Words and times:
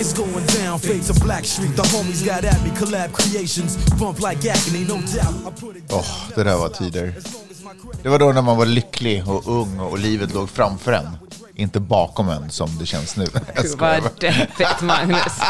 It's 0.00 0.12
going 0.12 0.46
down, 0.46 0.78
fade 0.78 1.02
to 1.02 1.14
Black 1.24 1.44
Street. 1.44 1.76
The 1.76 1.82
homies 1.82 2.24
got 2.24 2.44
at 2.44 2.62
me, 2.64 2.70
collab 2.70 3.12
creations, 3.12 3.76
bump 3.98 4.20
like 4.20 4.38
agony, 4.44 4.84
no 4.84 4.94
doubt. 4.94 5.62
Åh, 5.90 6.06
det 6.34 6.44
där 6.44 6.56
var 6.56 6.68
tider. 6.68 7.14
Det 8.02 8.08
var 8.08 8.18
då 8.18 8.32
när 8.32 8.42
man 8.42 8.56
var 8.56 8.66
lycklig 8.66 9.28
och 9.28 9.60
ung 9.60 9.80
och 9.80 9.98
livet 9.98 10.34
låg 10.34 10.50
framför 10.50 10.92
en. 10.92 11.08
Inte 11.54 11.80
bakom 11.80 12.28
en 12.28 12.50
som 12.50 12.78
det 12.78 12.86
känns 12.86 13.16
nu. 13.16 13.24
Gud 13.62 13.78
vad 13.78 14.02
deppigt 14.20 14.80
Magnus. 14.82 15.40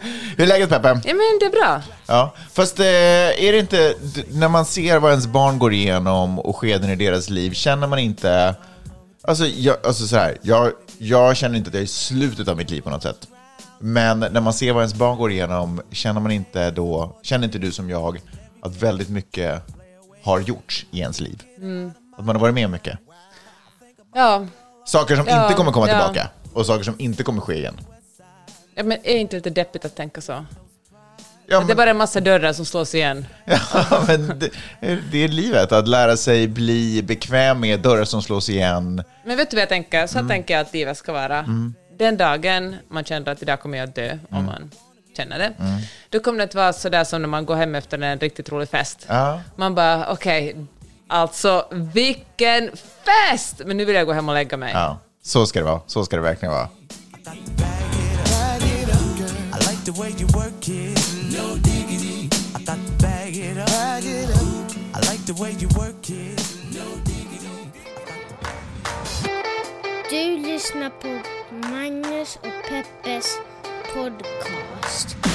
Hur 0.36 0.44
är 0.44 0.46
läget 0.46 0.68
Peppe? 0.68 0.88
Ja 0.88 1.14
men 1.14 1.38
det 1.40 1.46
är 1.46 1.50
bra. 1.60 1.82
Ja, 2.06 2.34
fast 2.52 2.80
eh, 2.80 2.86
är 2.86 3.52
det 3.52 3.58
inte, 3.58 3.94
när 4.30 4.48
man 4.48 4.64
ser 4.64 4.98
vad 4.98 5.10
ens 5.10 5.26
barn 5.26 5.58
går 5.58 5.72
igenom 5.72 6.38
och 6.38 6.56
skeden 6.56 6.90
i 6.90 6.96
deras 6.96 7.30
liv, 7.30 7.52
känner 7.52 7.86
man 7.86 7.98
inte, 7.98 8.54
alltså, 9.22 9.46
jag, 9.46 9.76
alltså 9.84 10.06
så 10.06 10.16
här, 10.16 10.38
jag, 10.42 10.72
jag 11.02 11.36
känner 11.36 11.58
inte 11.58 11.68
att 11.68 11.74
jag 11.74 11.80
är 11.80 11.84
i 11.84 11.88
slutet 11.88 12.48
av 12.48 12.56
mitt 12.56 12.70
liv 12.70 12.80
på 12.80 12.90
något 12.90 13.02
sätt. 13.02 13.28
Men 13.78 14.20
när 14.20 14.40
man 14.40 14.52
ser 14.52 14.72
vad 14.72 14.82
ens 14.82 14.94
barn 14.94 15.18
går 15.18 15.30
igenom, 15.30 15.80
känner 15.90 16.20
man 16.20 16.32
inte 16.32 16.70
då, 16.70 17.16
känner 17.22 17.44
inte 17.44 17.58
du 17.58 17.72
som 17.72 17.90
jag, 17.90 18.20
att 18.60 18.76
väldigt 18.76 19.08
mycket 19.08 19.62
har 20.22 20.40
gjorts 20.40 20.86
i 20.90 21.00
ens 21.00 21.20
liv? 21.20 21.42
Att 22.16 22.24
man 22.26 22.36
har 22.36 22.40
varit 22.40 22.54
med 22.54 22.70
mycket? 22.70 22.98
Ja. 24.14 24.46
Saker 24.86 25.16
som 25.16 25.26
Ja, 25.28 25.42
inte 25.42 25.56
kommer 25.56 25.72
komma 25.72 25.88
ja. 25.88 25.98
tillbaka 25.98 26.28
och 26.52 26.66
saker 26.66 26.84
som 26.84 26.94
inte 26.98 27.22
kommer 27.22 27.40
ske 27.40 27.54
igen. 27.54 27.76
ja 28.74 28.82
men 28.82 28.98
är 29.02 29.16
inte 29.16 29.36
lite 29.36 29.50
deppigt 29.50 29.84
att 29.84 29.96
tänka 29.96 30.20
så? 30.20 30.44
Ja, 31.52 31.60
Det 31.66 31.72
är 31.72 31.76
bara 31.76 31.90
en 31.90 31.96
massa 31.96 32.20
dörrar 32.20 32.52
som 32.52 32.64
slås 32.64 32.94
igen. 32.94 33.26
Ja, 33.44 34.04
men 34.06 34.38
det, 34.38 34.50
det 35.12 35.24
är 35.24 35.28
livet, 35.28 35.72
att 35.72 35.88
lära 35.88 36.16
sig 36.16 36.48
bli 36.48 37.02
bekväm 37.02 37.60
med 37.60 37.80
dörrar 37.80 38.04
som 38.04 38.22
slås 38.22 38.48
igen. 38.48 39.02
Men 39.24 39.36
vet 39.36 39.50
du 39.50 39.56
vad 39.56 39.62
jag 39.62 39.68
tänker? 39.68 39.98
Mm. 39.98 40.08
Så 40.08 40.28
tänker 40.28 40.54
jag 40.54 40.60
att 40.60 40.72
livet 40.72 40.96
ska 40.98 41.12
vara. 41.12 41.44
Den 41.98 42.16
dagen 42.16 42.76
man 42.90 43.04
känner 43.04 43.32
att 43.32 43.42
idag 43.42 43.60
kommer 43.60 43.78
jag 43.78 43.88
att 43.88 43.94
dö, 43.94 44.08
Mm. 44.10 44.18
om 44.30 44.44
man 44.44 44.70
känner 45.16 45.38
det, 45.38 45.52
då 46.10 46.20
kommer 46.20 46.38
det 46.38 46.44
att 46.44 46.54
vara 46.54 46.72
sådär 46.72 47.04
som 47.04 47.22
när 47.22 47.28
man 47.28 47.46
går 47.46 47.56
hem 47.56 47.74
efter 47.74 47.98
en 48.02 48.18
riktigt 48.18 48.52
rolig 48.52 48.68
fest. 48.68 49.04
Ja. 49.08 49.40
Man 49.56 49.74
bara, 49.74 50.12
okej, 50.12 50.56
alltså 51.08 51.66
vilken 51.72 52.70
fest! 53.04 53.62
Men 53.66 53.76
nu 53.76 53.84
vill 53.84 53.94
jag 53.94 54.06
gå 54.06 54.12
hem 54.12 54.28
och 54.28 54.34
lägga 54.34 54.56
mig. 54.56 54.72
Ja, 54.74 54.98
så 55.24 55.46
ska 55.46 55.58
det 55.58 55.64
vara. 55.64 55.80
Så 55.86 56.04
ska 56.04 56.16
det 56.16 56.22
verkligen 56.22 56.52
vara. 56.52 56.68
I 59.82 59.84
like 59.84 59.94
the 59.94 60.00
way 60.00 60.10
you 60.16 60.26
work 60.28 60.68
it. 60.68 61.32
No 61.32 61.56
diggity. 61.58 62.28
I 62.54 62.62
got 62.62 62.78
to 62.86 62.92
bag 63.02 63.36
it 63.36 63.58
up. 63.58 63.66
Bag 63.66 64.04
it 64.04 64.30
up. 64.30 64.70
I 64.94 65.00
like 65.10 65.24
the 65.26 65.34
way 65.34 65.56
you 65.58 65.66
work 65.76 66.08
it. 66.08 66.38
No 66.72 66.86
diggity. 67.02 67.48
Du 70.08 70.36
lyssnar 70.46 70.90
på 70.90 71.08
Magnus 71.68 72.36
och 72.36 72.68
Peppes 72.68 73.38
podcast. 73.94 75.31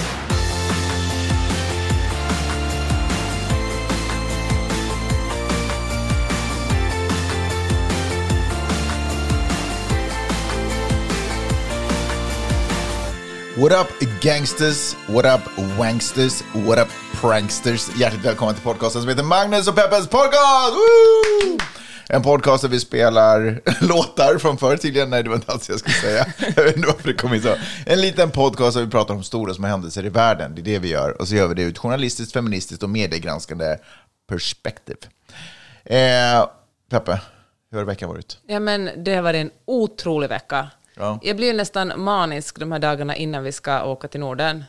What 13.57 13.71
up 13.71 13.87
gangsters, 14.21 14.95
what 15.07 15.25
up 15.25 15.41
wanksters, 15.77 16.43
what 16.65 16.79
up 16.79 16.87
pranksters. 17.21 17.95
Hjärtligt 17.95 18.25
välkomna 18.25 18.53
till 18.53 18.63
podcasten 18.63 19.01
som 19.01 19.09
heter 19.09 19.23
Magnus 19.23 19.67
och 19.67 19.75
Peppes 19.75 20.07
podcast! 20.07 20.73
Woo! 20.73 21.57
En 22.09 22.21
podcast 22.23 22.61
där 22.61 22.69
vi 22.69 22.79
spelar 22.79 23.61
låtar 23.87 24.37
från 24.37 24.57
förr 24.57 24.77
tydligen. 24.77 25.09
Nej, 25.09 25.23
det 25.23 25.29
var 25.29 25.35
inte 25.35 25.51
alls 25.51 25.67
det 25.67 25.73
jag 25.73 25.79
skulle 25.79 25.95
säga. 25.95 26.25
Jag 26.55 26.63
vet 26.63 26.75
inte 26.75 26.87
varför 26.87 27.07
det 27.07 27.13
kom 27.13 27.33
in 27.33 27.41
så. 27.41 27.55
En 27.85 28.01
liten 28.01 28.31
podcast 28.31 28.77
där 28.77 28.83
vi 28.83 28.91
pratar 28.91 29.13
om 29.13 29.23
stora 29.23 29.53
små 29.53 29.67
händelser 29.67 30.05
i 30.05 30.09
världen. 30.09 30.55
Det 30.55 30.61
är 30.61 30.63
det 30.63 30.79
vi 30.79 30.89
gör. 30.89 31.21
Och 31.21 31.27
så 31.27 31.35
gör 31.35 31.47
vi 31.47 31.53
det 31.53 31.61
ur 31.61 31.71
ett 31.71 31.77
journalistiskt, 31.77 32.33
feministiskt 32.33 32.83
och 32.83 32.89
mediegranskande 32.89 33.77
perspektiv. 34.29 34.97
Eh, 35.85 36.47
Peppe, 36.89 37.21
hur 37.71 37.77
har 37.77 37.85
veckan 37.85 38.09
varit? 38.09 38.37
Ja, 38.47 38.59
men 38.59 39.03
det 39.03 39.15
har 39.15 39.21
varit 39.21 39.41
en 39.41 39.51
otrolig 39.65 40.29
vecka. 40.29 40.67
Ja. 40.97 41.19
Jag 41.21 41.35
blir 41.35 41.53
nästan 41.53 41.93
manisk 42.01 42.59
de 42.59 42.71
här 42.71 42.79
dagarna 42.79 43.15
innan 43.15 43.43
vi 43.43 43.51
ska 43.51 43.83
åka 43.83 44.07
till 44.07 44.19
Norden. 44.19 44.63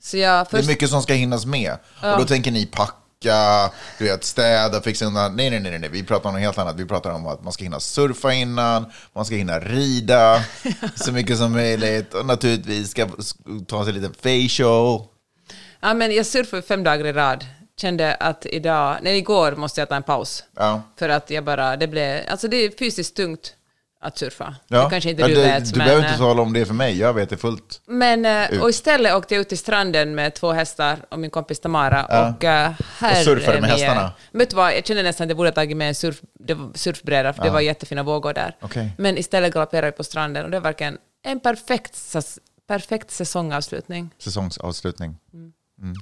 Så 0.00 0.16
jag 0.16 0.30
Det 0.30 0.40
är 0.40 0.44
först... 0.44 0.68
mycket 0.68 0.90
som 0.90 1.02
ska 1.02 1.12
hinnas 1.14 1.46
med. 1.46 1.72
Och 2.02 2.18
då 2.18 2.24
tänker 2.24 2.50
ni 2.50 2.66
packa, 2.66 3.70
du 3.98 4.04
vet, 4.04 4.24
städa, 4.24 4.80
fixa 4.80 5.04
undan. 5.04 5.36
Nej, 5.36 5.50
nej, 5.50 5.60
nej, 5.60 5.78
nej, 5.78 5.88
vi 5.92 6.02
pratar 6.04 6.28
om 6.28 6.34
något 6.34 6.42
helt 6.42 6.58
annat. 6.58 6.76
Vi 6.76 6.84
pratar 6.86 7.10
om 7.10 7.26
att 7.26 7.44
man 7.44 7.52
ska 7.52 7.64
hinna 7.64 7.80
surfa 7.80 8.32
innan, 8.32 8.86
man 9.12 9.24
ska 9.24 9.34
hinna 9.34 9.60
rida 9.60 10.44
så 10.94 11.12
mycket 11.18 11.38
som 11.38 11.52
möjligt. 11.52 12.14
Och 12.14 12.26
naturligtvis 12.26 12.90
ska 12.90 13.08
ta 13.66 13.84
sig 13.84 13.94
en 13.96 14.00
liten 14.00 14.14
facial. 14.14 15.02
Ja, 15.80 15.94
men 15.94 16.14
jag 16.14 16.26
surfade 16.26 16.62
fem 16.62 16.84
dagar 16.84 17.04
i 17.06 17.12
rad. 17.12 17.44
Kände 17.80 18.14
att 18.14 18.46
idag, 18.46 18.96
nej 19.02 19.18
igår 19.18 19.52
måste 19.52 19.80
jag 19.80 19.88
ta 19.88 19.94
en 19.94 20.02
paus. 20.02 20.44
Ja. 20.56 20.82
För 20.98 21.08
att 21.08 21.30
jag 21.30 21.44
bara, 21.44 21.76
det 21.76 21.88
blev, 21.88 22.20
alltså 22.30 22.48
det 22.48 22.56
är 22.56 22.70
fysiskt 22.78 23.16
tungt 23.16 23.54
att 24.02 24.18
surfa. 24.18 24.54
Ja. 24.68 24.84
Det 24.84 24.90
kanske 24.90 25.10
inte 25.10 25.22
Ja, 25.22 25.28
du 25.28 25.34
det, 25.34 25.42
vet, 25.42 25.72
Du 25.72 25.78
men... 25.78 25.86
behöver 25.86 26.02
inte 26.02 26.14
eh, 26.14 26.18
tala 26.18 26.42
om 26.42 26.52
det 26.52 26.66
för 26.66 26.74
mig, 26.74 26.98
jag 26.98 27.14
vet 27.14 27.30
det 27.30 27.36
fullt. 27.36 27.80
Men, 27.86 28.24
eh, 28.24 28.52
Ut. 28.52 28.62
och 28.62 28.70
istället 28.70 29.14
åkte 29.14 29.34
jag 29.34 29.40
ut 29.40 29.48
till 29.48 29.58
stranden 29.58 30.14
med 30.14 30.34
två 30.34 30.52
hästar 30.52 30.98
och 31.08 31.18
min 31.18 31.30
kompis 31.30 31.60
Tamara. 31.60 32.06
Ja. 32.08 32.28
Och, 32.28 32.44
uh, 32.44 33.10
Och 33.10 33.16
surfade 33.16 33.60
med 33.60 33.70
hästarna. 33.70 34.12
Vet 34.32 34.50
du 34.50 34.56
vad, 34.56 34.76
jag 34.76 34.86
kände 34.86 35.02
nästan 35.02 35.24
att 35.24 35.28
jag 35.28 35.36
borde 35.36 35.48
ha 35.48 35.54
tagit 35.54 35.76
med 35.76 35.88
en 35.88 35.94
surf, 35.94 36.20
surfbräda, 36.74 37.32
för 37.32 37.42
det 37.42 37.50
var 37.50 37.60
jättefina 37.60 38.02
vågor 38.02 38.32
där. 38.32 38.56
Okej. 38.60 38.90
Men 38.98 39.18
istället 39.18 39.54
galopperade 39.54 39.86
vi 39.86 39.92
på 39.92 40.04
stranden 40.04 40.44
och 40.44 40.50
det 40.50 40.58
var 40.58 40.64
verkligen 40.64 40.98
en 41.24 41.40
perfekt, 41.40 42.14
perfekt 42.68 43.10
säsongavslutning. 43.10 44.10
Säsongsavslutning. 44.18 45.16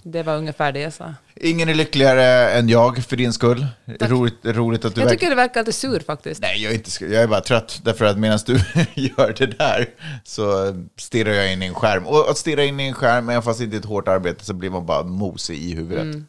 Det 0.04 0.22
var 0.22 0.36
ungefär 0.36 0.72
det 0.72 0.80
jag 0.80 0.92
sa. 0.92 1.14
Ingen 1.36 1.68
är 1.68 1.74
lyckligare 1.74 2.50
än 2.50 2.68
jag 2.68 3.04
för 3.04 3.16
din 3.16 3.32
skull. 3.32 3.66
Roligt, 4.00 4.34
roligt 4.44 4.84
att 4.84 4.94
du 4.94 5.00
Jag 5.00 5.06
verkar- 5.06 5.18
tycker 5.18 5.30
det 5.30 5.36
verkar 5.36 5.60
lite 5.60 5.72
sur 5.72 6.00
faktiskt. 6.00 6.41
Nej, 6.42 6.62
jag 6.62 6.72
är, 6.72 6.76
inte, 6.76 6.91
jag 7.04 7.22
är 7.22 7.26
bara 7.26 7.41
trött. 7.41 7.80
Därför 7.84 8.04
att 8.04 8.19
medan 8.19 8.38
du 8.46 8.52
gör 8.94 9.34
det 9.38 9.46
där 9.46 9.86
så 10.24 10.74
stirrar 10.98 11.32
jag 11.32 11.52
in 11.52 11.62
i 11.62 11.66
en 11.66 11.74
skärm. 11.74 12.06
Och 12.06 12.30
att 12.30 12.38
stirra 12.38 12.64
in 12.64 12.80
i 12.80 12.86
en 12.88 12.94
skärm, 12.94 13.28
även 13.28 13.42
fast 13.42 13.58
det 13.58 13.64
inte 13.64 13.76
är 13.76 13.78
ett 13.78 13.84
hårt 13.84 14.08
arbete, 14.08 14.44
så 14.44 14.54
blir 14.54 14.70
man 14.70 14.86
bara 14.86 15.02
mosig 15.02 15.58
i 15.58 15.74
huvudet. 15.74 16.02
Mm. 16.02 16.26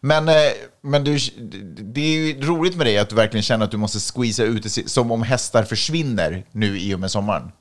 Men, 0.00 0.28
eh, 0.28 0.34
men 0.82 1.04
du, 1.04 1.18
det 1.82 2.00
är 2.00 2.26
ju 2.26 2.40
roligt 2.46 2.76
med 2.76 2.86
dig 2.86 2.98
att 2.98 3.08
du 3.08 3.14
verkligen 3.16 3.42
känner 3.42 3.64
att 3.64 3.70
du 3.70 3.76
måste 3.76 3.98
squeeza 4.14 4.42
ut 4.44 4.62
det 4.62 4.88
som 4.90 5.10
om 5.12 5.22
hästar 5.22 5.62
försvinner 5.64 6.44
nu 6.52 6.78
i 6.78 6.94
och 6.94 7.00
med 7.00 7.10
sommaren. 7.10 7.52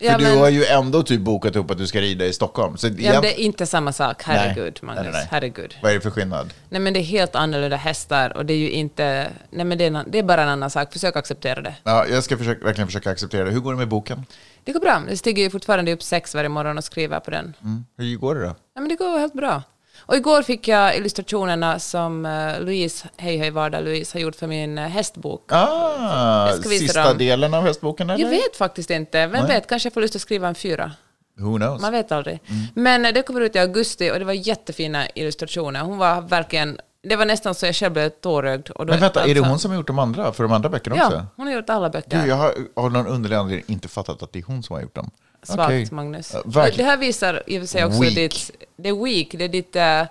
För 0.00 0.06
Ja, 0.06 0.18
du 0.18 0.24
men- 0.24 0.38
har 0.38 0.48
ju 0.48 0.64
ändå 0.64 1.02
typ 1.02 1.20
bokat 1.20 1.56
upp 1.56 1.70
att 1.70 1.78
du 1.78 1.86
ska 1.86 2.00
rida 2.00 2.24
i 2.26 2.32
Stockholm. 2.32 2.76
Så 2.76 2.86
Ja, 2.86 3.12
men 3.12 3.22
det 3.22 3.40
är 3.40 3.44
inte 3.44 3.66
samma 3.66 3.92
sak, 3.92 4.22
herregud 4.22 4.78
Nej, 4.82 4.86
Magnus. 4.94 5.02
nej, 5.04 5.12
nej. 5.12 5.28
Herregud. 5.30 5.74
Vad 5.82 5.90
är 5.90 5.94
det 5.94 6.00
för 6.00 6.10
skillnad? 6.10 6.52
Nej 6.68 6.80
men 6.80 6.92
det 6.92 7.00
är 7.00 7.04
helt 7.04 7.34
annorlunda 7.34 7.76
hästar 7.76 8.36
och 8.36 8.46
det 8.46 8.52
är 8.54 8.58
ju 8.58 8.70
inte... 8.70 9.30
Nej 9.50 9.64
men 9.64 9.78
det 9.78 9.84
är, 9.84 10.04
det 10.06 10.18
är 10.18 10.22
bara 10.22 10.42
en 10.42 10.48
annan 10.48 10.70
sak, 10.70 10.92
försök 10.92 11.16
acceptera 11.16 11.60
det. 11.60 11.74
Ja, 11.84 12.06
jag 12.06 12.24
ska 12.24 12.36
försöka, 12.38 12.64
verkligen 12.64 12.88
försöka 12.88 13.10
acceptera 13.10 13.44
det. 13.44 13.50
Hur 13.50 13.60
går 13.60 13.72
det 13.72 13.78
med 13.78 13.88
boken? 13.88 14.26
Det 14.64 14.72
går 14.72 14.80
bra. 14.80 15.02
Jag 15.08 15.18
stiger 15.18 15.42
ju 15.42 15.50
fortfarande 15.50 15.92
upp 15.92 16.02
sex 16.02 16.34
varje 16.34 16.48
morgon 16.48 16.78
och 16.78 16.84
skriver 16.84 17.20
på 17.20 17.30
den. 17.30 17.54
Hur 17.98 18.16
går 18.16 18.34
det 18.34 18.40
då? 18.40 18.54
Ja, 18.74 18.80
men 18.80 18.88
det 18.88 18.94
går 18.96 19.18
helt 19.18 19.32
bra. 19.34 19.62
Och 20.00 20.16
igår 20.16 20.42
fick 20.42 20.68
jag 20.68 20.96
illustrationerna 20.96 21.78
som 21.78 22.26
uh, 22.26 22.60
Louise, 22.60 23.08
hej 23.16 23.36
hej 23.36 23.50
vardag 23.50 23.84
Louise, 23.84 24.18
har 24.18 24.20
gjort 24.20 24.36
för 24.36 24.46
min 24.46 24.78
uh, 24.78 24.84
hästbok. 24.84 25.44
Ah, 25.52 26.52
sista 26.52 27.04
dem. 27.08 27.18
delen 27.18 27.54
av 27.54 27.62
hästboken 27.62 28.10
eller? 28.10 28.24
Jag 28.24 28.30
vet 28.30 28.56
faktiskt 28.56 28.90
inte. 28.90 29.26
Vem 29.26 29.44
Nej. 29.44 29.54
vet, 29.54 29.66
kanske 29.66 29.86
jag 29.86 29.94
får 29.94 30.00
lust 30.00 30.16
att 30.16 30.22
skriva 30.22 30.48
en 30.48 30.54
fyra. 30.54 30.92
Who 31.38 31.56
knows? 31.56 31.82
Man 31.82 31.92
vet 31.92 32.12
aldrig. 32.12 32.40
Mm. 32.46 32.62
Men 32.74 33.06
uh, 33.06 33.12
det 33.12 33.22
kommer 33.22 33.40
ut 33.40 33.56
i 33.56 33.58
augusti 33.58 34.10
och 34.10 34.18
det 34.18 34.24
var 34.24 34.32
jättefina 34.32 35.08
illustrationer. 35.14 35.80
Hon 35.80 35.98
var 35.98 36.20
verkligen... 36.20 36.80
Det 37.02 37.16
var 37.16 37.26
nästan 37.26 37.54
så 37.54 37.66
jag 37.66 37.74
själv 37.74 37.92
blev 37.92 38.08
tårögd. 38.08 38.68
Men 38.78 38.86
vänta, 38.86 39.24
är 39.24 39.26
det 39.26 39.30
alltså- 39.30 39.50
hon 39.50 39.58
som 39.58 39.70
har 39.70 39.78
gjort 39.78 39.86
de 39.86 39.98
andra, 39.98 40.32
för 40.32 40.42
de 40.42 40.52
andra 40.52 40.68
böckerna 40.68 40.96
också? 40.96 41.16
Ja, 41.16 41.26
hon 41.36 41.46
har 41.46 41.54
gjort 41.54 41.70
alla 41.70 41.90
böcker. 41.90 42.20
Gud, 42.20 42.28
jag 42.28 42.36
har 42.36 42.54
av 42.76 42.92
någon 42.92 43.06
underlig 43.06 43.36
anledning 43.36 43.64
inte 43.68 43.88
fattat 43.88 44.22
att 44.22 44.32
det 44.32 44.38
är 44.38 44.42
hon 44.42 44.62
som 44.62 44.74
har 44.74 44.82
gjort 44.82 44.94
dem. 44.94 45.10
Svagt, 45.42 45.60
Okej. 45.68 45.88
Magnus. 45.90 46.34
Och 46.34 46.56
verkligen. 46.56 46.78
det 46.86 46.90
här 46.90 46.96
visar 46.96 47.42
i 47.46 47.56
och 47.58 47.62
för 47.62 47.66
sig 47.66 47.84
också 47.84 48.00
Weak. 48.00 48.14
ditt... 48.14 48.50
Det 48.76 48.88
är 48.88 49.04
weak. 49.04 49.28
Det 49.32 49.44
är 49.44 49.48
ditt, 49.48 49.76
eh, 49.76 50.02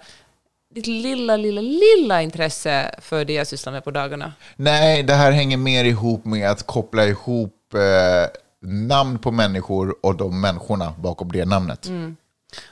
ditt 0.75 0.87
lilla, 0.87 1.37
lilla, 1.37 1.61
lilla 1.61 2.21
intresse 2.21 2.95
för 3.01 3.25
det 3.25 3.33
jag 3.33 3.47
sysslar 3.47 3.73
med 3.73 3.83
på 3.83 3.91
dagarna. 3.91 4.33
Nej, 4.55 5.03
det 5.03 5.13
här 5.13 5.31
hänger 5.31 5.57
mer 5.57 5.83
ihop 5.83 6.25
med 6.25 6.49
att 6.51 6.63
koppla 6.65 7.05
ihop 7.05 7.73
eh, 7.73 7.79
namn 8.69 9.19
på 9.19 9.31
människor 9.31 9.95
och 10.01 10.15
de 10.15 10.41
människorna 10.41 10.93
bakom 10.97 11.31
det 11.31 11.45
namnet. 11.45 11.87
Mm. 11.87 12.15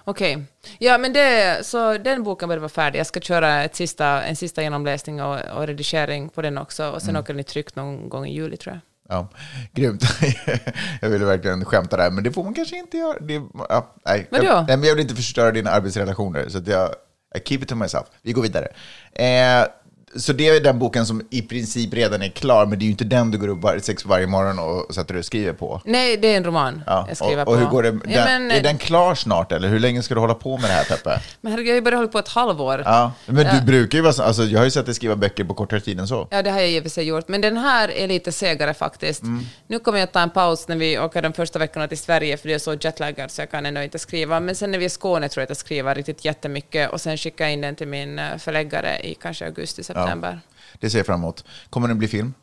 Okej. 0.03 0.43
Ja, 0.79 0.97
men 0.97 1.13
det, 1.13 1.59
så 1.65 1.97
den 1.97 2.23
boken 2.23 2.47
börjar 2.49 2.59
vara 2.59 2.69
färdig. 2.69 2.99
Jag 2.99 3.07
ska 3.07 3.19
köra 3.19 3.63
ett 3.63 3.75
sista, 3.75 4.23
en 4.23 4.35
sista 4.35 4.61
genomläsning 4.63 5.21
och, 5.21 5.39
och 5.55 5.67
redigering 5.67 6.29
på 6.29 6.41
på 6.41 6.83
och 6.83 6.89
Mm. 6.93 6.99
sen 6.99 7.15
åker 7.15 7.33
den 7.33 7.39
i 7.39 7.43
tryck 7.43 7.75
någon 7.75 8.09
gång 8.09 8.25
i 8.25 8.33
juli 8.33 8.57
tror 8.57 8.73
jag. 8.75 8.81
Ja, 9.09 9.29
grymt. 9.73 10.03
jag 11.01 11.09
ville 11.09 11.25
verkligen 11.25 11.65
skämta 11.65 11.97
där, 11.97 12.11
men 12.11 12.23
det 12.23 12.31
får 12.31 12.43
man 12.43 12.53
kanske 12.53 12.77
inte 12.77 12.97
göra. 12.97 13.19
Det, 13.19 13.41
ja, 13.69 13.95
nej. 14.05 14.27
Vadå? 14.31 14.45
Jag, 14.45 14.67
nej, 14.67 14.77
men 14.77 14.87
jag 14.87 14.95
vill 14.95 15.01
inte 15.01 15.15
förstöra 15.15 15.51
dina 15.51 15.69
arbetsrelationer, 15.69 16.49
så 16.49 16.61
jag 16.65 16.89
I 17.35 17.39
keep 17.45 17.57
it 17.61 17.67
to 17.67 17.75
myself. 17.75 18.07
Vi 18.21 18.31
går 18.31 18.41
vidare. 18.41 18.67
Eh, 19.13 19.67
så 20.15 20.33
det 20.33 20.47
är 20.47 20.59
den 20.59 20.79
boken 20.79 21.05
som 21.05 21.27
i 21.29 21.41
princip 21.41 21.93
redan 21.93 22.21
är 22.21 22.29
klar, 22.29 22.65
men 22.65 22.79
det 22.79 22.83
är 22.83 22.85
ju 22.85 22.91
inte 22.91 23.03
den 23.03 23.31
du 23.31 23.37
går 23.37 23.47
upp 23.47 23.61
var, 23.61 23.79
sex 23.79 24.05
varje 24.05 24.27
morgon 24.27 24.59
och 24.59 24.95
sätter 24.95 25.13
dig 25.13 25.19
och 25.19 25.25
skriver 25.25 25.53
på. 25.53 25.81
Nej, 25.85 26.17
det 26.17 26.27
är 26.33 26.37
en 26.37 26.43
roman 26.43 26.83
Ja. 26.87 27.05
jag 27.07 27.17
skriver 27.17 27.47
och, 27.47 27.53
och 27.53 27.59
hur 27.59 27.65
på. 27.65 27.71
går 27.71 27.83
det? 27.83 27.91
Den, 27.91 28.01
ja, 28.07 28.25
men, 28.25 28.51
är 28.51 28.61
den 28.63 28.77
klar 28.77 29.15
snart, 29.15 29.51
eller 29.51 29.67
hur 29.67 29.79
länge 29.79 30.03
ska 30.03 30.13
du 30.13 30.19
hålla 30.19 30.33
på 30.33 30.57
med 30.57 30.69
det 30.69 30.73
här, 30.73 30.83
Peppe? 30.83 31.19
men 31.41 31.51
herregud, 31.51 31.67
jag 31.67 31.73
har 31.73 31.77
ju 31.77 31.81
bara 31.81 31.95
hållit 31.95 32.11
på 32.11 32.19
ett 32.19 32.27
halvår. 32.27 32.83
Ja, 32.85 33.11
men 33.25 33.55
du 33.55 33.65
brukar 33.65 33.97
ju 33.97 34.01
vara 34.01 34.13
så, 34.13 34.23
alltså 34.23 34.43
jag 34.43 34.59
har 34.59 34.65
ju 34.65 34.71
sett 34.71 34.85
dig 34.85 34.95
skriva 34.95 35.15
böcker 35.15 35.43
på 35.43 35.53
kortare 35.53 35.79
tid 35.79 35.99
än 35.99 36.07
så. 36.07 36.27
Ja, 36.31 36.41
det 36.41 36.51
har 36.51 36.59
jag 36.59 36.69
i 36.69 36.79
och 36.79 36.83
för 36.83 36.89
sig 36.89 37.03
gjort. 37.03 37.27
Men 37.27 37.41
den 37.41 37.57
här 37.57 37.91
är 37.91 38.07
lite 38.07 38.31
segare 38.31 38.73
faktiskt. 38.73 39.21
Mm. 39.21 39.45
Nu 39.67 39.79
kommer 39.79 39.99
jag 39.99 40.03
att 40.07 40.13
ta 40.13 40.19
en 40.19 40.29
paus 40.29 40.67
när 40.67 40.75
vi 40.75 40.99
åker 40.99 41.21
de 41.21 41.33
första 41.33 41.59
veckorna 41.59 41.87
till 41.87 41.97
Sverige, 41.97 42.37
för 42.37 42.47
det 42.47 42.53
är 42.53 42.59
så 42.59 42.73
jetlaggad 42.73 43.31
så 43.31 43.41
jag 43.41 43.51
kan 43.51 43.65
ändå 43.65 43.81
inte 43.81 43.99
skriva. 43.99 44.39
Men 44.39 44.55
sen 44.55 44.71
när 44.71 44.77
vi 44.77 44.85
är 44.85 44.87
i 44.87 44.89
Skåne 44.89 45.29
tror 45.29 45.41
jag 45.41 45.45
att 45.45 45.49
jag 45.49 45.57
skriver 45.57 45.95
riktigt 45.95 46.25
jättemycket 46.25 46.91
och 46.91 47.01
sen 47.01 47.17
skickar 47.17 47.45
jag 47.45 47.53
in 47.53 47.61
den 47.61 47.75
till 47.75 47.87
min 47.87 48.19
eh, 48.19 48.37
förläggare 48.37 48.99
i 49.03 49.15
kanske 49.21 49.45
augusti, 49.45 49.83
september. 50.03 50.39
Det 50.79 50.89
ser 50.89 50.99
jag 50.99 51.05
fram 51.05 51.19
emot. 51.19 51.45
Kommer 51.69 51.87
den 51.87 51.97
bli 51.97 52.07
film? 52.07 52.33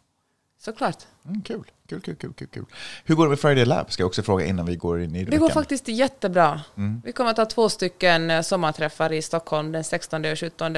Såklart. 0.60 0.96
Mm, 1.26 1.42
kul. 1.42 1.62
Kul, 1.88 2.00
kul, 2.00 2.14
kul, 2.16 2.32
kul, 2.32 2.48
kul. 2.48 2.64
Hur 3.04 3.14
går 3.14 3.24
det 3.24 3.28
med 3.30 3.38
Friday 3.40 3.64
Lab? 3.64 3.92
Ska 3.92 4.02
jag 4.02 4.06
också 4.06 4.22
fråga 4.22 4.44
innan 4.44 4.66
vi 4.66 4.76
går 4.76 5.00
in 5.02 5.16
i 5.16 5.18
Det 5.18 5.24
veckan. 5.24 5.40
går 5.40 5.48
faktiskt 5.48 5.88
jättebra. 5.88 6.60
Mm. 6.76 7.02
Vi 7.04 7.12
kommer 7.12 7.30
att 7.30 7.36
ha 7.36 7.46
två 7.46 7.68
stycken 7.68 8.30
eh, 8.30 8.40
sommarträffar 8.42 9.12
i 9.12 9.22
Stockholm 9.22 9.72
den 9.72 9.84
16 9.84 10.24
och 10.24 10.38
17. 10.38 10.74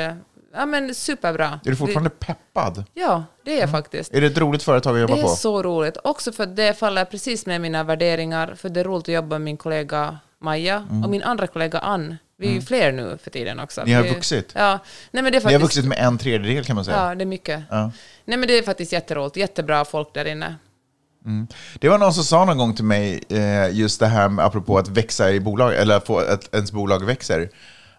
Ja, 0.55 0.67
men 0.67 0.94
superbra. 0.94 1.61
Är 1.64 1.70
du 1.70 1.76
fortfarande 1.76 2.11
peppad? 2.11 2.84
Vi, 2.94 3.00
ja, 3.00 3.25
det 3.44 3.56
är 3.56 3.61
jag 3.61 3.70
faktiskt. 3.70 4.14
Är 4.14 4.20
det 4.20 4.26
ett 4.26 4.38
roligt 4.38 4.62
företag 4.62 4.94
att 4.94 5.00
jobba 5.00 5.14
Det 5.14 5.20
är 5.20 5.23
på? 5.23 5.28
så 5.28 5.62
roligt. 5.62 5.96
Också 6.05 6.32
för 6.32 6.46
det 6.46 6.78
faller 6.78 7.05
precis 7.05 7.46
med 7.46 7.61
mina 7.61 7.84
värderingar. 7.84 8.55
För 8.55 8.69
det 8.69 8.81
är 8.81 8.84
roligt 8.84 9.08
att 9.08 9.14
jobba 9.14 9.28
med 9.28 9.40
min 9.40 9.56
kollega 9.56 10.19
Maja 10.38 10.87
och 11.05 11.11
min 11.11 11.23
andra 11.23 11.46
kollega 11.46 11.78
Ann. 11.78 12.17
Vi 12.38 12.49
är 12.49 12.53
ju 12.53 12.61
fler 12.62 12.93
nu 12.93 13.19
för 13.23 13.31
tiden 13.31 13.61
också. 13.61 13.81
Mm. 13.81 13.88
Ni 13.88 13.94
har 13.94 14.03
Vi- 14.03 14.09
vuxit. 14.11 14.53
Ja. 14.55 14.79
Nej, 15.11 15.23
men 15.23 15.25
det 15.25 15.29
är 15.29 15.31
Ni 15.31 15.37
har 15.37 15.41
faktiskt, 15.43 15.62
vuxit 15.62 15.85
med 15.85 15.99
en 15.99 16.19
tredjedel 16.19 16.65
kan 16.65 16.77
man 16.77 16.85
säga. 16.85 16.97
Ja, 17.09 17.15
det 17.15 17.25
är 17.25 17.27
mycket. 17.27 17.62
Ja. 17.71 17.91
Nej, 18.25 18.38
men 18.38 18.49
det 18.49 18.59
är 18.59 18.62
faktiskt 18.62 18.93
jätteroligt. 18.93 19.37
Jättebra 19.37 19.85
folk 19.85 20.15
där 20.15 20.25
inne. 20.25 20.55
Det 21.79 21.88
var 21.88 21.99
någon 21.99 22.15
som 22.15 22.25
sa 22.25 22.44
någon 22.44 22.59
gång 22.59 22.75
till 22.75 22.85
mig, 22.85 23.23
eh, 23.29 23.71
just 23.77 24.00
det 24.00 24.06
här 24.06 24.29
med, 24.29 24.44
apropå 24.44 24.79
att 24.79 24.88
växa 24.88 25.31
i 25.31 25.41
bolag, 25.41 25.75
eller 25.75 26.00
få 26.00 26.19
att 26.19 26.55
ens 26.55 26.73
bolag 26.73 27.05
växer, 27.05 27.50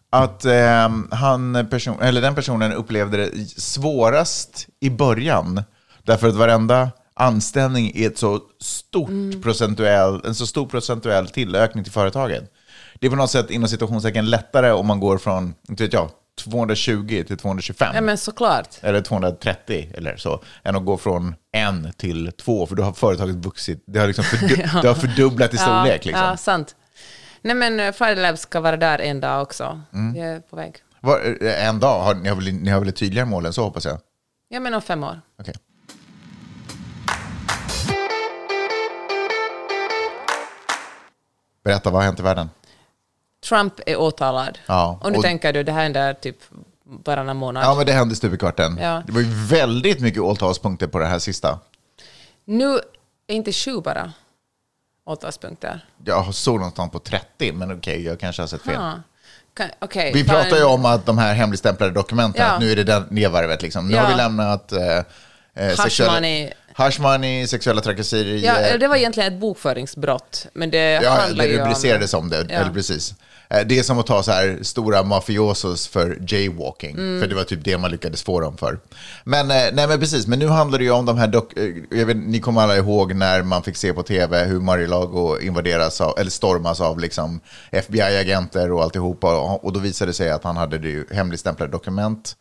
att 0.09 0.45
eh, 0.45 0.89
han 1.11 1.67
person, 1.69 2.01
eller 2.01 2.21
den 2.21 2.35
personen 2.35 2.73
upplevde 2.73 3.17
det 3.17 3.31
svårast 3.61 4.67
i 4.79 4.89
början, 4.89 5.63
därför 6.03 6.27
att 6.27 6.35
varenda 6.35 6.91
anställning 7.13 7.91
är 7.95 8.07
ett 8.07 8.17
så 8.17 8.41
stort 8.61 9.43
procentuell, 9.43 10.21
en 10.25 10.35
så 10.35 10.47
stor 10.47 10.65
procentuell 10.65 11.27
tillökning 11.27 11.83
till 11.83 11.93
företaget. 11.93 12.51
Det 12.99 13.07
är 13.07 13.09
på 13.09 13.15
något 13.15 13.31
sätt 13.31 13.49
inom 13.51 13.69
situationstecken 13.69 14.29
lättare 14.29 14.71
om 14.71 14.87
man 14.87 14.99
går 14.99 15.17
från, 15.17 15.53
inte 15.69 15.83
vet 15.83 15.93
jag, 15.93 16.09
220 16.43 17.23
till 17.27 17.37
225 17.37 17.91
Ja, 17.95 18.01
men 18.01 18.17
såklart. 18.17 18.67
eller 18.81 19.01
230 19.01 19.91
eller 19.93 20.17
så, 20.17 20.43
än 20.63 20.75
att 20.75 20.85
gå 20.85 20.97
från 20.97 21.35
en 21.51 21.93
till 21.97 22.31
två, 22.31 22.65
för 22.67 22.75
då 22.75 22.83
har 22.83 22.93
företaget 22.93 23.35
vuxit. 23.35 23.83
Det 23.87 23.99
har, 23.99 24.07
liksom 24.07 24.23
fördu- 24.25 24.81
det 24.81 24.87
har 24.87 24.95
fördubblat 24.95 25.53
i 25.53 25.57
storlek. 25.57 26.05
Ja, 26.05 26.09
Liksom. 26.09 26.25
ja, 26.25 26.37
sant. 26.37 26.75
Nej, 27.41 27.55
men 27.55 27.79
eh, 27.79 27.91
Friday 27.91 28.15
Lab 28.23 28.37
ska 28.37 28.59
vara 28.59 28.77
där 28.77 28.99
en 29.01 29.19
dag 29.19 29.41
också. 29.41 29.81
Mm. 29.93 30.13
Vi 30.13 30.19
är 30.19 30.39
på 30.39 30.55
väg. 30.55 30.75
Var, 31.01 31.37
eh, 31.45 31.67
en 31.67 31.79
dag, 31.79 32.03
har, 32.03 32.15
ni, 32.15 32.29
har 32.29 32.35
väl, 32.35 32.53
ni 32.53 32.69
har 32.69 32.79
väl 32.79 32.89
ett 32.89 32.95
tydligare 32.95 33.25
mål 33.29 33.45
än 33.45 33.53
så 33.53 33.63
hoppas 33.63 33.85
jag? 33.85 33.99
Ja, 34.49 34.59
men 34.59 34.73
om 34.73 34.81
fem 34.81 35.03
år. 35.03 35.21
Okej. 35.41 35.53
Berätta, 41.63 41.89
vad 41.89 42.01
har 42.01 42.05
hänt 42.05 42.19
i 42.19 42.23
världen? 42.23 42.49
Trump 43.49 43.73
är 43.85 43.95
åtalad. 43.99 44.57
Ja, 44.65 44.99
och 45.03 45.11
nu 45.11 45.17
och- 45.17 45.23
tänker 45.23 45.53
du, 45.53 45.63
det 45.63 45.71
här 45.71 45.83
händer 45.83 46.13
typ 46.13 46.35
varannan 46.83 47.37
månad. 47.37 47.63
Ja, 47.63 47.75
men 47.75 47.85
det 47.85 47.91
hände 47.93 48.15
stup 48.15 48.33
i 48.33 48.37
kvarten. 48.37 48.77
Ja. 48.81 49.03
Det 49.07 49.11
var 49.11 49.21
ju 49.21 49.27
väldigt 49.45 49.99
mycket 49.99 50.21
åtalspunkter 50.21 50.87
på 50.87 50.99
det 50.99 51.05
här 51.05 51.19
sista. 51.19 51.59
Nu 52.45 52.73
är 53.27 53.35
inte 53.35 53.51
sju 53.53 53.81
bara 53.81 54.13
åtalspunkter. 55.05 55.85
Jag 56.05 56.33
såg 56.35 56.55
någonstans 56.55 56.91
på 56.91 56.99
30, 56.99 57.51
men 57.53 57.71
okej, 57.77 58.03
jag 58.05 58.19
kanske 58.19 58.41
har 58.41 58.47
sett 58.47 58.61
fel. 58.61 58.91
Kan, 59.53 59.69
okej, 59.79 60.11
Vi 60.13 60.23
ta 60.25 60.33
pratar 60.33 60.49
en- 60.51 60.57
ju 60.57 60.63
om 60.63 60.85
att 60.85 61.05
de 61.05 61.17
här 61.17 61.33
hemligstämplade 61.33 61.91
dokumenten, 61.91 62.45
Ja. 62.45 62.51
att 62.53 62.59
nu 62.59 62.71
är 62.71 62.75
det 62.75 62.83
den 62.83 63.07
nedvarvet. 63.09 63.61
Liksom. 63.61 63.87
Nu 63.87 63.95
Ja. 63.95 64.01
har 64.01 64.09
vi 64.09 64.15
lämnat 64.15 64.71
eh, 64.71 64.97
eh, 64.97 65.03
Hush 65.69 66.01
money, 66.99 67.47
sexuella 67.47 67.81
trakasserier. 67.81 68.37
Ja, 68.71 68.77
det 68.77 68.87
var 68.87 68.95
egentligen 68.95 69.33
ett 69.33 69.39
bokföringsbrott, 69.39 70.47
men 70.53 70.69
det 70.71 70.91
Ja, 71.03 71.09
handlar 71.11 71.45
det 71.45 71.51
ju 71.51 71.57
om... 71.61 71.65
rubricerades 71.67 72.11
som 72.11 72.29
det. 72.29 72.45
Ja. 72.49 72.55
Eller 72.55 72.71
precis. 72.71 73.13
Eh, 73.49 73.61
Det 73.65 73.79
är 73.79 73.83
som 73.83 73.99
att 73.99 74.07
ta 74.07 74.23
så 74.23 74.31
här 74.31 74.59
stora 74.61 75.03
mafiosos 75.03 75.87
för 75.87 76.17
jaywalking. 76.27 76.91
Mm. 76.91 77.21
För 77.21 77.27
det 77.27 77.35
var 77.35 77.43
typ 77.43 77.63
det 77.63 77.77
man 77.77 77.91
lyckades 77.91 78.23
få 78.23 78.39
dem 78.39 78.57
för. 78.57 78.79
Men, 79.23 79.51
eh, 79.51 79.57
nej, 79.73 79.87
men 79.87 79.99
precis, 79.99 80.27
men 80.27 80.39
nu 80.39 80.47
handlar 80.47 80.77
det 80.79 80.83
ju 80.85 80.91
om 80.91 81.05
de 81.05 81.17
här 81.17 81.27
dok- 81.27 81.57
eh, 81.99 82.05
vet, 82.05 82.17
Ni 82.17 82.39
kommer 82.39 82.61
alla 82.61 82.77
ihåg 82.77 83.15
när 83.15 83.43
man 83.43 83.63
fick 83.63 83.77
se 83.77 83.93
på 83.93 84.03
tv 84.03 84.43
hur 84.45 84.59
Mar-a-Lago 84.59 85.39
invaderas 85.41 86.01
av, 86.01 86.19
eller 86.19 86.31
stormas 86.31 86.81
av 86.81 86.99
liksom 86.99 87.39
FBI-agenter 87.71 88.71
och 88.71 88.83
alltihopa. 88.83 89.35
Och, 89.39 89.65
och 89.65 89.73
då 89.73 89.79
visade 89.79 90.09
det 90.09 90.13
sig 90.15 90.29
att 90.31 90.43
han 90.43 90.57
hade 90.57 90.77
det 90.77 91.15
hemligstämplade 91.15 91.71
dokument 91.71 92.35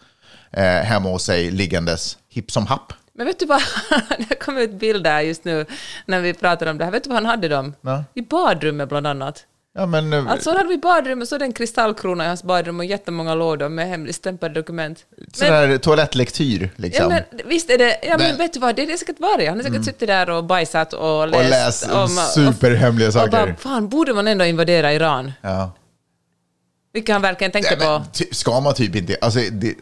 eh, 0.53 0.63
hemma 0.65 1.09
hos 1.09 1.23
sig 1.25 1.51
liggandes 1.51 2.19
hipp 2.29 2.51
som 2.51 2.67
happ. 2.67 2.93
Men 3.17 3.27
vet 3.27 3.39
du 3.39 3.47
vad, 3.47 3.63
det 4.29 4.35
kom 4.35 4.59
ut 4.59 4.73
bilder 4.73 5.21
just 5.21 5.45
nu 5.45 5.67
när 6.07 6.21
vi 6.21 6.35
pratade 6.35 6.71
om 6.71 6.79
det 6.79 6.85
här. 6.85 6.93
Vet 6.93 7.05
du 7.05 7.09
vad 7.11 7.17
han 7.17 7.27
hade 7.27 7.49
dem? 7.49 7.75
Ja. 7.81 8.05
I 8.15 8.23
badrummet 8.23 8.89
bland 8.89 9.07
annat. 9.07 9.45
Ja, 9.79 9.87
men, 9.87 10.29
Alltså 10.29 10.51
han 10.51 10.57
hade 10.59 10.75
i 10.75 10.79
badrummet, 10.79 11.29
så 11.29 11.35
är 11.35 11.39
det 11.39 11.45
en 11.45 11.53
kristallkrona 11.53 12.25
i 12.25 12.27
hans 12.27 12.43
badrum 12.43 12.79
och 12.79 12.85
jättemånga 12.85 13.35
lådor 13.35 13.69
med 13.69 13.89
hemligstämplade 13.89 14.55
dokument. 14.55 15.05
sån 15.33 15.47
här 15.49 15.79
toalettlektyr 15.79 16.71
liksom. 16.77 17.03
Ja, 17.03 17.09
men 17.09 17.49
visst 17.49 17.71
är 17.71 17.79
det, 17.79 17.99
ja 18.03 18.19
men 18.19 18.29
Men- 18.29 18.37
vet 18.37 18.53
du 18.53 18.61
vad, 18.61 18.77
det 18.77 18.83
är 18.83 18.87
det 18.87 18.99
säkert 18.99 19.21
varit. 19.21 19.49
Han 19.49 19.59
har 19.59 19.65
säkert 19.65 19.85
suttit 19.85 20.09
där 20.09 20.31
och 20.31 20.45
bajsat 20.45 20.93
och 20.93 21.29
läst. 21.29 21.43
och 21.43 21.51
läs 21.51 21.89
om- 21.93 22.09
superhemliga 22.35 23.09
och 23.09 23.15
saker. 23.15 23.31
bara, 23.31 23.55
fan, 23.57 23.89
borde 23.89 24.15
man 24.15 24.29
ändå 24.29 24.45
invadera 24.45 24.93
Iran? 24.93 25.33
ja. 25.43 25.73
Vilket 26.93 27.13
han 27.13 27.23
verkligen 27.23 27.51
tänkte 27.53 27.77
på. 27.77 27.85
men, 27.85 28.03
ty, 28.13 28.25
ska 28.33 28.61
man 28.61 28.75
typ 28.75 28.97
inte... 28.97 29.17
Alltså, 29.21 29.41
det, 29.53 29.75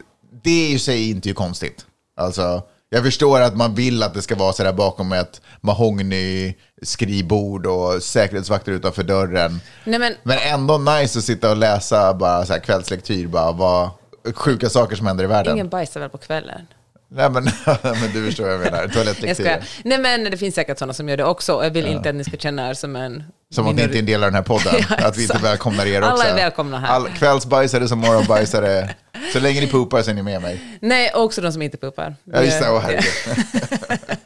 det 0.43 0.65
är 0.67 0.71
ju 0.71 0.79
sig 0.79 1.09
inte 1.09 1.27
ju 1.29 1.33
konstigt. 1.33 1.85
Alltså, 2.17 2.63
jag 2.95 3.03
förstår 3.03 3.41
att 3.41 3.57
man 3.57 3.75
vill 3.75 4.03
att 4.03 4.13
det 4.13 4.21
ska 4.21 4.35
vara 4.35 4.53
sådär 4.53 4.73
bakom 4.73 5.11
ett 5.11 5.41
mahogny 5.61 6.53
skrivbord 6.81 7.65
och 7.65 8.03
säkerhetsvakter 8.03 8.71
utanför 8.71 9.03
dörren. 9.03 9.59
Nej, 9.83 9.99
men, 9.99 10.13
Men 10.23 10.37
ändå 10.37 10.77
nice 10.77 11.19
att 11.19 11.25
sitta 11.25 11.49
och 11.49 11.57
läsa 11.57 12.13
bara 12.13 12.45
så 12.45 12.53
här 12.53 12.59
kvällslektyr, 12.59 13.27
bara 13.27 13.51
vad 13.51 13.89
sjuka 14.35 14.69
saker 14.69 14.95
som 14.95 15.07
händer 15.07 15.23
i 15.23 15.27
världen. 15.27 15.53
ingen 15.53 15.69
bajsar 15.69 15.99
väl 15.99 16.09
på 16.09 16.17
kvällen? 16.17 16.67
Nej, 17.07 17.29
men, 17.29 17.43
men 17.81 18.13
du 18.13 18.25
förstår 18.25 18.43
vad 18.43 18.53
jag 18.53 18.59
menar. 18.59 18.81
Jag 18.81 18.93
Toalettlektyr. 18.93 19.43
skojar. 19.43 19.63
Nej 19.83 19.97
men 19.97 20.23
det 20.23 20.37
finns 20.37 20.55
säkert 20.55 20.79
sådana 20.79 20.93
som 20.93 21.09
gör 21.09 21.17
det 21.17 21.25
också. 21.25 21.63
Jag 21.63 21.71
vill 21.71 21.85
inte 21.85 22.09
att 22.09 22.15
ni 22.15 22.23
ska 22.23 22.37
känna 22.37 22.69
er 22.69 22.73
som 22.73 22.95
en... 22.95 23.23
Som 23.53 23.67
att 23.67 23.75
ni 23.75 23.83
inte 23.83 23.97
är 23.97 23.99
en 23.99 24.05
del 24.05 24.23
av 24.23 24.27
den 24.27 24.35
här 24.35 24.41
podden. 24.41 24.73
Ja, 24.89 25.07
att 25.07 25.17
vi 25.17 25.21
inte 25.23 25.37
välkomnar 25.37 25.85
er 25.85 26.01
också. 26.01 26.11
Alla 26.11 26.25
är 26.25 26.35
välkomna 26.35 26.79
här. 26.79 26.87
All, 26.87 27.07
kvällsbajsare 27.07 27.87
som 27.87 27.99
morgonbajsare. 27.99 28.89
Så 29.33 29.39
länge 29.39 29.61
ni 29.61 29.67
poopar 29.67 30.01
så 30.01 30.09
är 30.09 30.13
ni 30.13 30.23
med 30.23 30.41
mig. 30.41 30.59
Nej, 30.79 31.11
också 31.13 31.41
de 31.41 31.51
som 31.51 31.61
inte 31.61 31.77
puppar. 31.77 32.15
Ja, 32.23 32.41
just 32.41 32.59
det. 32.59 32.71
Åh, 32.71 32.79
herregud. 32.79 33.03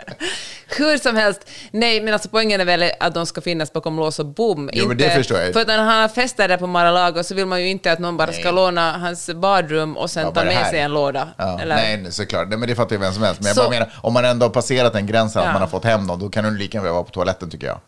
Hur 0.77 0.98
som 0.98 1.15
helst, 1.15 1.50
nej 1.72 2.01
men 2.01 2.13
alltså 2.13 2.29
poängen 2.29 2.62
är 2.62 2.65
väl 2.65 2.91
att 3.00 3.13
de 3.13 3.25
ska 3.25 3.41
finnas 3.41 3.74
bakom 3.74 3.96
lås 3.98 4.20
och 4.20 4.25
bom. 4.25 4.70
Jo, 4.74 4.88
men 4.88 4.98
det 4.98 5.10
förstår 5.10 5.39
jag. 5.39 5.53
För 5.53 5.62
att 5.62 5.68
när 5.68 5.77
han 5.77 6.01
har 6.01 6.08
fester 6.08 6.48
där 6.48 6.58
på 6.58 6.68
Mar-a-Lago 6.68 7.24
så 7.24 7.36
vill 7.36 7.46
man 7.46 7.62
ju 7.62 7.68
inte 7.70 7.91
att 7.91 8.00
någon 8.00 8.18
bara 8.18 8.34
ska 8.34 8.44
Nej. 8.44 8.53
låna 8.53 8.98
hans 8.98 9.29
badrum 9.29 9.98
och 9.98 10.10
sen 10.12 10.22
Ja, 10.24 10.27
ta 10.29 10.34
bara 10.34 10.46
med 10.46 10.53
här. 10.56 10.70
sig 10.72 10.79
en 10.79 10.91
låda. 10.94 11.27
Ja, 11.38 11.60
Eller- 11.62 11.75
Nej, 11.75 11.98
nej, 11.98 12.12
såklart. 12.12 12.48
Nej, 12.50 12.58
men 12.58 12.70
det 12.70 12.75
fattar 12.75 12.96
ju 12.96 13.00
vem 13.01 13.13
som 13.13 13.24
helst. 13.24 13.41
Men 13.41 13.48
jag 13.48 13.56
Så- 13.56 13.62
bara 13.62 13.70
menar, 13.70 13.94
om 14.03 14.13
man 14.13 14.25
ändå 14.25 14.46
har 14.46 14.51
passerat 14.51 14.94
den 14.94 15.08
gränsen 15.08 15.41
Ja. 15.41 15.48
att 15.48 15.53
man 15.53 15.62
har 15.62 15.70
fått 15.70 15.84
hem 15.84 16.08
någon, 16.08 16.20
då 16.20 16.29
kan 16.29 16.44
du 16.44 16.58
lika 16.58 16.77
gärna 16.77 16.91
vara 16.91 17.03
på 17.03 17.10
toaletten 17.12 17.50
tycker 17.50 17.68
jag. 17.68 17.79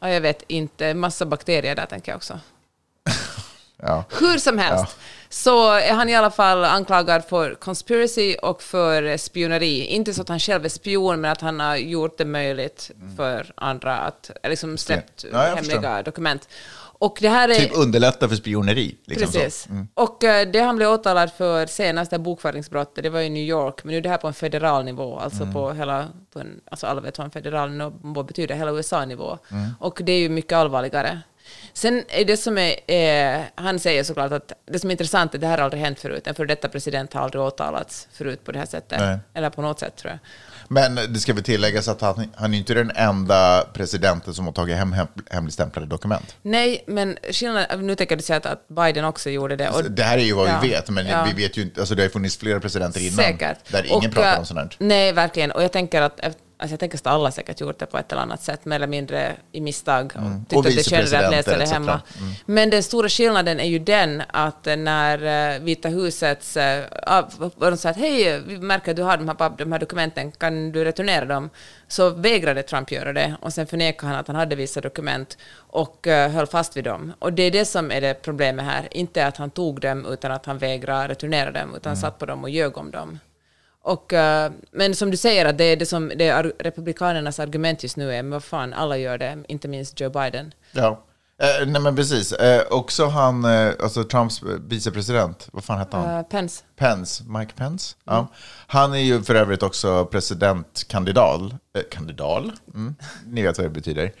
Ja, 0.00 0.10
jag 0.10 0.20
vet 0.20 0.42
inte, 0.48 0.94
massa 0.94 1.26
bakterier 1.26 1.74
där 1.74 1.86
tänker 1.86 2.12
jag 2.12 2.16
också. 2.16 2.40
Ja. 3.82 4.04
Hur 4.20 4.38
som 4.38 4.58
helst, 4.58 4.96
så 5.28 5.72
är 5.72 5.92
han 5.92 6.08
i 6.08 6.14
alla 6.16 6.30
fall 6.30 6.64
anklagad 6.64 7.24
för 7.24 7.54
conspiracy 7.54 8.34
och 8.42 8.62
för 8.62 9.16
spioneri. 9.16 9.84
Inte 9.84 10.14
så 10.14 10.22
att 10.22 10.28
han 10.28 10.40
själv 10.40 10.64
är 10.64 10.68
spion, 10.68 11.20
men 11.20 11.32
att 11.32 11.40
han 11.40 11.60
har 11.60 11.76
gjort 11.76 12.18
det 12.18 12.24
möjligt 12.24 12.90
för 13.16 13.52
andra 13.54 13.96
att 13.98 14.30
liksom 14.48 14.76
släppt 14.78 15.24
Mm. 15.24 15.36
Ja, 15.36 15.42
hemliga 15.54 15.80
förstår. 15.80 16.02
dokument. 16.02 16.48
Och 16.98 17.18
det 17.20 17.28
här 17.28 17.48
är... 17.48 17.54
Typ 17.54 17.76
underlätta 17.76 18.28
för 18.28 18.36
spioneri. 18.36 18.96
Liksom 19.04 19.32
Precis. 19.32 19.66
Mm. 19.70 19.88
Och 19.94 20.24
eh, 20.24 20.48
det 20.48 20.60
han 20.60 20.76
blev 20.76 20.88
åtalad 20.90 21.32
för 21.32 21.66
senaste 21.66 22.18
bokföringsbrottet, 22.18 23.02
det 23.04 23.10
var 23.10 23.20
i 23.20 23.30
New 23.30 23.42
York, 23.42 23.84
men 23.84 23.90
nu 23.92 23.96
är 23.96 24.00
det 24.02 24.08
här 24.08 24.16
på 24.16 24.26
en 24.26 24.34
federal 24.34 24.84
nivå, 24.84 25.18
alltså 25.18 25.42
Mm. 25.42 25.54
på 25.54 25.72
hela, 25.72 26.06
på 26.32 26.38
en, 26.40 26.60
alltså 26.70 26.86
alla 26.86 27.00
vet 27.00 27.18
vad 27.18 27.24
en 27.24 27.30
federal 27.30 27.70
nivå 27.70 28.22
betyder, 28.22 28.54
hela 28.54 28.70
USA-nivå. 28.72 29.38
Mm. 29.50 29.70
Och 29.80 30.00
det 30.04 30.12
är 30.12 30.18
ju 30.18 30.28
mycket 30.28 30.52
allvarligare. 30.52 31.20
Sen 31.72 32.04
är 32.08 32.24
det 32.24 32.36
som 32.36 32.58
är, 32.58 32.74
eh, 33.36 33.40
han 33.54 33.78
säger 33.78 34.04
såklart 34.04 34.32
att 34.32 34.52
det 34.70 34.78
som 34.78 34.90
är 34.90 34.92
intressant 34.92 35.34
är 35.34 35.36
att 35.38 35.40
det 35.40 35.46
här 35.46 35.58
har 35.58 35.64
aldrig 35.64 35.82
hänt 35.82 36.00
förut, 36.00 36.26
en 36.26 36.34
före 36.34 36.46
detta 36.46 36.68
president 36.68 37.12
har 37.12 37.20
aldrig 37.20 37.42
åtalats 37.42 38.08
förut 38.12 38.44
på 38.44 38.52
det 38.52 38.58
här 38.58 38.66
sättet, 38.66 39.00
Nej. 39.00 39.18
eller 39.34 39.50
på 39.50 39.62
något 39.62 39.80
sätt 39.80 39.96
tror 39.96 40.10
jag. 40.10 40.18
Men 40.68 40.94
det 40.94 41.18
ska 41.20 41.34
väl 41.34 41.42
tilläggas 41.42 41.88
att 41.88 42.00
han, 42.00 42.32
han 42.36 42.54
är 42.54 42.58
inte 42.58 42.74
den 42.74 42.90
enda 42.94 43.64
presidenten 43.72 44.34
som 44.34 44.46
har 44.46 44.52
tagit 44.52 44.76
hem, 44.76 44.92
hem 44.92 45.06
hemligstämplade 45.30 45.86
dokument. 45.88 46.36
Nej, 46.42 46.84
men 46.86 47.18
skillnaden, 47.32 47.86
nu 47.86 47.94
tänker 47.94 48.16
du 48.16 48.22
säga 48.22 48.36
att, 48.36 48.46
att 48.46 48.68
Biden 48.68 49.04
också 49.04 49.30
gjorde 49.30 49.56
det. 49.56 49.68
Och, 49.68 49.90
Det 49.90 50.02
här 50.02 50.18
är 50.18 50.22
ju 50.22 50.32
vad 50.32 50.48
Ja. 50.48 50.58
vi 50.62 50.68
vet, 50.68 50.90
men 50.90 51.06
Ja. 51.06 51.26
vi 51.34 51.42
vet 51.42 51.56
ju 51.56 51.62
inte, 51.62 51.80
alltså 51.80 51.94
det 51.94 52.02
har 52.02 52.06
ju 52.06 52.10
funnits 52.12 52.36
flera 52.36 52.60
presidenter 52.60 53.00
innan 53.00 53.12
Säkert. 53.24 53.72
där 53.72 53.84
ingen 53.86 53.96
Och, 54.08 54.14
pratar 54.14 54.32
äh, 54.32 54.38
om 54.38 54.46
sånt 54.46 54.60
här. 54.60 54.70
Nej, 54.78 55.12
verkligen. 55.12 55.50
Och 55.50 55.62
jag 55.62 55.72
tänker 55.72 56.02
att 56.02 56.20
Alltså 56.58 56.72
jag 56.72 56.80
tänker 56.80 56.98
att 56.98 57.06
alla 57.06 57.30
säkert 57.30 57.60
gjort 57.60 57.78
det 57.78 57.86
på 57.86 57.98
ett 57.98 58.12
eller 58.12 58.22
annat 58.22 58.42
sätt, 58.42 58.64
mer 58.64 58.76
eller 58.76 58.86
mindre 58.86 59.36
i 59.52 59.60
misstag. 59.60 60.12
Och 60.16 60.20
Mm. 60.22 60.36
Och 60.42 60.48
tyckte 60.64 60.68
att 60.68 60.76
det 60.76 60.84
kändes 60.90 61.12
att 61.12 61.30
läsa 61.30 61.58
det 61.58 61.66
hemma. 61.68 62.00
Mm. 62.20 62.32
Men 62.46 62.70
den 62.70 62.82
stora 62.82 63.08
skillnaden 63.08 63.60
är 63.60 63.64
ju 63.68 63.78
den 63.78 64.22
att 64.28 64.64
när 64.64 65.54
eh, 65.54 65.60
Vita 65.60 65.88
husets... 65.88 66.56
eh, 66.56 66.84
var 67.56 67.70
de 67.70 67.76
sa 67.76 67.88
att 67.88 67.96
hej, 67.96 68.40
vi 68.46 68.58
märker 68.58 68.90
att 68.90 68.96
du 68.96 69.02
har 69.02 69.16
de 69.16 69.28
här, 69.28 69.52
de 69.58 69.72
här 69.72 69.78
dokumenten, 69.78 70.32
kan 70.32 70.72
du 70.72 70.84
returnera 70.84 71.24
dem? 71.24 71.50
Så 71.88 72.10
vägrade 72.10 72.62
Trump 72.62 72.90
göra 72.92 73.12
det 73.12 73.36
och 73.40 73.52
sen 73.52 73.66
förnekade 73.66 74.12
han 74.12 74.20
att 74.20 74.26
han 74.26 74.36
hade 74.36 74.56
vissa 74.56 74.80
dokument 74.80 75.38
och 75.56 76.06
eh, 76.06 76.30
höll 76.30 76.46
fast 76.46 76.76
vid 76.76 76.84
dem. 76.84 77.12
Och 77.18 77.32
det 77.32 77.42
är 77.42 77.50
det 77.50 77.64
som 77.64 77.90
är 77.90 78.00
det 78.00 78.14
problemet 78.22 78.64
här, 78.66 78.88
inte 78.90 79.26
att 79.26 79.36
han 79.36 79.50
tog 79.50 79.80
dem 79.80 80.06
utan 80.06 80.32
att 80.32 80.46
han 80.46 80.58
vägrade 80.58 81.08
returnera 81.08 81.50
dem, 81.50 81.74
utan 81.76 81.90
Mm. 81.92 82.00
satt 82.00 82.18
på 82.18 82.26
dem 82.26 82.44
och 82.44 82.50
ljög 82.50 82.78
om 82.78 82.90
dem. 82.90 83.18
Och, 83.86 84.12
eh, 84.12 84.52
men 84.70 84.94
som 84.94 85.10
du 85.10 85.16
säger, 85.16 85.46
att 85.46 85.58
det 85.58 85.64
är 85.64 85.76
det 85.76 85.86
som 85.86 86.12
det 86.16 86.28
är 86.28 86.52
republikanernas 86.58 87.40
argument 87.40 87.82
just 87.82 87.96
nu 87.96 88.14
är, 88.14 88.22
men 88.22 88.30
vad 88.30 88.44
fan, 88.44 88.72
alla 88.72 88.96
gör 88.96 89.18
det, 89.18 89.38
inte 89.48 89.68
minst 89.68 90.00
Joe 90.00 90.10
Biden. 90.10 90.54
Ja. 90.72 91.02
Eh, 91.42 91.66
nej 91.66 91.82
men 91.82 91.96
precis. 91.96 92.32
Eh, 92.32 92.62
också 92.70 93.06
han, 93.06 93.44
eh, 93.44 93.72
alltså 93.80 94.04
Trumps 94.04 94.42
vicepresident, 94.68 95.48
vad 95.52 95.64
fan 95.64 95.78
hette 95.78 95.96
han? 95.96 96.18
Uh, 96.18 96.22
Pence. 96.22 96.64
Pence, 96.76 97.24
Mike 97.26 97.52
Pence. 97.56 97.96
Ja. 98.04 98.28
Han 98.66 98.94
är 98.94 98.98
ju 98.98 99.22
för 99.22 99.34
övrigt 99.34 99.62
också 99.62 100.06
presidentkandidat. 100.06 101.40
Eh, 101.76 101.82
kandidal? 101.90 102.52
Mm. 102.74 102.94
Ni 103.26 103.42
vet 103.42 103.58
vad 103.58 103.66
det 103.66 103.70
betyder. 103.70 104.12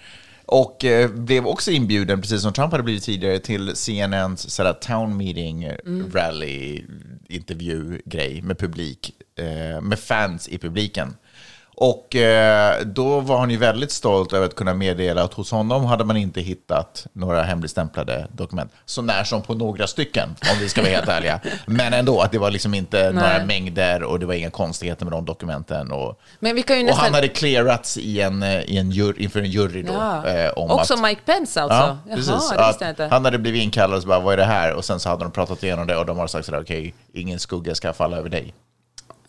Och 0.46 0.84
eh, 0.84 1.10
blev 1.10 1.46
också 1.46 1.70
inbjuden, 1.70 2.20
precis 2.20 2.42
som 2.42 2.52
Trump 2.52 2.72
hade 2.72 2.84
blivit 2.84 3.02
tidigare, 3.02 3.38
till 3.38 3.76
CNNs 3.76 4.50
sådär, 4.50 4.72
town 4.72 5.16
meeting, 5.16 5.64
eh, 5.64 5.76
rally, 6.12 6.84
intervju-grej 7.28 8.42
med 8.42 8.58
publik, 8.58 9.10
eh, 9.38 9.80
med 9.80 9.98
fans 9.98 10.48
i 10.48 10.58
publiken. 10.58 11.16
Och 11.78 12.16
eh, 12.16 12.80
då 12.84 13.20
var 13.20 13.38
han 13.38 13.50
ju 13.50 13.56
väldigt 13.56 13.92
stolt 13.92 14.32
över 14.32 14.46
att 14.46 14.54
kunna 14.54 14.74
meddela 14.74 15.22
att 15.22 15.34
hos 15.34 15.50
honom 15.50 15.84
hade 15.84 16.04
man 16.04 16.16
inte 16.16 16.40
hittat 16.40 17.06
några 17.12 17.42
hemligstämplade 17.42 18.26
dokument. 18.32 18.72
Så 18.84 19.02
när 19.02 19.24
som 19.24 19.42
på 19.42 19.54
några 19.54 19.86
stycken, 19.86 20.28
om 20.28 20.58
vi 20.60 20.68
ska 20.68 20.82
vara 20.82 20.92
helt 20.92 21.08
ärliga. 21.08 21.40
Men 21.66 21.92
ändå, 21.92 22.20
att 22.20 22.32
det 22.32 22.38
var 22.38 22.50
liksom 22.50 22.74
inte 22.74 23.12
några 23.12 23.44
mängder 23.44 24.02
och 24.02 24.20
det 24.20 24.26
var 24.26 24.34
inga 24.34 24.50
konstigheter 24.50 25.04
med 25.04 25.12
de 25.12 25.24
dokumenten. 25.24 25.92
Och, 25.92 26.20
ju 26.76 26.80
och 26.80 26.86
nästan... 26.86 27.04
han 27.04 27.14
hade 27.14 27.28
clearats 27.28 27.98
i 27.98 28.20
en, 28.20 28.42
eh, 28.42 28.60
i 28.60 28.78
en 28.78 28.90
jury, 28.90 29.24
inför 29.24 29.40
en 29.40 29.50
jury 29.50 29.82
då. 29.82 29.92
Ja. 29.92 30.26
Eh, 30.26 30.50
om 30.50 30.70
Också 30.70 30.94
att, 30.94 31.02
Mike 31.02 31.20
Pence 31.24 31.62
alltså? 31.62 31.76
Ja, 31.76 31.98
Jaha, 32.06 32.16
precis. 32.16 32.88
inte. 32.88 33.04
han 33.04 33.24
hade 33.24 33.38
blivit 33.38 33.62
inkallad 33.62 33.96
och 33.96 34.02
så 34.02 34.08
bara, 34.08 34.20
vad 34.20 34.32
är 34.32 34.36
det 34.36 34.44
här? 34.44 34.74
Och 34.74 34.84
sen 34.84 35.00
så 35.00 35.08
hade 35.08 35.24
de 35.24 35.30
pratat 35.32 35.62
igenom 35.62 35.86
det 35.86 35.96
och 35.96 36.06
de 36.06 36.18
har 36.18 36.26
sagt 36.26 36.46
sådär, 36.46 36.62
okej, 36.62 36.94
ingen 37.12 37.38
skugga 37.38 37.74
ska 37.74 37.92
falla 37.92 38.16
över 38.16 38.28
dig. 38.28 38.54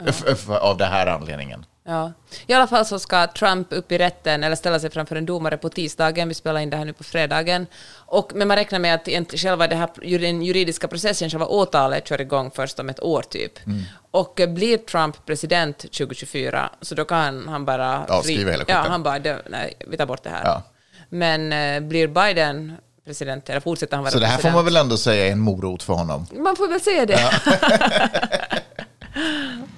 F- 0.05 0.49
Av 0.49 0.77
den 0.77 0.91
här 0.91 1.07
anledningen. 1.07 1.65
Ja. 1.85 2.11
I 2.47 2.53
alla 2.53 2.67
fall 2.67 2.85
så 2.85 2.99
ska 2.99 3.27
Trump 3.27 3.67
upp 3.73 3.91
i 3.91 3.97
rätten, 3.97 4.43
eller 4.43 4.55
ställa 4.55 4.79
sig 4.79 4.89
framför 4.89 5.15
en 5.15 5.25
domare 5.25 5.57
på 5.57 5.69
tisdagen, 5.69 6.27
vi 6.27 6.33
spelar 6.33 6.59
in 6.59 6.69
det 6.69 6.77
här 6.77 6.85
nu 6.85 6.93
på 6.93 7.03
fredagen. 7.03 7.67
Och, 7.95 8.31
men 8.35 8.47
man 8.47 8.57
räknar 8.57 8.79
med 8.79 8.95
att 8.95 9.31
själva 9.39 9.67
det 9.67 9.75
här, 9.75 10.17
den 10.19 10.41
juridiska 10.41 10.87
processen, 10.87 11.29
själva 11.29 11.45
åtalet, 11.45 12.07
kör 12.07 12.21
igång 12.21 12.51
först 12.55 12.79
om 12.79 12.89
ett 12.89 12.99
år 13.03 13.21
typ. 13.21 13.65
Mm. 13.67 13.83
Och 14.11 14.39
blir 14.47 14.77
Trump 14.77 15.25
president 15.25 15.77
2024, 15.77 16.69
så 16.81 16.95
då 16.95 17.05
kan 17.05 17.47
han 17.47 17.65
bara... 17.65 18.05
Avskriva 18.05 18.51
hela 18.51 18.63
Ja, 18.67 18.75
skiten. 18.77 18.91
han 18.91 19.03
bara, 19.03 19.19
"Det- 19.19 19.41
nej, 19.49 19.73
vi 19.87 19.97
tar 19.97 20.05
bort 20.05 20.23
det 20.23 20.29
här. 20.29 20.41
Ja. 20.45 20.63
Men 21.09 21.53
eh, 21.53 21.79
blir 21.89 22.07
Biden 22.07 22.73
president, 23.05 23.49
eller 23.49 23.59
fortsätter 23.59 23.95
han 23.97 24.03
vara 24.03 24.11
Så 24.11 24.19
det 24.19 24.25
här 24.25 24.31
får 24.31 24.41
president? 24.41 24.55
man 24.55 24.65
väl 24.65 24.75
ändå 24.77 24.97
säga 24.97 25.27
är 25.27 25.31
en 25.31 25.39
morot 25.39 25.83
för 25.83 25.93
honom. 25.93 26.27
Man 26.35 26.55
får 26.55 26.67
väl 26.67 26.81
säga 26.81 27.05
det. 27.05 27.19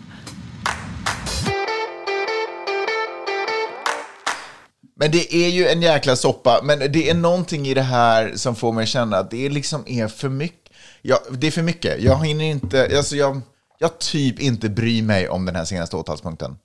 Men 5.00 5.12
det 5.12 5.36
är 5.36 5.50
ju 5.50 5.68
en 5.68 5.82
jäkla 5.82 6.16
soppa. 6.16 6.62
Men 6.64 6.80
det 6.80 7.10
är 7.10 7.14
någonting 7.14 7.68
i 7.68 7.74
det 7.74 7.82
här 7.82 8.32
som 8.36 8.56
får 8.56 8.72
mig 8.74 8.84
att 8.84 8.90
känna 8.90 9.18
att 9.18 9.32
det 9.32 9.50
liksom 9.50 9.84
är 9.88 10.08
för 10.08 10.30
mycket. 10.30 10.74
Ja, 11.02 11.20
det 11.32 11.48
är 11.48 11.52
för 11.52 11.62
mycket. 11.62 12.02
Jag 12.02 12.26
hinner 12.26 12.46
inte, 12.46 12.98
alltså 12.98 13.16
jag, 13.16 13.42
jag 13.78 14.00
typ 14.00 14.40
inte 14.40 14.70
bryr 14.70 15.04
mig 15.04 15.30
om 15.30 15.46
den 15.46 15.56
här 15.56 15.66
senaste 15.66 15.96
åtalspunkten. 15.96 16.58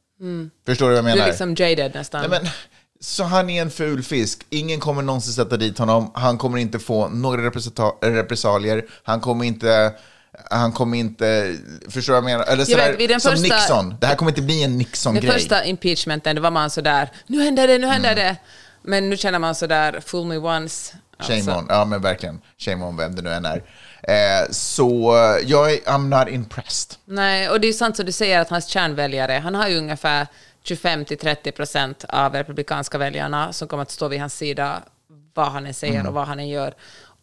Förstår 0.66 0.86
du 0.88 0.94
vad 0.94 0.98
jag 0.98 1.04
Du 1.04 1.08
menar? 1.08 1.22
är 1.22 1.26
liksom 1.26 1.54
jaded 1.54 1.94
nästan. 1.94 2.30
Nej, 2.30 2.40
men, 2.40 2.50
så 3.00 3.24
han 3.24 3.50
är 3.50 3.62
en 3.62 3.70
ful 3.70 4.02
fisk. 4.02 4.46
Ingen 4.50 4.80
kommer 4.80 5.02
någonsin 5.02 5.32
sätta 5.32 5.56
dit 5.56 5.78
honom. 5.78 6.10
Han 6.14 6.38
kommer 6.38 6.58
inte 6.58 6.78
få 6.78 7.08
några 7.08 7.50
repressalier. 8.00 8.84
Han 9.02 9.20
kommer 9.20 9.44
inte... 9.44 9.92
Han 10.50 10.72
kommer 10.72 10.98
inte... 10.98 11.56
Förstår 11.90 12.12
du 12.14 12.20
vad 12.20 12.30
jag 12.30 12.38
menar? 12.38 12.52
Eller 12.52 12.64
sådär, 12.64 12.96
vet, 12.96 13.08
den 13.08 13.20
som 13.20 13.32
första- 13.32 13.54
Nixon. 13.56 13.96
Det 14.00 14.06
här 14.06 14.14
kommer 14.14 14.30
inte 14.30 14.42
bli 14.42 14.62
en 14.62 14.70
Den 14.70 14.78
Nixon-grej. 14.78 15.30
första 15.32 15.64
impeachmenten, 15.64 16.36
då 16.36 16.42
var 16.42 16.50
man 16.50 16.70
sådär, 16.70 17.08
nu 17.26 17.42
händer 17.44 17.68
det, 17.68 17.78
nu 17.78 17.86
händer 17.86 18.12
Mm. 18.12 18.24
det. 18.24 18.36
Men 18.82 19.10
nu 19.10 19.16
känner 19.16 19.38
man 19.38 19.54
sådär, 19.54 20.00
fool 20.06 20.26
me 20.26 20.36
once. 20.36 20.96
Shame 21.18 21.34
Alltså, 21.36 21.50
on. 21.54 21.66
Ja, 21.68 21.84
men 21.84 22.02
verkligen. 22.02 22.40
Shame 22.58 22.84
on 22.84 22.96
vem 22.96 23.14
det 23.14 23.22
nu 23.22 23.30
än 23.32 23.44
är. 23.44 23.62
Eh, 24.02 24.48
så 24.50 25.14
jag 25.44 25.72
är 25.72 25.76
I'm 25.78 26.18
not 26.24 26.28
impressed. 26.34 26.96
Nej, 27.04 27.48
och 27.50 27.60
det 27.60 27.68
är 27.68 27.72
sant 27.72 27.96
som 27.96 28.06
du 28.06 28.12
säger 28.12 28.40
att 28.40 28.50
hans 28.50 28.66
kärnväljare, 28.66 29.32
han 29.44 29.54
har 29.54 29.68
ju 29.68 29.78
ungefär 29.78 30.26
25-30 30.64 31.50
procent 31.52 32.04
av 32.08 32.32
republikanska 32.34 32.98
väljarna 32.98 33.52
som 33.52 33.68
kommer 33.68 33.82
att 33.82 33.90
stå 33.90 34.08
vid 34.08 34.20
hans 34.20 34.34
sida 34.36 34.82
vad 35.34 35.52
han 35.52 35.66
än 35.66 35.74
säger 35.74 36.06
och 36.06 36.14
vad 36.14 36.26
han 36.26 36.38
än 36.40 36.48
gör. 36.48 36.74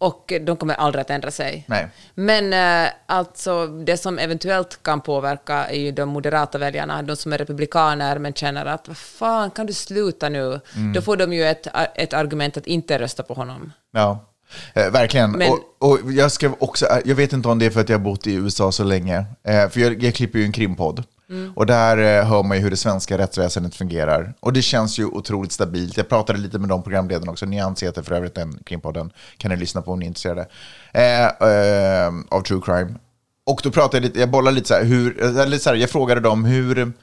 Och 0.01 0.33
de 0.41 0.57
kommer 0.57 0.73
aldrig 0.73 1.01
att 1.01 1.09
ändra 1.09 1.31
sig. 1.31 1.65
Nej. 1.67 1.87
Men 2.15 2.53
eh, 2.85 2.91
alltså, 3.05 3.67
det 3.67 3.97
som 3.97 4.19
eventuellt 4.19 4.79
kan 4.83 5.01
påverka 5.01 5.65
är 5.65 5.79
ju 5.79 5.91
de 5.91 6.09
moderata 6.09 6.57
väljarna, 6.57 7.01
de 7.01 7.15
som 7.15 7.33
är 7.33 7.37
republikaner 7.37 8.17
men 8.19 8.33
känner 8.33 8.65
att 8.65 8.87
vad 8.87 8.97
fan, 8.97 9.51
kan 9.51 9.65
du 9.65 9.73
sluta 9.73 10.29
nu? 10.29 10.59
Då 10.95 11.01
får 11.01 11.17
de 11.17 11.33
ju 11.33 11.43
ett, 11.45 11.67
ett 11.95 12.13
argument 12.13 12.57
att 12.57 12.67
inte 12.67 12.99
rösta 12.99 13.23
på 13.23 13.33
honom. 13.33 13.73
Ja, 13.91 14.25
eh, 14.73 14.89
verkligen. 14.91 15.31
Men- 15.31 15.49
Och, 15.51 15.91
och 15.91 16.11
jag, 16.11 16.31
ska 16.31 16.51
också, 16.59 16.85
eh, 16.85 16.97
jag 17.05 17.15
vet 17.15 17.33
inte 17.33 17.47
om 17.47 17.59
det 17.59 17.65
är 17.65 17.69
för 17.69 17.81
att 17.81 17.89
jag 17.89 17.97
har 17.97 18.03
bott 18.05 18.27
i 18.27 18.33
USA 18.33 18.71
så 18.71 18.83
länge. 18.83 19.25
Eh, 19.47 19.69
för 19.69 19.79
jag, 19.79 20.03
jag 20.03 20.15
klipper 20.15 20.39
ju 20.39 20.45
en 20.45 20.51
krimpodd. 20.51 21.03
Mm. 21.31 21.53
Och 21.55 21.65
där 21.65 21.97
eh, 21.97 22.25
hör 22.27 22.43
man 22.43 22.57
ju 22.57 22.63
hur 22.63 22.69
det 22.69 22.77
svenska 22.77 23.17
rättsväsendet 23.17 23.75
fungerar. 23.75 24.33
Och 24.39 24.53
det 24.53 24.61
känns 24.61 24.99
ju 24.99 25.05
otroligt 25.05 25.51
stabilt. 25.51 25.97
Jag 25.97 26.09
pratade 26.09 26.39
lite 26.39 26.59
med 26.59 26.69
de 26.69 26.83
programledarna 26.83 27.31
också. 27.31 27.45
Nyans 27.45 27.83
heter 27.83 28.01
för 28.01 28.15
övrigt 28.15 28.35
den 28.35 28.59
krimpodden. 28.65 29.11
Kan 29.37 29.51
ni 29.51 29.57
lyssna 29.57 29.81
på 29.81 29.91
om 29.91 29.99
ni 29.99 30.05
är 30.05 30.07
intresserade. 30.07 30.47
Eh, 30.93 31.25
eh, 31.25 32.13
av 32.29 32.41
true 32.41 32.61
crime. 32.65 32.95
Och 33.45 33.61
då 33.63 33.71
pratade 33.71 33.97
jag 33.97 34.03
lite, 34.03 34.19
jag 34.19 34.29
bollade 34.29 34.55
lite 34.55 34.67
så 34.67 34.73
här, 34.73 34.83
hur, 34.83 35.23
eh, 35.23 35.37
eller 35.37 35.57
så 35.57 35.69
här, 35.69 35.77
jag 35.77 35.89
frågade 35.89 36.21
dem 36.21 36.45
hur, 36.45 36.93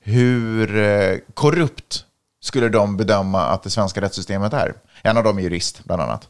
hur 0.00 0.76
eh, 0.76 1.18
korrupt 1.34 2.04
skulle 2.40 2.68
de 2.68 2.96
bedöma 2.96 3.46
att 3.46 3.62
det 3.62 3.70
svenska 3.70 4.00
rättssystemet 4.00 4.52
är. 4.52 4.74
En 5.08 5.16
av 5.16 5.24
dem 5.24 5.38
är 5.38 5.42
jurist, 5.42 5.84
bland 5.84 6.02
annat. 6.02 6.28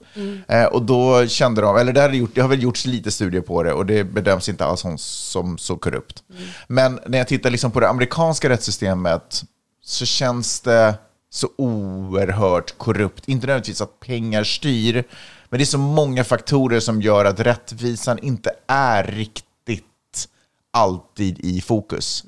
Eh, 0.48 0.64
och 0.64 0.82
då 0.82 1.26
kände 1.26 1.60
de, 1.60 1.76
eller 1.76 1.92
det, 1.92 2.00
hade 2.00 2.16
gjort, 2.16 2.34
det 2.34 2.40
har 2.40 2.48
väl 2.48 2.62
gjorts 2.62 2.86
lite 2.86 3.10
studier 3.10 3.42
på 3.42 3.62
det 3.62 3.72
och 3.72 3.86
det 3.86 4.04
bedöms 4.04 4.48
inte 4.48 4.64
alls 4.64 4.80
som, 4.80 4.98
som 4.98 5.58
så 5.58 5.76
korrupt. 5.76 6.22
Men 6.66 7.00
när 7.06 7.18
jag 7.18 7.28
tittar 7.28 7.50
liksom 7.50 7.70
på 7.70 7.80
det 7.80 7.88
amerikanska 7.88 8.48
rättssystemet 8.48 9.42
så 9.84 10.06
känns 10.06 10.60
det 10.60 10.94
så 11.30 11.48
oerhört 11.56 12.78
korrupt. 12.78 13.28
Inte 13.28 13.46
nödvändigtvis 13.46 13.80
att 13.80 14.00
pengar 14.00 14.44
styr, 14.44 15.04
men 15.48 15.58
det 15.58 15.64
är 15.64 15.66
så 15.66 15.78
många 15.78 16.24
faktorer 16.24 16.80
som 16.80 17.02
gör 17.02 17.24
att 17.24 17.40
rättvisan 17.40 18.18
inte 18.18 18.50
är 18.66 19.04
riktigt 19.04 20.28
alltid 20.70 21.38
i 21.38 21.60
fokus. 21.60 22.24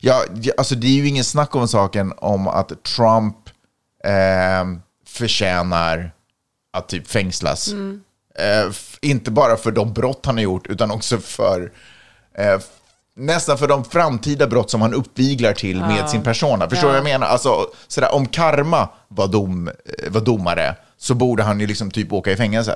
Ja, 0.00 0.24
ja, 0.42 0.52
alltså 0.58 0.74
det 0.74 0.86
är 0.86 0.92
ju 0.92 1.08
ingen 1.08 1.24
snack 1.24 1.54
om 1.54 1.68
saken 1.68 2.12
om 2.16 2.48
att 2.48 2.82
Trump 2.84 3.36
eh, 4.04 4.64
förtjänar 5.16 6.10
att 6.72 6.88
typ 6.88 7.08
fängslas. 7.08 7.72
Eh, 8.38 8.66
f- 8.70 8.98
inte 9.02 9.30
bara 9.30 9.56
för 9.56 9.70
de 9.72 9.92
brott 9.92 10.26
han 10.26 10.34
har 10.36 10.42
gjort, 10.42 10.66
utan 10.66 10.90
också 10.90 11.18
för 11.18 11.72
eh, 12.38 12.60
nästan 13.16 13.58
för 13.58 13.68
de 13.68 13.84
framtida 13.84 14.46
brott 14.46 14.70
som 14.70 14.82
han 14.82 14.94
uppviglar 14.94 15.52
till 15.52 15.80
med 15.80 16.10
sin 16.10 16.22
persona. 16.22 16.68
Förstår 16.70 16.86
du 16.88 16.92
vad 16.92 16.96
jag 16.96 17.04
menar? 17.04 17.26
Alltså, 17.26 17.66
sådär, 17.88 18.14
om 18.14 18.26
Karma 18.26 18.88
var, 19.08 19.28
dom, 19.28 19.68
eh, 19.68 20.10
var 20.10 20.20
domare 20.20 20.76
så 20.98 21.14
borde 21.14 21.42
han 21.42 21.60
ju 21.60 21.66
liksom 21.66 21.90
typ 21.90 22.12
åka 22.12 22.32
i 22.32 22.36
fängelse. 22.36 22.74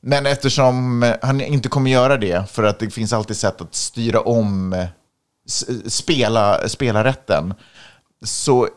Men 0.00 0.26
eftersom 0.26 1.02
eh, 1.02 1.14
han 1.22 1.40
inte 1.40 1.68
kommer 1.68 1.90
göra 1.90 2.16
det, 2.16 2.50
för 2.50 2.62
att 2.64 2.78
det 2.78 2.90
finns 2.90 3.12
alltid 3.12 3.36
sätt 3.36 3.60
att 3.60 3.74
styra 3.74 4.20
om 4.20 4.72
eh, 4.72 4.86
spela, 5.86 6.68
spela 6.68 7.04
rätten, 7.04 7.54
så, 8.24 8.68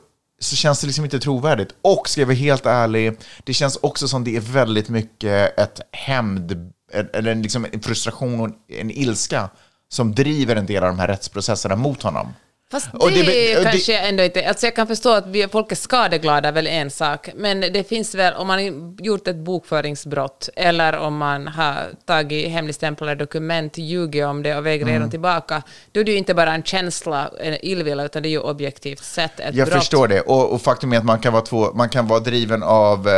så 0.43 0.55
känns 0.55 0.81
det 0.81 0.88
liksom 0.88 1.05
inte 1.05 1.19
trovärdigt. 1.19 1.75
Och 1.81 2.10
ska 2.10 2.21
jag 2.21 2.25
vara 2.25 2.36
helt 2.36 2.65
ärlig, 2.65 3.17
det 3.43 3.53
känns 3.53 3.77
också 3.81 4.07
som 4.07 4.24
det 4.24 4.36
är 4.36 4.41
väldigt 4.41 4.89
mycket 4.89 5.60
ett 5.60 5.81
hämnd, 5.91 6.74
eller 7.13 7.36
liksom 7.36 7.65
en 7.71 7.81
frustration 7.81 8.39
och 8.39 8.50
en 8.67 8.91
ilska 8.91 9.50
som 9.89 10.15
driver 10.15 10.55
en 10.55 10.65
del 10.65 10.83
av 10.83 10.89
de 10.89 11.00
här 11.00 11.07
rättsprocesserna 11.07 11.75
mot 11.75 12.03
honom. 12.03 12.27
Fast 12.71 12.91
det, 12.91 12.99
det 12.99 13.57
och 13.57 13.63
det- 13.63 13.71
kanske 13.71 13.97
ändå 13.97 14.23
inte... 14.23 14.47
Alltså 14.49 14.65
jag 14.65 14.75
kan 14.75 14.87
förstå 14.87 15.09
att 15.13 15.27
vi, 15.27 15.47
folk 15.47 15.71
är 15.71 15.75
skadeglada, 15.75 16.47
är 16.47 16.51
väl 16.51 16.67
en 16.67 16.91
sak. 16.91 17.29
Men 17.35 17.59
det 17.61 17.83
finns 17.89 18.15
väl, 18.15 18.33
om 18.33 18.47
man 18.47 18.59
har 18.59 19.03
gjort 19.05 19.27
ett 19.27 19.35
bokföringsbrott 19.35 20.49
eller 20.55 20.97
om 20.97 21.17
man 21.17 21.47
har 21.47 21.75
tagit 22.05 22.49
hemligstämplade 22.51 23.15
dokument, 23.15 23.77
ljugit 23.77 24.25
om 24.25 24.43
det 24.43 24.55
och 24.55 24.65
vägrar 24.65 24.87
Mm. 24.89 25.01
dem 25.01 25.09
tillbaka, 25.11 25.61
då 25.91 25.99
är 25.99 26.03
det 26.03 26.11
ju 26.11 26.17
inte 26.17 26.33
bara 26.33 26.53
en 26.53 26.63
känsla, 26.63 27.29
en 27.39 27.65
illvilja, 27.65 28.05
utan 28.05 28.23
det 28.23 28.29
är 28.29 28.31
ju 28.31 28.39
objektivt 28.39 29.03
sett 29.03 29.39
ett 29.39 29.55
Jag 29.55 29.67
brott. 29.67 29.79
förstår 29.79 30.07
det. 30.07 30.21
Och, 30.21 30.53
och 30.53 30.61
faktum 30.61 30.93
är 30.93 30.97
att 30.97 31.05
man 31.05 31.19
kan 31.19 31.33
vara, 31.33 31.43
två, 31.45 31.71
man 31.73 31.89
kan 31.89 32.07
vara 32.07 32.19
driven 32.19 32.63
av 32.63 33.07
eh, 33.07 33.13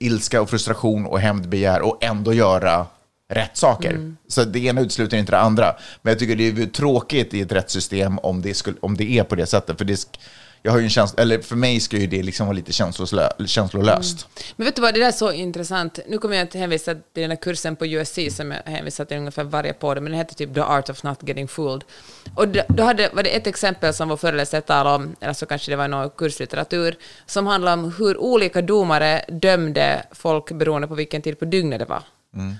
ilska 0.00 0.42
och 0.42 0.50
frustration 0.50 1.06
och 1.06 1.20
hämndbegär 1.20 1.80
och 1.82 2.04
ändå 2.04 2.32
göra 2.32 2.86
rätt 3.34 3.56
saker. 3.56 3.90
Mm. 3.90 4.16
Så 4.28 4.44
det 4.44 4.58
ena 4.58 4.80
utesluter 4.80 5.16
inte 5.16 5.32
det 5.32 5.38
andra. 5.38 5.76
Men 6.02 6.10
jag 6.10 6.18
tycker 6.18 6.36
det 6.36 6.62
är 6.62 6.66
tråkigt 6.66 7.34
i 7.34 7.40
ett 7.40 7.52
rättssystem 7.52 8.18
om 8.18 8.42
det, 8.42 8.54
skulle, 8.54 8.76
om 8.80 8.96
det 8.96 9.18
är 9.18 9.24
på 9.24 9.34
det 9.34 9.46
sättet. 9.46 9.78
För 9.78 9.84
det, 9.84 10.06
jag 10.62 10.72
har 10.72 10.78
ju 10.78 10.84
en 10.84 10.90
känsla, 10.90 11.22
eller 11.22 11.38
för 11.38 11.56
mig 11.56 11.80
ska 11.80 11.96
ju 11.96 12.06
det 12.06 12.22
liksom 12.22 12.46
vara 12.46 12.56
lite 12.56 12.72
känslolöst. 13.46 14.28
Men 14.56 14.64
vet 14.64 14.76
du 14.76 14.82
vad, 14.82 14.94
det 14.94 15.00
där 15.00 15.08
är 15.08 15.12
så 15.12 15.32
intressant. 15.32 15.98
Nu 16.08 16.18
kommer 16.18 16.36
jag 16.36 16.48
att 16.48 16.54
hänvisa 16.54 16.94
till 16.94 17.22
den 17.22 17.30
här 17.30 17.36
kursen 17.36 17.76
på 17.76 17.86
USC 17.86 18.18
som 18.30 18.50
jag 18.50 18.72
hänvisar 18.72 19.04
till 19.04 19.16
ungefär 19.16 19.44
varje 19.44 19.72
podd, 19.72 19.96
men 19.96 20.04
den 20.04 20.14
heter 20.14 20.34
typ 20.34 20.54
The 20.54 20.60
Art 20.60 20.90
of 20.90 21.02
Not 21.02 21.18
Getting 21.28 21.48
Fooled. 21.48 21.84
Och 22.34 22.48
då 22.48 22.62
då 22.68 22.82
hade, 22.82 23.10
var 23.12 23.22
det 23.22 23.36
ett 23.36 23.46
exempel 23.46 23.94
som 23.94 24.08
vår 24.08 24.16
föreläsare 24.16 24.60
talade 24.60 24.96
om, 24.96 25.16
eller 25.20 25.32
så 25.32 25.46
kanske 25.46 25.72
det 25.72 25.76
var 25.76 25.88
någon 25.88 26.10
kurslitteratur, 26.10 26.96
som 27.26 27.46
handlade 27.46 27.82
om 27.82 27.92
hur 27.98 28.18
olika 28.18 28.62
domare 28.62 29.24
dömde 29.28 30.02
folk 30.12 30.52
beroende 30.52 30.88
på 30.88 30.94
vilken 30.94 31.22
tid 31.22 31.38
på 31.38 31.44
dygnet 31.44 31.78
det 31.78 31.84
var. 31.84 32.02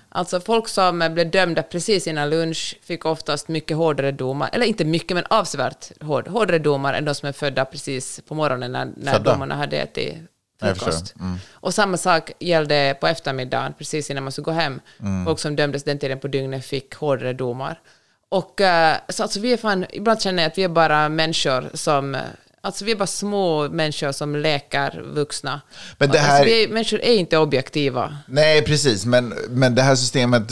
Alltså 0.08 0.40
folk 0.40 0.68
som 0.68 1.10
blev 1.14 1.30
dömda 1.30 1.62
precis 1.62 2.06
innan 2.06 2.30
lunch 2.30 2.78
fick 2.82 3.04
oftast 3.04 3.48
mycket 3.48 3.76
hårdare 3.76 4.12
domar, 4.12 4.50
eller 4.52 4.66
inte 4.66 4.84
mycket, 4.84 5.14
men 5.14 5.24
avsevärt 5.30 6.02
hård, 6.02 6.28
hårdare 6.28 6.58
domar 6.58 6.94
än 6.94 7.04
de 7.04 7.14
som 7.14 7.28
är 7.28 7.32
födda 7.32 7.64
precis 7.64 8.20
på 8.28 8.34
morgonen 8.34 8.72
när, 8.72 8.88
när 8.96 9.12
Födda? 9.12 9.32
domarna 9.32 9.54
hade 9.54 9.76
ätit 9.76 10.16
frukost. 10.60 11.14
Och 11.52 11.74
samma 11.74 11.96
sak 11.96 12.32
gällde 12.38 12.96
på 13.00 13.06
eftermiddagen, 13.06 13.74
precis 13.78 14.10
innan 14.10 14.22
man 14.24 14.32
skulle 14.32 14.44
gå 14.44 14.50
hem. 14.50 14.80
Mm. 15.00 15.24
Folk 15.24 15.38
som 15.38 15.56
dömdes 15.56 15.84
den 15.84 15.98
tiden 15.98 16.20
på 16.20 16.28
dygnet 16.28 16.64
fick 16.64 16.94
hårdare 16.94 17.32
domar. 17.32 17.80
Och 18.28 18.60
eh, 18.60 18.96
så 19.08 19.22
alltså 19.22 19.40
vi 19.40 19.52
är 19.52 19.56
fan, 19.56 19.86
ibland 19.90 20.22
känner 20.22 20.42
jag 20.42 20.50
att 20.50 20.58
vi 20.58 20.62
är 20.64 20.68
bara 20.68 21.08
människor 21.08 21.70
som, 21.74 22.14
eh, 22.14 22.20
alltså 22.62 22.84
vi 22.84 22.92
är 22.92 22.96
bara 22.96 23.06
små 23.06 23.68
människor 23.68 24.12
som 24.12 24.36
leker 24.36 25.02
vuxna. 25.14 25.60
Men 25.98 26.08
det 26.10 26.18
här- 26.18 26.30
Alltså 26.40 26.44
vi 26.54 26.68
människor 26.68 27.00
är 27.00 27.14
inte 27.14 27.38
objektiva. 27.38 28.16
Nej, 28.26 28.62
precis. 28.62 29.06
Men, 29.06 29.34
men 29.50 29.74
det 29.74 29.82
här 29.82 29.94
systemet 29.94 30.42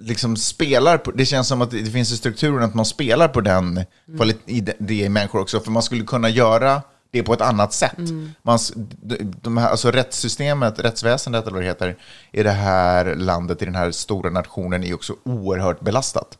liksom 0.00 0.36
spelar 0.36 0.98
på... 0.98 1.10
Det 1.10 1.26
känns 1.26 1.48
som 1.48 1.62
att 1.62 1.70
det 1.70 1.84
finns 1.90 2.12
i 2.12 2.16
strukturen 2.16 2.62
att 2.64 2.74
man 2.74 2.84
spelar 2.84 3.28
på 3.28 3.40
den, 3.40 3.84
lite- 4.24 4.52
i 4.52 4.60
det, 4.78 4.94
i 4.94 5.08
människor 5.08 5.40
också. 5.40 5.60
För 5.60 5.70
man 5.70 5.82
skulle 5.82 6.04
kunna 6.04 6.28
göra 6.28 6.82
det 7.10 7.22
på 7.22 7.32
ett 7.32 7.40
annat 7.40 7.72
sätt. 7.72 7.96
Man, 8.42 8.56
s- 8.56 8.72
de, 9.42 9.56
här, 9.56 9.68
alltså 9.70 9.90
rättssystemet, 9.90 10.78
rättsväsendet 10.80 11.42
eller 11.42 11.52
vad 11.54 11.62
det 11.62 11.66
heter, 11.66 11.96
i 12.32 12.42
det 12.42 12.50
här 12.50 13.14
landet, 13.14 13.62
i 13.62 13.64
den 13.64 13.74
här 13.74 13.90
stora 13.90 14.30
nationen, 14.30 14.84
är 14.84 14.94
också 14.94 15.14
oerhört 15.24 15.80
belastat. 15.80 16.38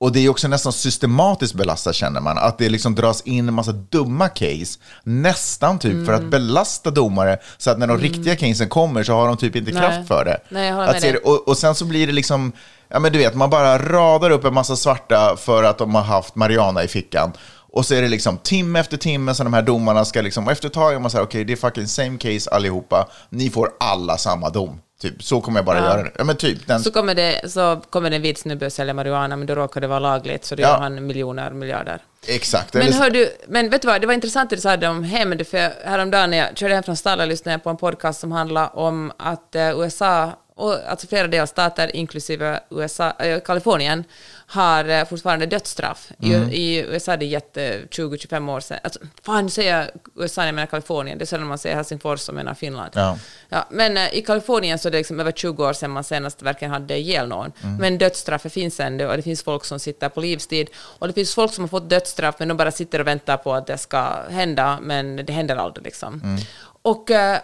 Och 0.00 0.12
det 0.12 0.20
är 0.20 0.28
också 0.28 0.48
nästan 0.48 0.72
systematiskt 0.72 1.54
belastat 1.54 1.94
känner 1.94 2.20
man. 2.20 2.38
Att 2.38 2.58
det 2.58 2.68
liksom 2.68 2.94
dras 2.94 3.20
in 3.20 3.48
en 3.48 3.54
massa 3.54 3.72
dumma 3.72 4.28
case. 4.28 4.78
Nästan 5.02 5.78
typ 5.78 6.06
för 6.06 6.12
att 6.12 6.24
belasta 6.24 6.90
domare. 6.90 7.38
Så 7.58 7.70
att 7.70 7.78
när 7.78 7.86
de 7.86 7.98
riktiga 7.98 8.36
casen 8.36 8.68
kommer 8.68 9.02
så 9.02 9.12
har 9.12 9.28
de 9.28 9.36
typ 9.36 9.56
inte 9.56 9.72
Nej. 9.72 9.80
kraft 9.80 10.08
för 10.08 10.24
det. 10.24 10.40
Nej, 10.48 10.70
att 10.70 11.00
se 11.00 11.12
det. 11.12 11.18
Och, 11.18 11.48
och 11.48 11.58
sen 11.58 11.74
så 11.74 11.84
blir 11.84 12.06
det 12.06 12.12
liksom, 12.12 12.52
ja 12.88 12.98
men 12.98 13.12
du 13.12 13.18
vet, 13.18 13.34
man 13.34 13.50
bara 13.50 13.78
radar 13.78 14.30
upp 14.30 14.44
en 14.44 14.54
massa 14.54 14.76
svarta 14.76 15.36
för 15.36 15.64
att 15.64 15.78
de 15.78 15.94
har 15.94 16.02
haft 16.02 16.34
Mariana 16.34 16.84
i 16.84 16.88
fickan. 16.88 17.32
Och 17.72 17.86
så 17.86 17.94
är 17.94 18.02
det 18.02 18.08
liksom 18.08 18.38
timme 18.38 18.80
efter 18.80 18.96
timme 18.96 19.34
som 19.34 19.44
de 19.44 19.52
här 19.54 19.62
domarna 19.62 20.04
ska 20.04 20.22
liksom, 20.22 20.46
och 20.46 20.52
efter 20.52 20.68
ett 20.68 20.74
tag 20.74 20.94
är 20.94 20.98
man 20.98 21.10
så 21.10 21.16
här, 21.16 21.24
okej 21.24 21.44
det 21.44 21.52
är 21.52 21.56
fucking 21.56 21.86
same 21.86 22.18
case 22.18 22.50
allihopa, 22.50 23.08
ni 23.30 23.50
får 23.50 23.70
alla 23.80 24.18
samma 24.18 24.50
dom. 24.50 24.80
Typ, 25.00 25.22
så 25.22 25.40
kommer 25.40 25.58
jag 25.58 25.64
bara 25.64 25.78
göra 25.78 26.02
det. 26.02 26.10
Ja 26.18 26.24
men 26.24 26.36
typ, 26.36 26.66
den, 26.66 26.80
Så 26.80 26.90
kommer 26.90 27.14
det, 27.14 27.50
så 27.52 27.80
kommer 27.90 28.10
det 28.10 28.16
en 28.16 28.22
vit 28.22 28.38
snubbe 28.38 28.66
och 28.66 28.72
säljer 28.72 28.94
marijuana, 28.94 29.36
men 29.36 29.46
då 29.46 29.54
råkar 29.54 29.80
det 29.80 29.86
vara 29.86 29.98
lagligt, 29.98 30.44
så 30.44 30.54
då 30.54 30.62
Ja. 30.62 30.68
gör 30.68 30.78
han 30.78 31.06
miljoner, 31.06 31.50
miljarder. 31.50 31.98
exakt. 32.26 32.74
Men, 32.74 32.92
hör 32.92 33.10
du, 33.10 33.30
men 33.48 33.70
vet 33.70 33.82
du 33.82 33.88
vad, 33.88 34.00
det 34.00 34.06
var 34.06 34.14
intressant 34.14 34.50
det 34.50 34.56
du 34.56 34.62
sa 34.62 34.74
om 34.90 35.04
hämnd, 35.04 35.46
för 35.46 35.86
häromdagen 35.86 36.30
när 36.30 36.38
jag 36.38 36.58
körde 36.58 36.74
hem 36.74 36.82
från 36.82 36.96
stallet 36.96 37.28
lyssnade 37.28 37.54
jag 37.54 37.62
på 37.64 37.70
en 37.70 37.76
podcast 37.76 38.20
som 38.20 38.32
handlar 38.32 38.78
om 38.78 39.12
att 39.16 39.54
eh, 39.54 39.70
USA, 39.80 40.30
och, 40.56 40.74
alltså 40.88 41.06
flera 41.06 41.26
delstater, 41.28 41.96
inklusive 41.96 42.60
USA, 42.70 43.10
eh, 43.18 43.40
Kalifornien, 43.40 44.04
har 44.48 44.88
eh, 44.88 45.04
fortfarande 45.04 45.46
dödsstraff. 45.46 46.12
I, 46.18 46.34
Mm. 46.34 46.48
I 46.52 46.76
USA 46.78 47.12
är 47.12 47.16
det 47.16 47.24
jätte 47.26 47.80
20-25 47.90 48.50
år 48.50 48.60
sedan. 48.60 48.78
Alltså, 48.84 49.00
fan, 49.22 49.44
nu 49.44 49.50
säger 49.50 49.78
jag 49.78 49.88
USA, 50.24 50.44
jag 50.46 50.54
menar 50.54 50.66
Kalifornien. 50.66 51.18
Det 51.18 51.24
är 51.24 51.26
sällan 51.26 51.46
man 51.46 51.58
säger 51.58 51.76
Helsingfors 51.76 52.28
och 52.28 52.34
menar 52.34 52.54
Finland. 52.54 52.90
Ja. 52.94 53.18
Ja, 53.48 53.66
men 53.70 53.96
eh, 53.96 54.14
i 54.14 54.22
Kalifornien 54.22 54.78
så 54.78 54.88
är 54.88 54.92
det 54.92 54.98
liksom 54.98 55.20
över 55.20 55.32
20 55.32 55.64
år 55.66 55.72
sedan 55.72 55.90
man 55.90 56.04
senast 56.04 56.42
verkligen 56.42 56.72
hade 56.72 56.96
ihjäl 56.96 57.28
någon. 57.28 57.52
Mm. 57.62 57.76
Men 57.76 57.98
dödsstraffet 57.98 58.52
finns 58.52 58.80
ändå 58.80 59.08
och 59.08 59.16
det 59.16 59.22
finns 59.22 59.42
folk 59.42 59.64
som 59.64 59.78
sitter 59.78 60.08
på 60.08 60.20
livstid. 60.20 60.68
Och 60.76 61.06
det 61.06 61.12
finns 61.12 61.34
folk 61.34 61.54
som 61.54 61.64
har 61.64 61.68
fått 61.68 61.90
dödsstraff 61.90 62.34
men 62.38 62.48
de 62.48 62.56
bara 62.56 62.70
sitter 62.70 63.00
och 63.00 63.06
väntar 63.06 63.36
på 63.36 63.54
att 63.54 63.66
det 63.66 63.78
ska 63.78 64.22
hända, 64.30 64.78
men 64.82 65.16
det 65.16 65.32
händer 65.32 65.56
aldrig 65.56 65.84
liksom. 65.84 66.20
Mm. 66.24 66.40
Och, 66.82 67.10
eh, 67.10 67.38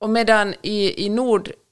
och 0.00 0.10
medan 0.10 0.54
i, 0.62 1.06
i 1.06 1.08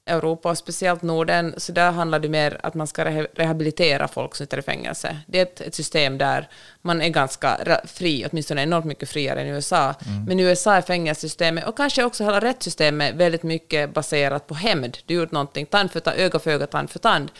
Nordeuropa, 0.07 0.49
och 0.49 0.57
speciellt 0.57 1.01
Norden, 1.01 1.53
så 1.57 1.71
där 1.71 1.91
handlar 1.91 2.19
det 2.19 2.29
mer 2.29 2.59
att 2.63 2.73
man 2.73 2.87
ska 2.87 3.05
reha- 3.05 3.27
rehabilitera 3.35 4.07
folk 4.07 4.35
som 4.35 4.45
sitter 4.45 4.57
i 4.57 4.61
fängelse. 4.61 5.17
Det 5.27 5.39
är 5.39 5.43
ett, 5.43 5.61
ett 5.61 5.75
system 5.75 6.17
där 6.17 6.49
man 6.81 7.01
är 7.01 7.09
ganska 7.09 7.79
fri, 7.85 8.25
åtminstone 8.31 8.63
enormt 8.63 8.85
mycket 8.85 9.09
friare 9.09 9.41
än 9.41 9.47
i 9.47 9.49
USA. 9.49 9.93
Men 10.27 10.39
i 10.39 10.43
USA 10.43 10.73
är 10.73 10.81
fängelsesystemet, 10.81 11.67
och 11.67 11.77
kanske 11.77 12.03
också 12.03 12.23
hela 12.23 12.39
rättssystemet, 12.39 13.15
väldigt 13.15 13.43
mycket 13.43 13.93
baserat 13.93 14.47
på 14.47 14.53
hämnd. 14.53 14.97
Du 15.05 15.13
gjort 15.13 15.31
någonting, 15.31 15.65
tand 15.65 15.91
för 15.91 15.99
tand, 15.99 16.19
öga 16.19 16.39
för 16.39 16.51
öga, 16.51 16.67
tand 16.67 16.89
för 16.89 16.99
tand. 16.99 17.31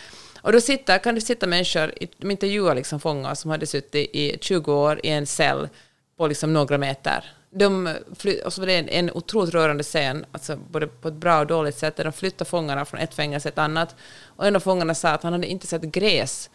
Och 0.41 0.51
då 0.51 0.61
sitter, 0.61 0.97
kan 0.97 1.15
det 1.15 1.21
sitta 1.21 1.47
människor, 1.47 1.91
de 2.17 2.31
intervjuar 2.31 2.75
liksom 2.75 2.99
fångar 2.99 3.35
som 3.35 3.51
hade 3.51 3.65
suttit 3.65 4.15
i 4.15 4.37
20 4.41 4.73
år 4.73 4.99
i 5.03 5.09
en 5.09 5.27
cell 5.27 5.69
på 6.17 6.27
liksom 6.27 6.53
några 6.53 6.77
meter. 6.77 7.23
De 7.49 7.95
fly, 8.15 8.39
och 8.41 8.53
så 8.53 8.61
var 8.61 8.65
det 8.67 8.77
en, 8.77 8.89
en 8.89 9.11
otroligt 9.11 9.53
rörande 9.53 9.83
scen, 9.83 10.25
alltså 10.31 10.55
både 10.55 10.87
på 10.87 11.07
ett 11.07 11.13
bra 11.13 11.39
och 11.39 11.47
dåligt 11.47 11.77
sätt, 11.77 11.95
där 11.95 12.03
de 12.03 12.13
flyttar 12.13 12.45
fångarna 12.45 12.85
från 12.85 12.99
ett 12.99 13.13
fängelse 13.13 13.43
till 13.43 13.53
ett 13.53 13.57
annat. 13.57 13.95
Och 14.23 14.47
en 14.47 14.55
av 14.55 14.59
fångarna 14.59 14.95
sa 14.95 15.09
att 15.09 15.23
han 15.23 15.33
hade 15.33 15.47
inte 15.47 15.67
sett 15.67 15.81
gräs 15.81 16.49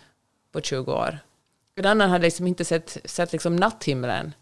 på 0.52 0.60
20 0.60 0.92
år. 0.92 1.18
En 1.74 1.86
annan 1.86 2.10
hade 2.10 2.24
liksom 2.24 2.46
inte 2.46 2.64
sett, 2.64 2.98
sett 3.04 3.32
liksom 3.32 3.56
natthimlen 3.56 4.34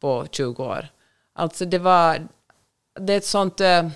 på 0.00 0.26
20 0.30 0.64
år. 0.64 0.88
Alltså 1.32 1.64
det 1.64 1.78
var, 1.78 2.28
det 3.00 3.12
är 3.12 3.16
ett 3.16 3.24
sånt, 3.24 3.60
eh, 3.60 3.88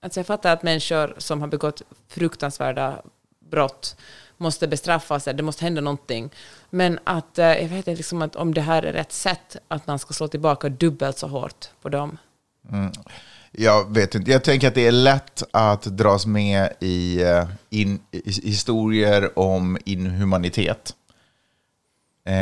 alltså 0.00 0.20
jag 0.20 0.26
fattar 0.26 0.52
att 0.52 0.62
människor 0.62 1.14
som 1.18 1.40
har 1.40 1.48
begått 1.48 1.82
fruktansvärda 2.08 3.02
brott 3.38 3.96
måste 4.38 4.68
bestraffas, 4.68 5.24
det 5.24 5.42
måste 5.42 5.64
hända 5.64 5.80
någonting. 5.80 6.30
Men 6.70 6.98
att, 7.04 7.38
eh, 7.38 7.46
jag 7.46 7.68
vet 7.68 7.72
inte 7.72 7.94
liksom 7.94 8.22
att 8.22 8.36
om 8.36 8.54
det 8.54 8.60
här 8.60 8.82
är 8.82 8.92
rätt 8.92 9.12
sätt, 9.12 9.56
att 9.68 9.86
man 9.86 9.98
ska 9.98 10.14
slå 10.14 10.28
tillbaka 10.28 10.68
dubbelt 10.68 11.18
så 11.18 11.26
hårt 11.28 11.66
på 11.82 11.88
dem. 11.88 12.18
Jag 13.52 13.94
vet 13.94 14.14
inte. 14.14 14.30
Jag 14.30 14.44
tänker 14.44 14.68
att 14.68 14.74
det 14.74 14.86
är 14.86 14.92
lätt 14.92 15.42
att 15.50 15.82
dras 15.82 16.26
med 16.26 16.72
i, 16.80 17.22
eh, 17.22 17.44
in, 17.70 17.98
i 18.10 18.30
historier 18.48 19.38
om 19.38 19.78
inhumanitet. 19.84 20.94
Eh, 22.28 22.34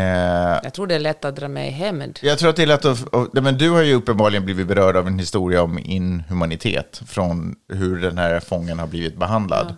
Jag 0.62 0.74
tror 0.74 0.86
det 0.86 0.94
är 0.94 0.98
lätt 0.98 1.24
att 1.24 1.36
dra 1.36 1.48
med 1.48 1.68
i 1.68 1.70
hämnd. 1.70 2.18
jag 2.22 2.38
tror 2.38 2.50
att 2.50 2.56
det 2.56 2.62
är 2.62 2.66
lätt 2.66 2.84
att... 2.84 3.02
och- 3.02 3.28
Men 3.42 3.58
du 3.58 3.70
har 3.70 3.82
ju 3.82 3.94
uppenbarligen 3.94 4.44
blivit 4.44 4.66
berörd 4.66 4.96
av 4.96 5.06
en 5.06 5.18
historia 5.18 5.62
om 5.62 5.78
inhumanitet 5.78 7.02
från 7.06 7.56
hur 7.68 8.00
den 8.00 8.18
här 8.18 8.40
fången 8.40 8.78
har 8.78 8.86
blivit 8.86 9.16
behandlad. 9.16 9.76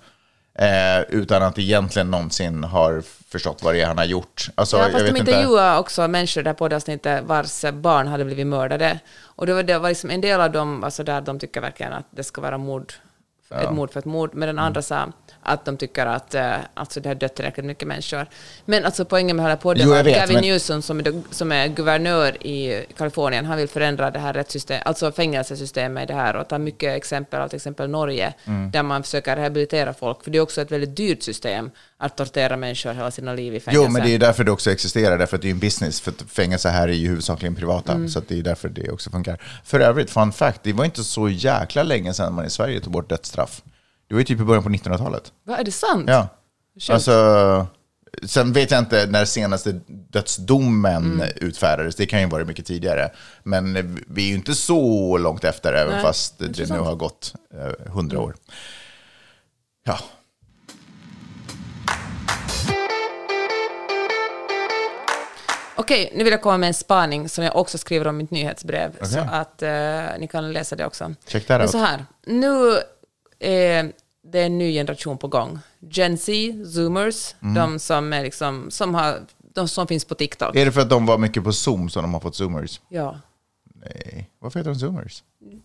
Eh, 0.58 1.00
utan 1.08 1.42
att 1.42 1.58
egentligen 1.58 2.10
någonsin 2.10 2.64
har 2.64 3.02
förstått 3.28 3.62
vad 3.62 3.74
det 3.74 3.80
är 3.80 3.86
han 3.86 3.98
har 3.98 4.04
gjort. 4.04 4.48
Alltså, 4.54 4.76
Ja, 4.76 4.82
jag 4.82 4.92
fast 4.92 5.04
vet 5.04 5.14
de 5.14 5.20
inte. 5.20 5.30
intervjuade 5.30 5.78
också 5.78 6.08
människor 6.08 6.42
där 6.42 6.52
poddavsnittet 6.52 7.24
vars 7.24 7.64
barn 7.72 8.06
hade 8.06 8.24
blivit 8.24 8.46
mördade. 8.46 8.98
Och 9.22 9.46
det 9.46 9.54
var, 9.54 9.62
det 9.62 9.78
var 9.78 9.88
liksom 9.88 10.10
en 10.10 10.20
del 10.20 10.40
av 10.40 10.52
dem 10.52 10.80
var 10.80 10.90
så 10.90 11.02
där 11.02 11.20
de 11.20 11.38
tycker 11.38 11.60
verkligen 11.60 11.92
att 11.92 12.06
det 12.10 12.24
ska 12.24 12.40
vara 12.40 12.58
mord, 12.58 12.92
ett 13.50 13.72
mord 13.72 13.90
för 13.92 13.98
ett 14.00 14.04
mord, 14.04 14.30
men 14.34 14.40
den 14.40 14.48
Mm. 14.56 14.64
andra 14.64 14.82
sa 14.82 15.12
att 15.42 15.64
de 15.64 15.76
tycker 15.76 16.06
att 16.06 16.34
eh, 16.34 16.54
alltså 16.74 17.00
det 17.00 17.08
har 17.08 17.14
dött 17.14 17.34
tillräckligt 17.34 17.66
mycket 17.66 17.88
människor. 17.88 18.26
Men 18.64 18.84
alltså 18.84 19.04
poängen 19.04 19.36
med 19.36 19.44
hela 19.44 19.56
podden 19.56 19.82
Jo, 19.86 19.90
var 19.90 20.00
att 20.00 20.06
vet, 20.06 20.16
Gavin 20.20 20.34
men- 20.34 20.44
Newsom, 20.44 20.82
som 20.82 20.98
är, 21.00 21.22
som 21.34 21.52
är 21.52 21.68
guvernör 21.68 22.46
i 22.46 22.86
Kalifornien, 22.96 23.44
han 23.44 23.56
vill 23.56 23.68
förändra 23.68 24.10
det 24.10 24.18
här 24.18 24.32
rättssystemet, 24.32 24.86
alltså 24.86 25.12
fängelsesystemet 25.12 26.02
i 26.02 26.06
det 26.06 26.14
här 26.18 26.36
och 26.36 26.48
ta 26.48 26.58
mycket 26.58 26.96
exempel 26.96 27.40
av 27.40 27.48
till 27.48 27.56
exempel 27.56 27.90
Norge, 27.90 28.34
Mm. 28.46 28.70
där 28.70 28.82
man 28.82 29.02
försöker 29.02 29.36
rehabilitera 29.36 29.94
folk, 29.94 30.24
för 30.24 30.30
det 30.30 30.38
är 30.38 30.42
också 30.42 30.60
ett 30.62 30.70
väldigt 30.72 30.96
dyrt 30.96 31.22
system 31.22 31.70
att 31.98 32.16
tortera 32.16 32.56
människor 32.56 32.92
hela 32.92 33.10
sina 33.10 33.32
liv 33.32 33.54
i 33.54 33.60
fängelse. 33.60 33.84
Jo, 33.86 33.92
men 33.92 34.02
det 34.02 34.14
är 34.14 34.18
därför 34.18 34.44
det 34.44 34.50
också 34.50 34.70
existerar, 34.70 35.18
därför 35.18 35.36
att 35.36 35.42
det 35.42 35.48
är 35.48 35.52
en 35.52 35.58
business. 35.58 36.00
För 36.00 36.12
fängelse 36.28 36.68
här 36.68 36.88
är 36.88 36.92
ju 36.92 37.08
huvudsakligen 37.08 37.54
privata, 37.54 37.92
Mm. 37.92 38.08
så 38.08 38.20
det 38.28 38.38
är 38.38 38.42
därför 38.42 38.68
det 38.68 38.90
också 38.90 39.10
funkar. 39.10 39.42
För 39.64 39.80
övrigt, 39.80 40.10
fun 40.10 40.32
fact, 40.32 40.60
det 40.62 40.72
var 40.72 40.84
inte 40.84 41.04
så 41.04 41.28
jäkla 41.28 41.82
länge 41.82 42.14
sedan 42.14 42.34
man 42.34 42.44
i 42.44 42.50
Sverige 42.50 42.80
tog 42.80 42.92
bort 42.92 43.08
dödsstraff. 43.08 43.62
Det 44.08 44.14
var 44.14 44.18
ju 44.20 44.24
typ 44.24 44.40
i 44.40 44.44
början 44.44 44.62
på 44.62 44.68
1900-talet. 44.70 45.32
Vad 45.44 45.60
är 45.60 45.64
det 45.64 45.72
sant? 45.72 46.04
Ja, 46.08 46.28
alltså 46.90 47.66
sen 48.22 48.52
vet 48.52 48.70
jag 48.70 48.78
inte 48.78 49.06
när 49.06 49.24
senaste 49.24 49.80
dödsdomen 49.88 51.04
Mm. 51.12 51.28
utfärdades. 51.36 51.96
Det 51.96 52.06
kan 52.06 52.20
ju 52.20 52.26
vara 52.26 52.44
mycket 52.44 52.66
tidigare. 52.66 53.10
Men 53.42 53.76
eh, 53.76 53.84
vi 54.08 54.22
är 54.24 54.28
ju 54.28 54.34
inte 54.34 54.54
så 54.54 55.16
långt 55.18 55.44
efter, 55.44 55.72
även 55.72 55.92
Nej, 55.92 56.02
fast 56.02 56.38
det 56.38 56.44
nu 56.44 56.48
intressant. 56.48 56.80
har 56.86 56.94
gått 56.94 57.34
eh, 57.54 57.92
hundra 57.92 58.20
år. 58.20 58.34
Ja. 59.84 59.98
Okej, 65.76 66.12
nu 66.14 66.24
vill 66.24 66.30
jag 66.30 66.42
komma 66.42 66.56
med 66.58 66.66
en 66.66 66.74
spaning 66.74 67.28
som 67.28 67.44
jag 67.44 67.56
också 67.56 67.78
skriver 67.78 68.06
om 68.06 68.14
i 68.20 68.22
mitt 68.22 68.30
nyhetsbrev, 68.30 68.96
så 69.02 69.18
Okej. 69.20 69.28
att 69.32 69.62
eh, 69.62 70.18
ni 70.20 70.28
kan 70.30 70.52
läsa 70.52 70.76
det 70.76 70.86
också. 70.86 71.14
Check 71.26 71.46
that 71.46 71.58
Men 71.58 71.60
out. 71.60 71.70
så 71.70 71.78
här, 71.78 72.04
nu 72.26 72.78
är 73.38 73.92
det 74.32 74.42
en 74.42 74.58
ny 74.58 74.72
generation 74.72 75.18
på 75.18 75.28
gång. 75.28 75.58
Gen 75.90 76.18
Z, 76.18 76.32
zoomers, 76.74 77.34
Mm. 77.42 77.54
de 77.54 77.78
som, 77.78 78.12
är 78.12 78.22
liksom, 78.22 78.70
som, 78.70 78.94
har, 78.94 79.18
de 79.54 79.68
som 79.68 79.86
finns 79.86 80.04
på 80.04 80.14
TikTok. 80.14 80.56
Är 80.56 80.64
det 80.64 80.72
för 80.72 80.80
att 80.80 80.90
de 80.90 81.06
var 81.06 81.18
mycket 81.18 81.44
på 81.44 81.52
Zoom 81.52 81.88
som 81.88 82.02
de 82.02 82.14
har 82.14 82.20
fått 82.20 82.34
zoomers? 82.36 82.80
Ja. 82.88 83.18
Nej. 83.74 84.30
Varför 84.38 84.60
heter 84.60 84.70
de 84.70 84.78
zoomers? 84.78 85.22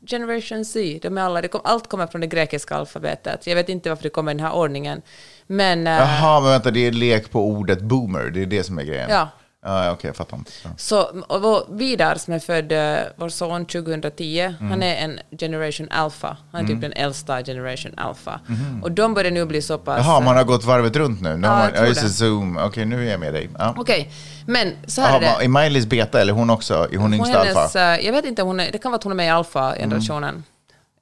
Generation 0.07 0.65
Z, 0.65 0.99
de 1.01 1.17
är 1.17 1.21
alla, 1.21 1.41
det 1.41 1.47
kom, 1.47 1.61
allt 1.63 1.87
kommer 1.89 2.07
från 2.07 2.21
det 2.21 2.27
grekiska 2.27 2.75
alfabetet. 2.75 3.47
Jag 3.47 3.55
vet 3.55 3.69
inte 3.69 3.89
varför 3.89 4.03
det 4.03 4.09
kommer 4.09 4.31
i 4.31 4.35
den 4.35 4.45
här 4.45 4.53
ordningen. 4.53 5.01
Men... 5.47 5.87
eh, 5.87 5.93
Jaha, 5.93 6.39
men 6.41 6.49
vänta, 6.49 6.71
det 6.71 6.79
är 6.87 6.91
lek 6.91 7.31
på 7.31 7.47
ordet 7.47 7.81
boomer. 7.81 8.23
Det 8.29 8.41
är 8.41 8.45
det 8.45 8.63
som 8.63 8.79
är 8.79 8.83
grejen. 8.83 9.09
Ja. 9.09 9.29
Ja, 9.63 9.91
okej, 9.91 10.07
jag 10.07 10.15
fattar. 10.15 10.39
Ja. 10.63 10.69
Så 10.77 11.01
och 11.27 11.41
vår 11.41 11.63
Vidar 11.69 12.15
som 12.15 12.33
är 12.33 12.39
född, 12.39 12.71
eh, 12.71 12.97
vår 13.15 13.29
son 13.29 13.65
2010, 13.65 14.39
Mm. 14.39 14.71
han 14.71 14.83
är 14.83 14.95
en 14.95 15.19
generation 15.39 15.87
alpha. 15.91 16.37
Han 16.51 16.63
är 16.63 16.67
typ 16.67 16.81
den 16.81 16.93
äldsta 16.93 17.43
generation 17.43 17.93
alpha. 17.97 18.39
Och 18.83 18.91
de 18.91 19.13
börjar 19.13 19.31
nu 19.31 19.45
bli 19.45 19.61
så 19.61 19.77
pass... 19.77 19.99
Mhm. 19.99 20.05
Jaha, 20.09 20.19
man 20.19 20.37
har 20.37 20.43
gått 20.43 20.63
varvet 20.63 20.95
runt 20.95 21.21
nu. 21.21 21.37
nu 21.37 21.47
Ja, 21.47 21.53
man, 21.57 21.71
jag 21.75 21.87
just 21.87 22.01
det. 22.01 22.09
Zoom. 22.09 22.57
Okej, 22.57 22.85
nu 22.85 23.07
är 23.07 23.11
jag 23.11 23.19
med 23.19 23.33
dig. 23.33 23.49
Ja. 23.59 23.73
Okej, 23.77 24.11
men 24.47 24.73
så 24.87 25.01
här 25.01 25.21
Jaha, 25.21 25.31
är 25.35 25.39
det. 25.39 25.45
är 25.45 25.49
Miley's 25.49 25.87
beta 25.87 26.21
eller 26.21 26.33
hon 26.33 26.49
också? 26.49 26.73
Är 26.73 26.97
hon 26.97 26.99
Hon 27.01 27.13
yngst 27.13 27.35
alfa? 27.35 27.95
eh, 27.95 28.05
jag 28.05 28.13
vet 28.13 28.25
inte, 28.25 28.41
hon 28.41 28.59
är, 28.59 28.71
det 28.71 28.77
kan 28.77 28.91
vara 28.91 28.97
att 28.97 29.03
hon 29.03 29.11
är 29.11 29.15
med 29.15 29.25
i 29.25 29.29
alfa-generationen. 29.29 30.43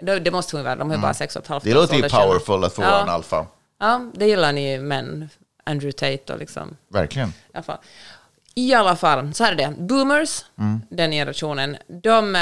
Det, 0.01 0.19
det 0.19 0.31
måste 0.31 0.55
hon 0.55 0.63
vara, 0.65 0.75
de 0.75 0.89
har 0.89 0.95
ju 0.97 1.01
bara 1.01 1.13
sex 1.13 1.35
och 1.35 1.41
ett 1.43 1.47
halvt 1.47 1.63
Mm. 1.65 1.73
Det 1.75 1.81
låter 1.81 1.95
ju 1.95 2.01
powerful 2.09 2.63
att 2.63 2.73
få 2.73 2.81
Ja. 2.81 3.01
en 3.03 3.09
alfa. 3.09 3.45
Ja, 3.79 4.01
det 4.13 4.25
gillar 4.27 4.51
ni 4.53 4.77
män. 4.79 5.29
Andrew 5.63 5.91
Tate 5.91 6.33
och 6.33 6.39
liksom... 6.39 6.77
Verkligen. 6.93 7.29
I 7.29 7.33
alla 7.53 7.63
fall, 7.63 7.77
I 8.55 8.73
alla 8.73 8.95
fall 8.95 9.33
så 9.33 9.43
här 9.43 9.51
är 9.51 9.55
det. 9.55 9.73
Boomers, 9.77 10.45
Mm. 10.59 10.81
den 10.89 11.11
generationen, 11.11 11.77
de 12.03 12.35
eh, 12.35 12.41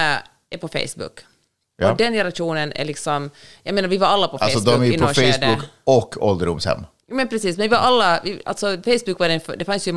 är 0.49 0.57
på 0.61 0.67
Facebook. 0.67 1.19
Ja. 1.81 1.91
Och 1.91 1.97
den 1.97 2.13
generationen 2.13 2.73
är 2.75 2.85
liksom, 2.85 3.29
jag 3.63 3.75
menar 3.75 3.89
vi 3.89 3.97
var 3.97 4.07
alla 4.07 4.27
på 4.27 4.37
Alltså 4.37 4.59
Facebook 4.59 4.73
de 4.79 4.81
är 4.81 4.85
ju 4.91 4.97
på 4.97 5.05
något 5.05 5.15
skede. 5.15 5.33
Facebook 5.47 5.63
och 5.83 6.17
ålderdomshem. 6.27 6.85
Men 7.11 7.27
precis, 7.27 7.57
men 7.57 7.63
vi 7.63 7.67
var 7.67 7.77
alla, 7.77 8.19
alltså 8.45 8.67
Facebook 8.85 9.19
var 9.19 9.29
den, 9.29 9.39
det 9.57 9.65
fanns 9.65 9.87
ju 9.87 9.93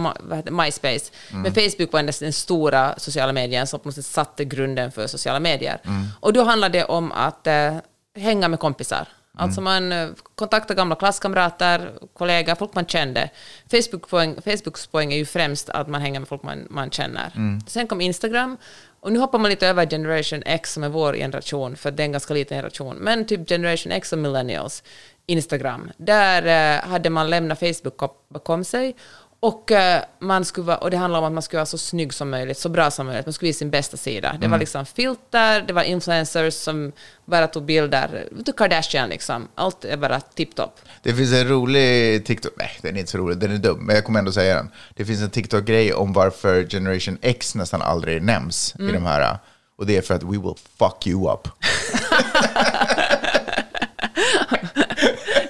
MySpace, 0.50 1.10
Mm. 1.30 1.42
men 1.42 1.54
Facebook 1.54 1.92
var 1.92 2.02
den, 2.02 2.12
den 2.20 2.32
stora 2.32 2.94
sociala 2.98 3.32
medien 3.32 3.66
som 3.66 3.80
på 3.80 3.88
något 3.88 3.94
sätt 3.94 4.06
satte 4.06 4.44
grunden 4.44 4.92
för 4.92 5.06
sociala 5.06 5.40
medier. 5.40 5.80
Mm. 5.84 6.06
Och 6.20 6.32
då 6.32 6.42
handlade 6.44 6.78
det 6.78 6.84
om 6.84 7.12
att 7.12 7.46
eh, 7.46 7.76
hänga 8.18 8.48
med 8.48 8.60
kompisar. 8.60 9.08
Alltså 9.38 9.60
Mm. 9.60 9.64
man 9.64 9.92
eh, 9.92 10.08
kontaktade 10.34 10.74
gamla 10.74 10.94
klasskamrater, 10.94 11.92
kollegor, 12.14 12.54
folk 12.54 12.74
man 12.74 12.86
kände. 12.86 13.30
Facebook 13.70 14.08
poäng, 14.08 14.36
Facebooks 14.44 14.86
poäng 14.86 15.12
är 15.12 15.16
ju 15.16 15.26
främst 15.26 15.70
att 15.70 15.88
man 15.88 16.00
hänger 16.00 16.20
med 16.20 16.28
folk 16.28 16.42
man, 16.42 16.66
man 16.70 16.90
känner. 16.90 17.32
Mm. 17.36 17.60
Sen 17.66 17.86
kom 17.86 18.00
Instagram, 18.00 18.56
och 19.00 19.12
nu 19.12 19.18
hoppar 19.18 19.38
man 19.38 19.50
lite 19.50 19.66
över 19.68 19.86
Generation 19.86 20.42
X 20.46 20.72
som 20.72 20.82
är 20.84 20.88
vår 20.88 21.12
generation, 21.14 21.76
för 21.76 21.90
det 21.90 22.02
är 22.02 22.04
en 22.04 22.12
ganska 22.12 22.34
liten 22.34 22.56
generation. 22.58 22.96
Men 22.96 23.26
typ 23.26 23.48
Generation 23.48 23.92
X 23.92 24.12
och 24.12 24.18
Millennials, 24.18 24.82
Instagram. 25.26 25.90
Där 25.96 26.76
eh, 26.76 26.88
hade 26.90 27.10
man 27.10 27.30
lämnat 27.30 27.58
Facebook 27.58 27.96
bakom 28.28 28.64
sig. 28.64 28.96
Och, 29.42 29.70
eh, 29.72 30.02
man 30.18 30.44
skulle 30.44 30.66
vara, 30.66 30.76
och 30.76 30.90
det 30.90 30.96
handlar 30.96 31.18
om 31.18 31.24
att 31.24 31.32
man 31.32 31.42
skulle 31.42 31.58
vara 31.58 31.66
så 31.66 31.78
snygg 31.78 32.14
som 32.14 32.30
möjligt, 32.30 32.58
så 32.58 32.68
bra 32.68 32.90
som 32.90 33.06
möjligt. 33.06 33.26
Man 33.26 33.32
skulle 33.32 33.48
visa 33.48 33.58
sin 33.58 33.70
bästa 33.70 33.96
sida. 33.96 34.36
Det 34.40 34.48
var 34.48 34.58
liksom 34.58 34.86
filter, 34.86 35.60
det 35.66 35.72
var 35.72 35.82
influencers 35.82 36.54
som 36.54 36.92
bara 37.24 37.46
tog 37.46 37.64
bilder. 37.64 38.28
Du 38.30 38.52
Kardashian 38.52 39.08
liksom. 39.08 39.48
Allt 39.54 39.84
är 39.84 39.96
bara 39.96 40.20
tipptopp. 40.20 40.80
Det 41.02 41.14
finns 41.14 41.32
en 41.32 41.48
rolig 41.48 42.24
TikTok, 42.26 42.52
nej 42.56 42.70
den 42.82 42.96
är 42.96 43.00
inte 43.00 43.10
så 43.12 43.18
rolig, 43.18 43.38
den 43.38 43.52
är 43.52 43.58
dum, 43.58 43.86
men 43.86 43.94
jag 43.94 44.04
kommer 44.04 44.18
ändå 44.18 44.32
säga 44.32 44.54
den. 44.54 44.70
Det 44.94 45.04
finns 45.04 45.22
en 45.22 45.30
TikTok-grej 45.30 45.94
om 45.94 46.12
varför 46.12 46.66
Generation 46.70 47.18
X 47.22 47.54
nästan 47.54 47.82
aldrig 47.82 48.22
nämns 48.22 48.74
Mm. 48.78 48.90
i 48.90 48.92
de 48.92 49.04
här. 49.06 49.38
Och 49.78 49.86
det 49.86 49.96
är 49.96 50.02
för 50.02 50.14
att 50.14 50.22
we 50.22 50.28
will 50.38 50.54
fuck 50.78 51.06
you 51.06 51.32
up. 51.32 51.48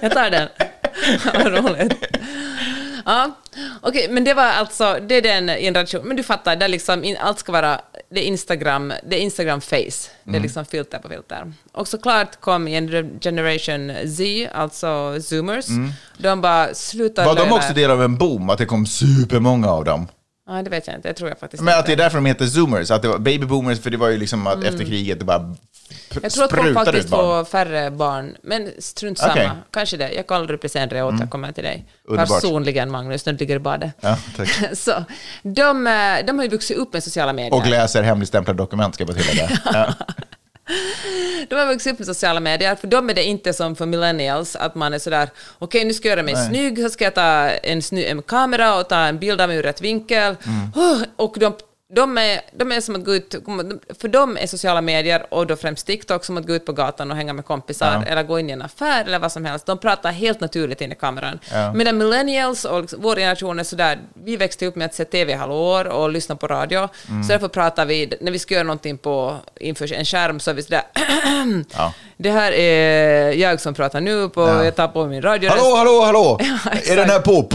Jag 0.01 0.11
tar 0.11 0.29
den. 0.29 0.47
Vad 1.33 1.45
roligt. 1.65 1.93
Ja, 3.05 3.31
okej, 3.81 4.07
men 4.11 4.23
det 4.23 4.33
var 4.33 4.43
alltså, 4.45 4.99
det 5.07 5.15
är 5.15 5.21
den 5.21 5.47
generationen, 5.61 6.07
men 6.07 6.17
du 6.17 6.23
fattar, 6.23 6.55
det 6.55 6.67
liksom, 6.67 7.03
in, 7.03 7.17
allt 7.19 7.39
ska 7.39 7.51
vara, 7.51 7.81
det 8.09 8.19
är 8.19 8.23
Instagram, 8.23 8.93
det 9.09 9.15
är 9.15 9.19
Instagram 9.21 9.61
face, 9.61 9.75
det 9.75 10.09
Mm. 10.25 10.35
är 10.35 10.39
liksom 10.39 10.65
filter 10.65 10.99
på 10.99 11.09
filter. 11.09 11.53
Och 11.71 11.87
såklart 11.87 12.39
kom 12.39 12.67
gener- 12.67 13.19
generation 13.21 13.91
Z, 14.07 14.49
alltså 14.53 15.17
zoomers, 15.21 15.65
de 16.17 16.41
bara 16.41 16.73
slutar 16.73 17.25
Var 17.25 17.35
de 17.35 17.51
också 17.51 17.73
del 17.73 17.91
av 17.91 18.03
en 18.03 18.17
boom, 18.17 18.49
att 18.49 18.57
det 18.57 18.65
kom 18.65 18.85
supermånga 18.85 19.67
av 19.69 19.85
dem? 19.85 20.07
Ja, 20.47 20.61
det 20.63 20.69
vet 20.69 20.87
jag 20.87 20.95
inte, 20.95 21.07
det 21.07 21.13
tror 21.13 21.29
jag 21.29 21.39
faktiskt 21.39 21.63
Men 21.63 21.79
att 21.79 21.85
det 21.85 21.91
inte. 21.91 22.01
är 22.03 22.05
därför 22.05 22.17
de 22.17 22.25
heter 22.25 22.45
zoomers, 22.45 22.91
att 22.91 23.01
det 23.01 23.07
var 23.07 23.17
baby 23.19 23.45
boomers, 23.45 23.79
för 23.79 23.89
det 23.89 23.97
var 23.97 24.09
ju 24.09 24.17
liksom 24.17 24.47
att 24.47 24.63
efter 24.63 24.85
kriget 24.85 25.19
det 25.19 25.25
bara 25.25 25.37
Mm. 25.37 25.55
Jag 26.21 26.31
tror 26.31 26.43
att 26.43 26.51
folk 26.55 26.73
faktiskt 26.73 27.09
får 27.09 27.45
färre 27.45 27.91
barn, 27.91 28.35
men 28.43 28.71
strunt 28.79 29.17
samma. 29.17 29.31
Okej. 29.33 29.49
Kanske 29.71 29.97
det. 29.97 30.11
Jag 30.11 30.27
kollar 30.27 30.51
upp 30.51 30.61
det 30.61 30.69
senare, 30.69 30.97
jag 30.97 31.13
återkommer 31.15 31.51
till 31.51 31.63
dig. 31.63 31.73
Mm. 31.75 31.87
Underbart. 32.07 32.41
Personligen, 32.41 32.91
Magnus, 32.91 33.23
du 33.23 33.31
ligger 33.31 33.55
i 33.55 33.59
badet. 33.59 33.91
Ja. 34.01 34.17
Så, 34.73 35.03
de, 35.43 35.87
eh, 35.87 36.25
de 36.25 36.37
har 36.37 36.43
ju 36.43 36.49
vuxit 36.49 36.77
upp 36.77 36.93
med 36.93 37.03
sociala 37.03 37.33
medier. 37.33 37.53
Och 37.53 37.67
läser 37.67 38.03
hemligstämplade 38.03 38.57
dokument, 38.57 38.95
ska 38.95 39.01
jag 39.01 39.07
bara 39.15 39.17
tillägga. 39.21 39.49
Ja. 39.73 39.93
De 41.49 41.55
har 41.55 41.65
vuxit 41.65 41.93
upp 41.93 41.99
med 41.99 42.05
sociala 42.05 42.39
medier, 42.39 42.75
för 42.75 42.87
dem 42.87 43.09
är 43.09 43.13
det 43.13 43.23
inte 43.23 43.53
som 43.53 43.75
för 43.75 43.85
millennials, 43.85 44.55
att 44.55 44.75
man 44.75 44.93
är 44.93 44.99
sådär, 44.99 45.29
okej 45.59 45.85
nu 45.85 45.93
ska 45.93 46.07
jag 46.07 46.15
göra 46.17 46.25
mig 46.25 46.33
Nej. 46.33 46.47
snygg, 46.49 46.77
så 46.83 46.89
ska 46.89 47.03
jag 47.03 47.15
ta 47.15 47.49
en, 47.49 47.79
sny- 47.79 48.11
en 48.11 48.21
kamera 48.21 48.75
och 48.79 48.89
ta 48.89 48.95
en 48.95 49.19
bild 49.19 49.41
av 49.41 49.47
mig 49.49 49.57
ur 49.57 49.63
rätt 49.63 49.81
vinkel. 49.81 50.35
Mm. 50.45 51.05
Och 51.15 51.35
de, 51.39 51.53
de, 51.95 52.17
är, 52.17 52.41
de 52.51 52.71
är 52.71 52.81
som 52.81 52.95
att 52.95 53.05
gå 53.05 53.15
ut, 53.15 53.35
för 53.99 54.07
dem 54.07 54.37
är 54.37 54.47
sociala 54.47 54.81
medier, 54.81 55.25
och 55.33 55.47
då 55.47 55.55
främst 55.55 55.87
TikTok, 55.87 56.25
som 56.25 56.37
att 56.37 56.47
gå 56.47 56.53
ut 56.53 56.65
på 56.65 56.73
gatan 56.73 57.11
och 57.11 57.17
hänga 57.17 57.33
med 57.33 57.45
kompisar, 57.45 58.03
Ja. 58.05 58.11
eller 58.11 58.23
gå 58.23 58.39
in 58.39 58.49
i 58.49 58.53
en 58.53 58.61
affär, 58.61 59.05
eller 59.05 59.19
vad 59.19 59.31
som 59.31 59.45
helst. 59.45 59.65
De 59.65 59.77
pratar 59.77 60.11
helt 60.11 60.39
naturligt 60.39 60.81
in 60.81 60.91
i 60.91 60.95
kameran. 60.95 61.39
Ja. 61.51 61.73
Medan 61.73 61.97
millennials 61.97 62.65
och 62.65 62.81
liksom, 62.81 62.99
vår 63.01 63.15
generation 63.15 63.59
är 63.59 63.63
sådär, 63.63 63.99
vi 64.23 64.37
växte 64.37 64.65
upp 64.65 64.75
med 64.75 64.85
att 64.85 64.93
se 64.95 65.05
TV-hallåor 65.05 65.87
och 65.87 66.09
lyssna 66.09 66.35
på 66.35 66.47
radio, 66.47 66.89
Mm. 67.09 67.23
så 67.23 67.31
därför 67.33 67.47
pratar 67.47 67.85
vi, 67.85 68.13
när 68.21 68.31
vi 68.31 68.39
ska 68.39 68.53
göra 68.53 68.63
någonting 68.63 68.97
på, 68.97 69.37
inför 69.59 69.93
en 69.93 70.05
skärm, 70.05 70.39
så 70.39 70.51
är 70.51 70.55
vi 70.55 70.63
sådär, 70.63 70.81
Ja. 71.77 71.93
det 72.17 72.31
här 72.31 72.51
är 72.51 73.31
jag 73.33 73.61
som 73.61 73.73
pratar 73.73 74.01
nu, 74.01 74.29
på, 74.29 74.41
Ja. 74.41 74.63
jag 74.65 74.75
tar 74.75 74.87
på 74.87 75.05
min 75.05 75.21
radioröst. 75.21 75.61
Hallå, 75.61 75.75
hallå, 75.75 76.01
hallå! 76.01 76.39
är 76.89 76.95
den 76.95 77.09
här 77.09 77.19
på? 77.19 77.49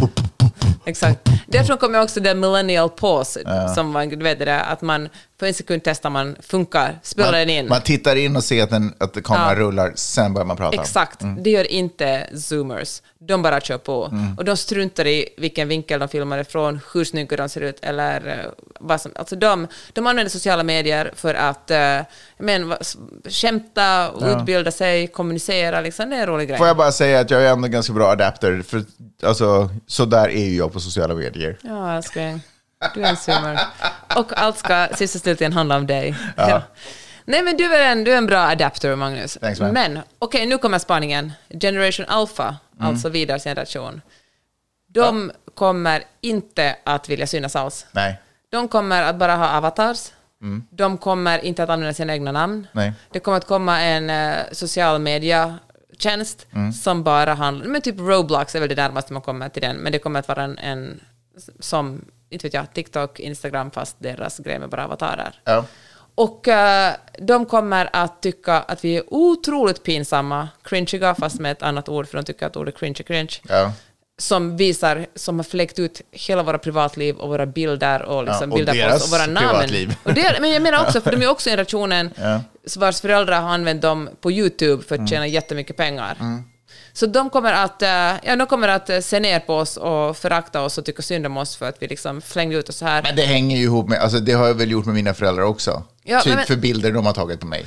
Exakt. 0.85 1.29
Därifrån 1.46 1.79
kommer 1.79 2.03
också 2.03 2.20
den 2.20 2.40
millennial 2.40 2.90
pause, 2.90 3.40
som 3.75 3.90
man, 3.90 4.09
du 4.09 4.16
vet 4.16 4.38
det 4.38 4.44
där, 4.44 4.62
att 4.62 4.83
man 4.83 5.09
för 5.38 5.46
en 5.46 5.55
sekund 5.55 5.81
testar 5.85 6.11
man, 6.11 6.37
funkar, 6.40 6.99
spelar 7.03 7.33
den 7.33 7.51
in. 7.51 7.64
Man, 7.64 7.68
man 7.68 7.81
tittar 7.81 8.16
in 8.16 8.37
och 8.37 8.44
ser 8.44 8.62
att, 8.62 8.70
den, 8.70 8.94
att 8.99 9.22
kameran 9.25 9.49
Ja. 9.49 9.55
rullar, 9.55 9.92
sen 9.94 10.35
börjar 10.35 10.46
man 10.46 10.57
prata. 10.57 10.81
Exakt, 10.81 11.20
det 11.38 11.51
gör 11.51 11.72
inte 11.72 12.27
zoomers. 12.35 13.03
De 13.18 13.42
bara 13.42 13.61
kör 13.61 13.79
på. 13.79 14.12
Och 14.38 14.44
de 14.44 14.57
struntar 14.57 15.07
i 15.07 15.29
vilken 15.38 15.68
vinkel 15.68 16.01
de 16.01 16.09
filmar 16.09 16.38
ifrån, 16.38 16.81
hur 16.94 17.05
snygga 17.05 17.37
de 17.37 17.49
ser 17.49 17.61
ut 17.61 17.79
eller 17.83 18.29
eh, 18.29 18.51
vad 18.81 19.01
som... 19.01 19.12
Alltså 19.14 19.37
de, 19.37 19.66
de 19.92 20.07
använder 20.07 20.31
sociala 20.31 20.62
medier 20.62 21.12
för 21.16 21.35
att 21.35 21.70
uh, 21.70 22.07
men, 22.38 22.75
skämta, 23.29 24.11
utbilda 24.20 24.70
sig, 24.70 25.07
kommunicera. 25.07 25.81
Liksom. 25.81 26.11
Det 26.11 26.16
är 26.16 26.20
en 26.20 26.27
rolig 26.27 26.49
grej. 26.49 26.59
Får 26.59 26.66
jag 26.66 26.77
bara 26.77 26.92
säga 26.92 27.20
att 27.20 27.31
jag 27.31 27.42
är 27.42 27.53
ändå 27.53 27.68
ganska 27.68 27.92
bra 27.92 28.09
adapter, 28.09 28.62
för 28.62 28.85
alltså, 29.22 29.70
så 29.87 30.05
där 30.05 30.29
är 30.29 30.44
ju 30.44 30.57
jag 30.57 30.72
på 30.72 30.81
sociala 30.81 31.14
medier. 31.14 31.26
Ja, 31.62 31.93
älskling. 31.97 32.41
Du 32.95 33.03
är 33.05 33.09
en 33.11 33.17
zoomer. 33.17 33.61
Och 34.17 34.33
allt 34.39 34.59
ska 34.59 34.89
sist 34.95 35.15
och 35.15 35.21
slutligen 35.21 35.53
handla 35.53 35.77
om 35.77 35.87
dig. 35.87 36.17
Ja. 36.37 36.62
Nej, 37.25 37.43
men 37.43 37.57
du 37.57 37.75
är 37.75 37.93
en, 37.93 38.05
du 38.05 38.12
är 38.12 38.17
en 38.19 38.27
bra 38.27 38.39
adapter, 38.39 38.97
Magnus. 38.97 39.39
Thanks, 39.41 39.61
man. 39.61 39.73
men, 39.73 39.99
okej, 40.19 40.47
nu 40.47 40.59
kommer 40.59 40.79
spaningen. 40.79 41.33
Generation 41.61 42.07
Alpha, 42.09 42.57
Mm. 42.81 42.89
alltså 42.89 43.09
vidare 43.09 43.39
generation. 43.39 44.01
De 44.89 45.33
kommer 45.55 46.03
inte 46.21 46.77
att 46.85 47.09
vilja 47.09 47.27
synas 47.27 47.57
alls. 47.57 47.87
Nej. 47.93 48.21
De 48.51 48.69
kommer 48.69 49.03
att 49.03 49.17
bara 49.17 49.37
ha 49.37 49.49
avatars. 49.49 50.12
De 50.71 50.99
kommer 50.99 51.45
inte 51.45 51.62
att 51.62 51.71
använda 51.71 51.95
sina 51.95 52.12
egna 52.12 52.33
namn. 52.33 52.55
Mm. 52.55 52.67
Nej. 52.73 52.93
Det 53.11 53.21
kommer 53.21 53.37
att 53.37 53.47
komma 53.47 53.81
en 53.81 54.11
uh, 54.11 54.37
social 54.53 54.99
media-tjänst 54.99 56.47
Mm. 56.55 56.73
som 56.73 57.03
bara 57.05 57.35
handlar... 57.35 57.67
Men 57.67 57.81
typ 57.83 57.99
Roblox 57.99 58.55
är 58.55 58.61
väl 58.61 58.69
det 58.69 58.75
närmaste 58.75 59.12
man 59.12 59.23
kommer 59.23 59.49
till 59.49 59.62
den, 59.62 59.77
men 59.77 59.93
det 59.93 59.99
kommer 59.99 60.21
att 60.21 60.29
vara 60.29 60.43
en, 60.43 60.59
en 60.59 61.01
som, 61.61 62.05
inte 62.31 62.46
vet 62.46 62.55
jag, 62.55 62.72
TikTok, 62.72 63.20
Instagram, 63.20 63.70
fast 63.70 63.96
deras 63.99 64.38
grej 64.38 64.59
med 64.59 64.68
bara 64.68 64.85
avatarer. 64.85 65.40
Ja. 65.44 65.64
Och 66.14 66.49
eh, 66.49 66.94
de 67.18 67.46
kommer 67.46 67.90
att 67.92 68.22
tycka 68.22 68.55
att 68.55 68.85
vi 68.85 68.96
är 68.96 69.03
otroligt 69.14 69.83
pinsamma, 69.83 70.49
cringeiga, 70.62 71.14
fast 71.14 71.40
med 71.40 71.53
ett 71.53 71.62
annat 71.62 71.88
ord, 71.88 72.09
för 72.09 72.18
de 72.18 72.25
tycker 72.25 72.46
att 72.46 72.57
ordet 72.57 72.79
cringe 72.79 72.96
är 72.99 73.03
cringe. 73.05 73.33
Ja. 73.49 73.72
som 74.18 74.57
visar, 74.57 75.07
som 75.14 75.38
har 75.38 75.44
fläckt 75.44 75.79
ut 75.79 76.01
hela 76.11 76.42
våra 76.42 76.59
privatliv 76.59 77.16
och 77.16 77.29
våra 77.29 77.46
bilder 77.46 78.03
och 78.03 78.25
liksom 78.25 78.51
Ja, 78.51 78.53
och 78.53 78.57
bilder 78.66 78.88
på 78.90 78.96
oss 78.96 79.05
och 79.05 79.11
våra 79.18 79.27
namn. 79.27 79.38
privatliv. 79.49 79.96
Och 80.03 80.14
det, 80.14 80.38
men 80.40 80.51
jag 80.51 80.62
menar 80.62 80.83
också, 80.87 81.01
för 81.01 81.11
de 81.11 81.22
är 81.22 81.31
också 81.31 81.51
generationen 81.51 82.11
Ja. 82.16 82.40
vars 82.77 83.01
föräldrar 83.01 83.40
har 83.40 83.49
använt 83.51 83.83
dem 83.83 84.09
på 84.20 84.33
YouTube 84.33 84.83
för 84.83 84.94
att 84.94 84.99
Mm. 84.99 85.09
tjäna 85.09 85.27
jättemycket 85.27 85.77
pengar. 85.77 86.16
Så 86.97 87.07
de 87.07 87.31
kommer, 87.31 87.53
att, 87.53 87.83
eh, 87.83 87.89
ja, 88.23 88.37
de 88.37 88.47
kommer 88.47 88.69
att 88.69 88.91
eh, 88.91 89.01
se 89.01 89.21
ner 89.21 89.41
på 89.41 89.55
oss 89.57 89.77
och 89.77 90.17
förakta 90.17 90.63
oss 90.63 90.79
och 90.79 90.85
tycka 90.85 91.03
synd 91.03 91.27
om 91.27 91.37
oss 91.37 91.57
för 91.57 91.69
att 91.69 91.83
vi 91.83 91.87
liksom 91.89 92.21
flängde 92.21 92.57
ut 92.57 92.69
oss 92.69 92.77
så 92.77 92.85
här. 92.85 93.03
Men 93.03 93.17
det 93.17 93.23
hänger 93.23 93.57
ju 93.57 93.63
ihop 93.63 93.89
med, 93.89 93.99
alltså 94.01 94.21
det 94.21 94.33
har 94.33 94.47
jag 94.47 94.55
väl 94.55 94.71
gjort 94.71 94.87
med 94.87 94.95
mina 94.95 95.15
föräldrar 95.15 95.45
också. 95.45 95.83
Ja, 96.05 96.21
typ 96.21 96.35
men- 96.35 96.47
för 96.47 96.57
bilder 96.57 96.93
de 96.93 97.07
har 97.07 97.13
tagit 97.13 97.41
på 97.41 97.47
mig. 97.47 97.67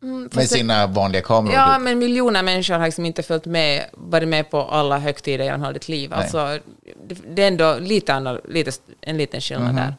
med 0.00 0.32
fast 0.32 0.50
det- 0.52 0.58
sina 0.58 0.86
vanliga 0.86 1.22
kameror. 1.22 1.54
Ja, 1.54 1.72
typ. 1.74 1.82
men 1.82 1.98
miljoner 1.98 2.42
människor 2.42 2.74
har 2.74 2.84
liksom 2.84 3.04
inte 3.06 3.22
följt 3.22 3.44
med, 3.44 3.84
varit 3.92 4.28
med 4.28 4.50
på 4.50 4.62
alla 4.62 4.98
högtider 4.98 5.44
genom 5.44 5.60
hela 5.60 5.72
ditt 5.72 5.88
liv. 5.88 6.12
Alltså, 6.14 6.58
det, 7.08 7.16
det 7.34 7.42
är 7.42 7.48
ändå 7.48 7.76
lite, 7.80 8.12
annorl- 8.12 8.52
lite 8.52 8.70
en 9.00 9.16
liten 9.16 9.40
skillnad 9.40 9.66
Mhm. 9.66 9.76
där. 9.76 9.94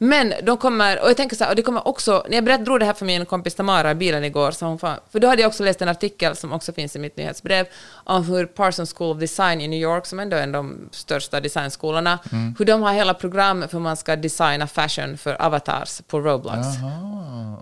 Men 0.00 0.32
de 0.42 0.56
kommer, 0.56 1.02
och 1.02 1.08
jag 1.08 1.16
tänker 1.16 1.36
så 1.36 1.44
här, 1.44 1.50
och 1.50 1.56
det 1.56 1.62
kommer 1.62 1.88
också, 1.88 2.24
när 2.28 2.34
jag 2.36 2.44
berättade, 2.44 2.64
drog 2.64 2.80
det 2.80 2.86
här 2.86 2.92
för 2.94 3.04
min 3.06 3.26
kompis 3.26 3.54
Tamara 3.54 3.90
i 3.90 3.94
bilen 3.94 4.24
igår, 4.24 4.50
så 4.50 4.66
hon 4.66 4.78
fan, 4.78 4.98
för 5.10 5.20
då 5.20 5.28
hade 5.28 5.42
jag 5.42 5.48
också 5.48 5.64
läst 5.64 5.82
en 5.82 5.88
artikel 5.88 6.36
som 6.36 6.52
också 6.52 6.72
finns 6.72 6.96
i 6.96 6.98
mitt 6.98 7.16
nyhetsbrev, 7.16 7.66
om 8.04 8.24
hur 8.24 8.46
Parsons 8.46 8.94
School 8.94 9.14
of 9.16 9.20
Design 9.20 9.60
i 9.60 9.68
New 9.68 9.80
York, 9.80 10.06
som 10.06 10.18
ändå 10.20 10.36
är 10.36 10.42
en 10.42 10.54
av 10.54 10.64
de 10.64 10.88
största 10.92 11.40
designskolorna, 11.40 12.18
Mm. 12.32 12.54
hur 12.58 12.64
de 12.64 12.82
har 12.82 12.92
hela 12.92 13.14
program 13.14 13.62
för 13.68 13.72
hur 13.72 13.80
man 13.80 13.96
ska 13.96 14.16
designa 14.16 14.66
fashion 14.66 15.18
för 15.18 15.42
avatars 15.42 16.00
på 16.08 16.20
Roblox. 16.20 16.58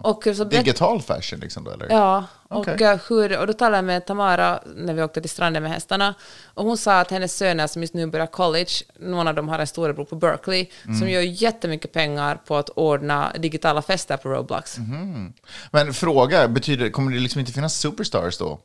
Och 0.02 0.22
så 0.24 0.44
berätt- 0.44 0.50
Digital 0.64 1.02
fashion 1.02 1.40
liksom 1.40 1.64
då, 1.64 1.70
eller? 1.70 1.86
Ja, 1.90 2.24
och, 2.48 2.60
Okej. 2.68 2.82
eh, 2.86 2.98
hur, 3.08 3.38
och 3.38 3.46
då 3.46 3.52
talade 3.52 3.76
jag 3.76 3.84
med 3.84 4.06
Tamara 4.06 4.60
när 4.76 4.94
vi 4.94 5.02
åkte 5.02 5.20
till 5.20 5.30
stranden 5.30 5.62
med 5.62 5.72
hästarna. 5.72 6.14
Och 6.44 6.64
hon 6.64 6.76
sa 6.78 7.00
att 7.00 7.10
hennes 7.10 7.36
söner 7.36 7.66
som 7.66 7.82
just 7.82 7.94
nu 7.94 8.06
börjar 8.06 8.26
college, 8.26 8.70
någon 9.00 9.28
av 9.28 9.34
dem 9.34 9.48
har 9.48 9.58
en 9.58 9.66
storebror 9.66 10.04
på 10.04 10.16
Berkeley, 10.16 10.66
Mm. 10.84 10.98
som 10.98 11.08
gör 11.10 11.20
jättemycket 11.20 11.92
pengar 11.92 12.36
på 12.46 12.56
att 12.56 12.68
ordna 12.68 13.32
digitala 13.38 13.82
fester 13.82 14.16
på 14.16 14.28
Roblox. 14.28 14.78
Mhm. 14.78 15.32
Men 15.70 15.94
fråga, 15.94 16.48
betyder, 16.48 16.90
kommer 16.90 17.12
det 17.12 17.18
liksom 17.18 17.40
inte 17.40 17.52
finnas 17.52 17.74
superstars 17.80 18.38
då? 18.38 18.58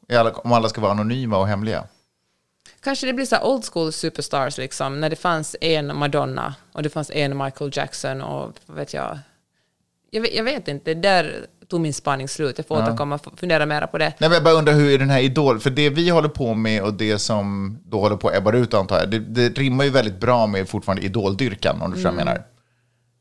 Om 0.44 0.52
alla 0.54 0.70
ska 0.70 0.82
vara 0.82 0.92
anonyma 0.92 1.38
och 1.38 1.48
hemliga? 1.48 1.84
Kanske 2.84 3.08
det 3.08 3.14
blir 3.14 3.26
så 3.26 3.42
old 3.44 3.66
school 3.66 3.92
superstars, 3.92 4.58
liksom, 4.58 5.00
när 5.02 5.10
det 5.10 5.16
fanns 5.16 5.56
en 5.62 5.98
Madonna 5.98 6.56
och 6.72 6.84
det 6.84 6.90
fanns 6.90 7.12
en 7.12 7.38
Michael 7.38 7.72
Jackson 7.74 8.22
och 8.22 8.54
vad 8.66 8.78
vet 8.78 8.94
jag. 8.94 9.20
Jag 10.12 10.22
vet, 10.22 10.34
jag 10.36 10.44
vet 10.44 10.68
inte, 10.68 10.94
där 10.94 11.46
tog 11.72 11.82
min 11.82 11.94
spaning 11.94 12.28
slut. 12.28 12.58
Jag 12.58 12.68
får 12.68 12.76
återkomma 12.84 13.16
och 13.16 13.40
fundera 13.40 13.66
mera 13.66 13.88
på 13.88 13.98
det. 13.98 14.06
Nej, 14.06 14.30
men 14.30 14.32
jag 14.32 14.44
bara 14.44 14.54
undrar 14.54 14.74
hur 14.74 14.92
är 14.94 14.98
den 15.00 15.10
här 15.10 15.20
Idol, 15.20 15.60
för 15.60 15.70
det 15.70 15.90
vi 15.90 16.10
håller 16.10 16.30
på 16.30 16.54
med 16.54 16.84
och 16.84 16.94
det 16.94 17.20
som 17.20 17.78
då 17.86 18.00
håller 18.00 18.16
på 18.16 18.28
att 18.30 18.36
ebba 18.38 18.52
ut 18.54 18.74
antar 18.74 19.00
jag, 19.00 19.10
det, 19.10 19.20
det 19.20 19.50
rimmar 19.62 19.84
ju 19.84 19.90
väldigt 19.90 20.20
bra 20.20 20.48
med 20.48 20.70
fortfarande 20.70 21.06
idoldyrkan 21.06 21.82
om 21.82 21.90
du 21.92 21.96
förstår 21.96 22.10
vad 22.12 22.20
jag 22.20 22.28
Mm. 22.28 22.34
menar. 22.34 22.48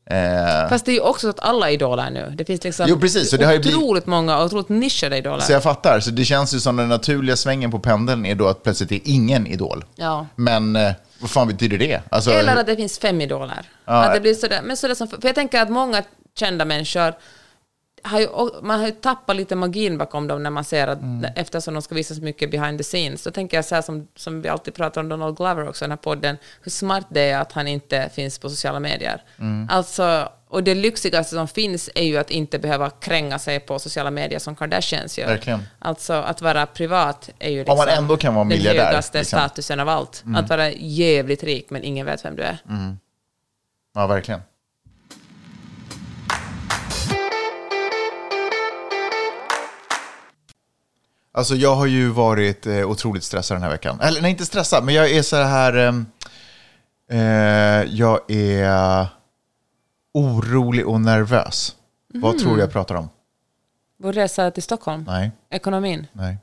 Eh, 0.05 0.69
Fast 0.69 0.85
det 0.85 0.91
är 0.91 0.93
ju 0.93 0.99
också 0.99 1.21
så 1.21 1.29
att 1.29 1.39
alla 1.39 1.69
är 1.69 1.73
idoler 1.73 2.09
nu. 2.09 2.33
Det 2.37 2.45
finns 2.45 2.63
liksom 2.63 2.85
Jo, 2.89 2.99
precis, 2.99 3.29
så 3.29 3.37
det 3.37 3.45
har 3.45 3.53
ju 3.53 3.59
blivit- 3.59 3.77
otroligt 3.77 4.05
många 4.05 4.37
och 4.37 4.45
otroligt 4.45 4.69
nischade 4.69 5.17
idoler. 5.17 5.39
så 5.39 5.51
jag 5.51 5.63
fattar, 5.63 5.99
så 5.99 6.11
det 6.11 6.25
känns 6.25 6.53
ju 6.55 6.59
som 6.59 6.75
den 6.75 6.89
naturliga 6.89 7.35
svängen 7.35 7.71
på 7.71 7.79
pendeln 7.79 8.25
är 8.25 8.35
då 8.35 8.47
att 8.47 8.63
plötsligt 8.63 8.91
är 8.91 8.99
ingen 9.03 9.47
idol. 9.47 9.85
Ja. 9.95 10.27
Men 10.35 10.75
eh, 10.75 10.91
vad 11.19 11.29
fan 11.29 11.47
betyder 11.47 11.77
det? 11.77 12.01
Alltså, 12.11 12.31
Eller 12.31 12.55
att 12.55 12.65
det 12.65 12.75
finns 12.75 12.99
fem 12.99 13.21
idoler. 13.21 13.69
Ja. 13.85 13.93
Att 14.03 14.13
det 14.13 14.21
blir 14.21 14.33
sådär, 14.33 14.59
men 14.63 14.77
sådär 14.77 14.95
som, 14.95 15.07
för 15.07 15.19
jag 15.23 15.35
tänker 15.35 15.61
att 15.61 15.69
många 15.69 16.03
kända 16.39 16.65
människor 16.65 17.13
har 18.03 18.19
ju, 18.19 18.27
man 18.61 18.79
har 18.79 18.85
ju 18.85 18.91
tappat 18.91 19.35
lite 19.35 19.55
magin 19.55 19.97
bakom 19.97 20.27
dem 20.27 20.43
när 20.43 20.49
man 20.49 20.63
ser 20.63 20.87
att 20.87 20.99
Mm. 21.01 21.31
eftersom 21.35 21.73
de 21.73 21.81
ska 21.81 21.95
visa 21.95 22.15
så 22.15 22.21
mycket 22.21 22.51
behind 22.51 22.77
the 22.77 22.83
scenes. 22.83 23.21
Så 23.21 23.31
tänker 23.31 23.57
jag 23.57 23.65
så 23.65 23.75
här 23.75 23.81
som, 23.81 24.07
som 24.15 24.41
vi 24.41 24.49
alltid 24.49 24.73
pratar 24.73 25.01
om 25.01 25.09
Donald 25.09 25.37
Glover 25.37 25.67
också 25.69 25.85
i 25.85 25.87
den 25.87 25.91
här 25.91 25.97
podden, 25.97 26.37
hur 26.61 26.71
smart 26.71 27.05
det 27.09 27.21
är 27.21 27.39
att 27.39 27.51
han 27.51 27.67
inte 27.67 28.09
finns 28.13 28.39
på 28.39 28.49
sociala 28.49 28.79
medier. 28.79 29.23
Mm. 29.39 29.67
Alltså, 29.71 30.29
och 30.47 30.63
det 30.63 30.75
lyxigaste 30.75 31.35
som 31.35 31.47
finns 31.47 31.89
är 31.95 32.03
ju 32.03 32.17
att 32.17 32.29
inte 32.31 32.59
behöva 32.59 32.89
kränga 32.89 33.39
sig 33.39 33.59
på 33.59 33.79
sociala 33.79 34.11
medier 34.11 34.39
som 34.39 34.55
Kardashians 34.55 35.17
gör. 35.17 35.27
Verkligen. 35.27 35.63
Alltså 35.79 36.13
att 36.13 36.41
vara 36.41 36.65
privat 36.65 37.29
är 37.39 37.49
ju 37.49 37.57
liksom 37.57 37.71
Om 37.71 37.77
man 37.77 37.87
ändå 37.89 38.17
kan 38.17 38.35
vara 38.35 38.43
miljardär, 38.43 38.77
den 38.77 38.85
högaste 38.87 39.17
liksom. 39.17 39.39
Mm. 39.39 39.49
statusen 39.49 39.79
av 39.79 39.89
allt. 39.89 40.23
Att 40.35 40.49
vara 40.49 40.71
jävligt 40.71 41.43
rik 41.43 41.69
men 41.69 41.83
ingen 41.83 42.05
vet 42.05 42.25
vem 42.25 42.35
du 42.35 42.43
är. 42.43 42.57
Ja, 43.95 44.07
verkligen. 44.07 44.41
Alltså 51.33 51.55
jag 51.55 51.75
har 51.75 51.85
ju 51.85 52.09
varit 52.09 52.65
eh, 52.67 52.89
otroligt 52.89 53.23
stressad 53.23 53.55
den 53.55 53.63
här 53.63 53.69
veckan. 53.69 53.99
Eller 54.01 54.21
nej, 54.21 54.31
inte 54.31 54.45
stressad, 54.45 54.83
men 54.83 54.95
jag 54.95 55.11
är 55.11 55.21
så 55.21 55.35
här... 55.35 55.73
ehm, 55.73 56.05
eh, 57.11 57.19
jag 57.95 58.31
är 58.31 59.07
orolig 60.13 60.87
och 60.87 61.01
nervös. 61.01 61.75
Vad 62.13 62.39
tror 62.39 62.55
du 62.55 62.61
jag 62.61 62.71
pratar 62.71 62.95
om? 62.95 63.09
Vår 63.99 64.13
resa 64.13 64.51
till 64.51 64.63
Stockholm. 64.63 65.03
Nej, 65.07 65.31
Ekonomin. 65.49 66.07
nej, 66.13 66.37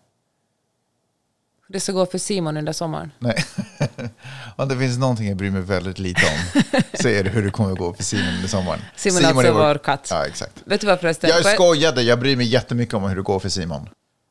det 1.68 1.80
ska 1.80 1.92
gå 1.92 2.06
för 2.06 2.18
Simon 2.18 2.56
under 2.56 2.72
sommaren. 2.72 3.12
nej. 3.18 3.44
Om 4.56 4.68
det 4.68 4.78
finns 4.78 4.98
någonting 4.98 5.28
jag 5.28 5.36
bryr 5.36 5.50
mig 5.50 5.62
väldigt 5.62 5.98
lite 5.98 6.22
om 6.26 6.62
så 7.00 7.08
är 7.08 7.24
det 7.24 7.30
hur 7.30 7.42
det 7.44 7.50
kommer 7.50 7.74
gå 7.74 7.94
för 7.94 8.02
Simon 8.02 8.34
under 8.34 8.48
sommaren. 8.48 8.80
Simon 8.96 9.24
är 9.24 9.28
alltså 9.28 9.52
vår 9.52 9.78
katt. 9.78 10.08
Ja, 10.10 10.26
exakt. 10.26 10.52
Vet 10.64 10.80
du 10.80 10.86
vad 10.86 11.00
förresten? 11.00 11.30
Jag- 11.30 11.54
skojade, 11.54 12.02
jag 12.02 12.20
bryr 12.20 12.36
mig 12.36 12.46
jättemycket 12.46 12.94
om 12.94 13.02
hur 13.02 13.16
det 13.16 13.22
går 13.22 13.38
för 13.38 13.48
Simon. 13.48 13.88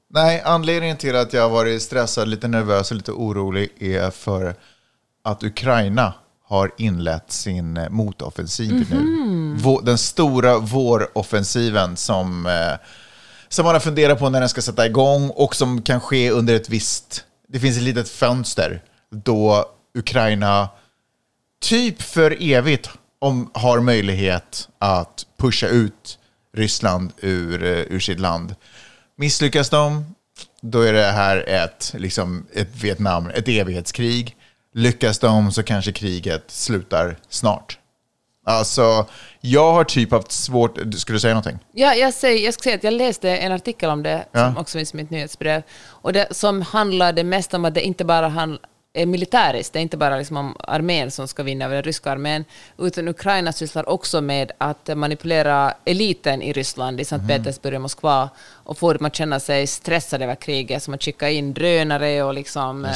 Nej, 0.10 0.41
anledningen 0.46 0.98
till 0.98 1.15
att 1.15 1.34
jag 1.34 1.41
har 1.41 1.50
varit 1.50 1.82
stressad, 1.82 2.28
lite 2.28 2.48
nervös 2.48 2.91
och 2.91 2.98
lite 2.98 3.12
orolig 3.12 3.70
är 3.80 4.12
för 4.12 4.56
att 5.24 5.43
Ukraina 5.43 6.13
har 6.43 6.72
inlett 6.78 7.32
sin 7.32 7.78
eh, 7.78 7.89
motoffensiv 7.89 8.88
nu. 8.91 9.56
Vå- 9.58 9.86
Den 9.86 9.98
stora 9.98 10.58
våroffensiven 10.60 11.98
som, 11.98 12.46
eh, 12.46 12.88
som 13.50 13.65
man 13.65 13.76
har 13.76 13.80
funderat 13.80 14.20
på 14.20 14.30
när 14.30 14.39
den 14.39 14.50
ska 14.50 14.62
sätta 14.62 14.86
igång 14.86 15.30
och 15.30 15.56
som 15.56 15.82
kan 15.82 16.02
ske 16.02 16.32
under 16.32 16.56
ett 16.56 16.70
visst... 16.70 17.24
Det 17.50 17.60
finns 17.60 17.78
ett 17.78 17.84
litet 17.84 18.10
fönster 18.10 18.84
då 19.10 19.65
Ukraina 19.98 20.70
typ 21.62 22.02
för 22.02 22.38
evigt 22.39 22.89
om, 23.20 23.52
har 23.54 23.80
möjlighet 23.80 24.70
att 24.80 25.26
pusha 25.38 25.67
ut 25.67 26.20
Ryssland 26.54 27.12
ur, 27.17 27.63
eh, 27.63 27.70
ur 27.70 28.00
sitt 28.00 28.20
land. 28.20 28.56
Misslyckas 29.17 29.69
de, 29.69 30.15
då 30.62 30.82
är 30.82 30.93
det 30.93 31.03
här 31.12 31.49
ett, 31.49 31.93
liksom, 31.97 32.45
ett 32.53 32.67
Vietnam, 32.84 33.30
ett 33.30 33.47
evighetskrig. 33.47 34.36
Lyckas 34.73 35.19
de 35.19 35.51
så 35.51 35.63
kanske 35.63 35.91
kriget 35.91 36.43
slutar 36.47 37.17
snart. 37.30 37.80
Alltså, 38.45 39.06
jag 39.41 39.73
har 39.73 39.84
typ 39.84 40.12
haft 40.12 40.32
svårt... 40.32 40.77
Skulle 40.95 41.15
du 41.15 41.19
säga 41.19 41.34
någonting? 41.34 41.60
Ja, 41.71 41.95
jag, 41.95 42.13
säger, 42.13 42.45
jag 42.45 42.53
ska 42.53 42.63
säga 42.63 42.75
att 42.75 42.84
jag 42.84 42.93
läste 42.93 43.30
en 43.38 43.51
artikel 43.51 43.89
om 43.89 44.03
det, 44.03 44.25
Ja. 44.32 44.45
som 44.47 44.58
också 44.58 44.77
finns 44.77 44.93
i 44.93 44.97
mitt 44.97 45.10
nyhetsbrev, 45.10 45.62
och 45.86 46.13
det, 46.13 46.27
som 46.32 46.62
handlade 46.62 47.23
mest 47.23 47.53
om 47.53 47.65
att 47.65 47.73
det 47.73 47.82
inte 47.82 48.06
bara 48.06 48.27
hand, 48.27 48.60
är 49.01 49.05
militäriskt, 49.05 49.73
det 49.73 49.79
är 49.79 49.81
inte 49.81 49.97
bara 49.97 50.17
liksom 50.17 50.38
om 50.38 50.55
armén 50.60 51.12
som 51.12 51.27
ska 51.27 51.43
vinna 51.43 51.65
över 51.65 51.75
den 51.75 51.83
ryska 51.83 52.12
armén, 52.12 52.45
utan 52.77 53.07
Ukraina 53.07 53.51
sysslar 53.51 53.89
också 53.89 54.21
med 54.21 54.51
att 54.57 54.89
manipulera 54.97 55.73
eliten 55.86 56.41
i 56.41 56.53
Ryssland, 56.53 57.01
i 57.01 57.05
Sankt 57.05 57.23
Mhm. 57.23 57.27
Petersburg 57.29 57.75
och 57.75 57.81
Moskva, 57.81 58.29
och 58.49 58.77
få 58.77 58.93
dem 58.93 59.05
att 59.05 59.15
känna 59.15 59.39
sig 59.39 59.67
stressade 59.67 60.23
över 60.23 60.36
kriget, 60.36 60.83
som 60.83 60.93
att 60.93 61.03
skicka 61.03 61.29
in 61.29 61.53
drönare 61.53 62.23
och 62.23 62.33
liksom, 62.33 62.86
eh, 62.86 62.91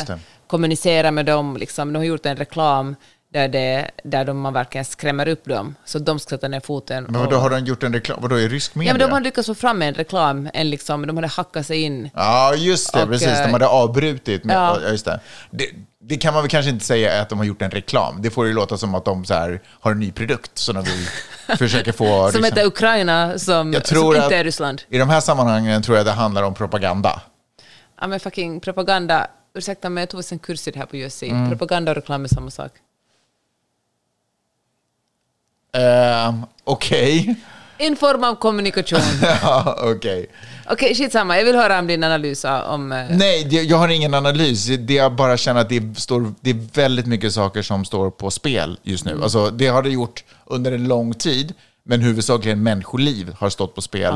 kommunicera 0.47 1.11
med 1.11 1.25
dem. 1.25 1.57
Liksom. 1.57 1.93
De 1.93 1.99
har 1.99 2.05
gjort 2.05 2.25
en 2.25 2.37
reklam 2.37 2.95
där, 3.33 3.47
det, 3.47 3.91
där 4.03 4.25
de 4.25 4.39
man 4.39 4.53
verkligen 4.53 4.85
skrämmer 4.85 5.27
upp 5.27 5.45
dem, 5.45 5.75
så 5.85 5.99
de 5.99 6.19
ska 6.19 6.29
sätta 6.29 6.47
ner 6.47 6.59
foten. 6.59 7.03
Men 7.09 7.21
vadå, 7.21 7.37
har 7.37 7.49
de 7.49 7.59
gjort 7.65 7.83
en 7.83 7.93
reklam? 7.93 8.19
Vadå, 8.21 8.39
i 8.39 8.47
rysk 8.47 8.75
media? 8.75 8.89
Ja, 8.89 8.93
men 8.93 9.07
de 9.07 9.13
hade 9.13 9.23
lyckats 9.23 9.47
få 9.47 9.55
fram 9.55 9.81
en 9.81 9.93
reklam, 9.93 10.49
en 10.53 10.69
liksom, 10.69 11.07
de 11.07 11.17
hade 11.17 11.27
hackat 11.27 11.65
sig 11.65 11.81
in. 11.81 12.09
Ja, 12.13 12.53
just 12.55 12.93
det. 12.93 13.03
Och, 13.03 13.09
precis. 13.09 13.27
eh, 13.27 13.45
De 13.45 13.53
hade 13.53 13.67
avbrutit. 13.67 14.43
Med, 14.43 14.55
ja. 14.55 14.77
just 14.89 15.05
det. 15.05 15.19
Det, 15.51 15.65
det 16.03 16.17
kan 16.17 16.33
man 16.33 16.43
väl 16.43 16.49
kanske 16.49 16.69
inte 16.71 16.85
säga 16.85 17.21
att 17.21 17.29
de 17.29 17.37
har 17.37 17.45
gjort 17.45 17.61
en 17.61 17.71
reklam. 17.71 18.21
Det 18.21 18.29
får 18.29 18.47
ju 18.47 18.53
låta 18.53 18.77
som 18.77 18.95
att 18.95 19.05
de 19.05 19.25
så 19.25 19.33
här, 19.33 19.61
har 19.79 19.91
en 19.91 19.99
ny 19.99 20.11
produkt 20.11 20.57
som 20.57 20.75
de 20.75 20.83
vill 20.83 21.07
försöka 21.57 21.93
få... 21.93 22.05
Som 22.05 22.25
liksom- 22.25 22.43
heter 22.43 22.65
Ukraina, 22.65 23.29
som, 23.39 23.73
som 23.85 24.09
att- 24.09 24.15
inte 24.23 24.35
är 24.37 24.43
Ryssland. 24.43 24.81
I 24.89 24.97
de 24.97 25.09
här 25.09 25.19
sammanhangen 25.21 25.81
tror 25.81 25.97
jag 25.97 26.05
det 26.05 26.11
handlar 26.11 26.43
om 26.43 26.53
propaganda. 26.53 27.21
Ja, 28.01 28.07
men 28.07 28.19
fucking 28.19 28.59
propaganda. 28.59 29.27
Ursäkta 29.55 29.89
mig, 29.89 30.01
jag 30.01 30.09
tog 30.09 30.23
en 30.31 30.39
kurs 30.39 30.67
i 30.67 30.71
det 30.71 30.79
här 30.79 30.85
på 30.85 30.97
USC. 30.97 31.23
Mm. 31.23 31.49
Propaganda 31.49 31.91
och 31.91 31.95
reklam 31.95 32.23
är 32.23 32.27
samma 32.27 32.51
sak. 32.51 32.71
Uh, 35.77 36.43
Okej. 36.63 37.35
En 37.77 37.95
form 37.95 38.23
av 38.23 38.35
kommunikation. 38.35 38.99
ja, 39.41 39.77
okej. 39.83 40.25
Okej, 40.69 40.95
skitsamma. 40.95 41.37
Jag 41.37 41.45
vill 41.45 41.55
höra 41.55 41.79
om 41.79 41.87
din 41.87 42.03
analys 42.03 42.45
om... 42.67 42.91
eh, 42.91 43.05
Nej, 43.09 43.43
det, 43.43 43.55
jag 43.61 43.77
har 43.77 43.87
ingen 43.87 44.13
analys. 44.13 44.65
Det 44.65 44.93
jag 44.93 45.15
bara 45.15 45.37
känner 45.37 45.61
att 45.61 45.69
det, 45.69 45.99
står, 45.99 46.33
det 46.41 46.49
är 46.49 46.67
väldigt 46.73 47.05
mycket 47.05 47.33
saker 47.33 47.61
som 47.61 47.85
står 47.85 48.09
på 48.09 48.31
spel 48.31 48.77
just 48.83 49.05
nu. 49.05 49.19
Alltså, 49.23 49.49
det 49.49 49.67
har 49.67 49.83
det 49.83 49.89
gjort 49.89 50.23
under 50.45 50.71
en 50.71 50.87
lång 50.87 51.13
tid, 51.13 51.53
men 51.83 52.01
huvudsakligen 52.01 52.63
människoliv 52.63 53.35
har 53.39 53.49
stått 53.49 53.75
på 53.75 53.81
spel. 53.81 54.13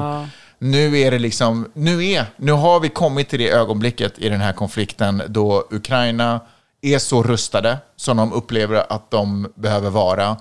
Nu 0.59 0.99
är 0.99 1.11
det 1.11 1.19
liksom, 1.19 1.69
nu, 1.73 2.05
är, 2.11 2.25
nu 2.37 2.51
har 2.51 2.79
vi 2.79 2.89
kommit 2.89 3.29
till 3.29 3.39
det 3.39 3.49
ögonblicket 3.49 4.19
i 4.19 4.29
den 4.29 4.41
här 4.41 4.53
konflikten 4.53 5.21
då 5.27 5.67
Ukraina 5.71 6.39
är 6.93 6.99
så 6.99 7.23
rustade 7.23 7.77
som 7.95 8.17
de 8.17 8.33
upplever 8.33 8.85
att 8.93 9.11
de 9.11 9.51
behöver 9.55 9.89
vara. 9.89 10.37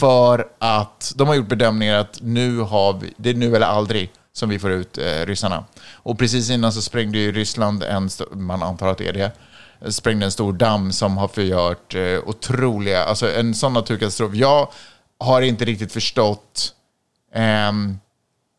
För 0.00 0.46
att 0.58 1.12
de 1.16 1.28
har 1.28 1.34
gjort 1.34 1.48
bedömningar 1.48 1.98
att 1.98 2.18
nu 2.22 2.58
har 2.58 2.92
vi, 2.92 3.14
det 3.16 3.30
är 3.30 3.34
nu 3.34 3.56
eller 3.56 3.66
aldrig 3.66 4.12
som 4.32 4.48
vi 4.48 4.58
får 4.58 4.70
ut 4.70 4.98
eh, 4.98 5.26
ryssarna. 5.26 5.64
Och 5.92 6.18
precis 6.18 6.50
innan 6.50 6.72
så 6.72 6.82
sprängde 6.82 7.18
ju 7.18 7.32
Ryssland 7.32 7.82
en, 7.82 8.08
man 8.32 8.62
antar 8.62 8.88
att 8.88 8.98
det 8.98 9.08
är 9.08 9.12
det, 9.12 9.32
sprängde 9.92 10.24
en 10.24 10.32
stor 10.32 10.52
damm 10.52 10.92
som 10.92 11.16
har 11.16 11.28
förgört 11.28 11.94
eh, 11.94 12.28
otroliga, 12.28 13.04
alltså 13.04 13.32
en 13.32 13.54
sån 13.54 13.72
naturkatastrof. 13.72 14.34
Jag 14.34 14.68
har 15.18 15.42
inte 15.42 15.64
riktigt 15.64 15.92
förstått 15.92 16.74
eh, 17.34 17.72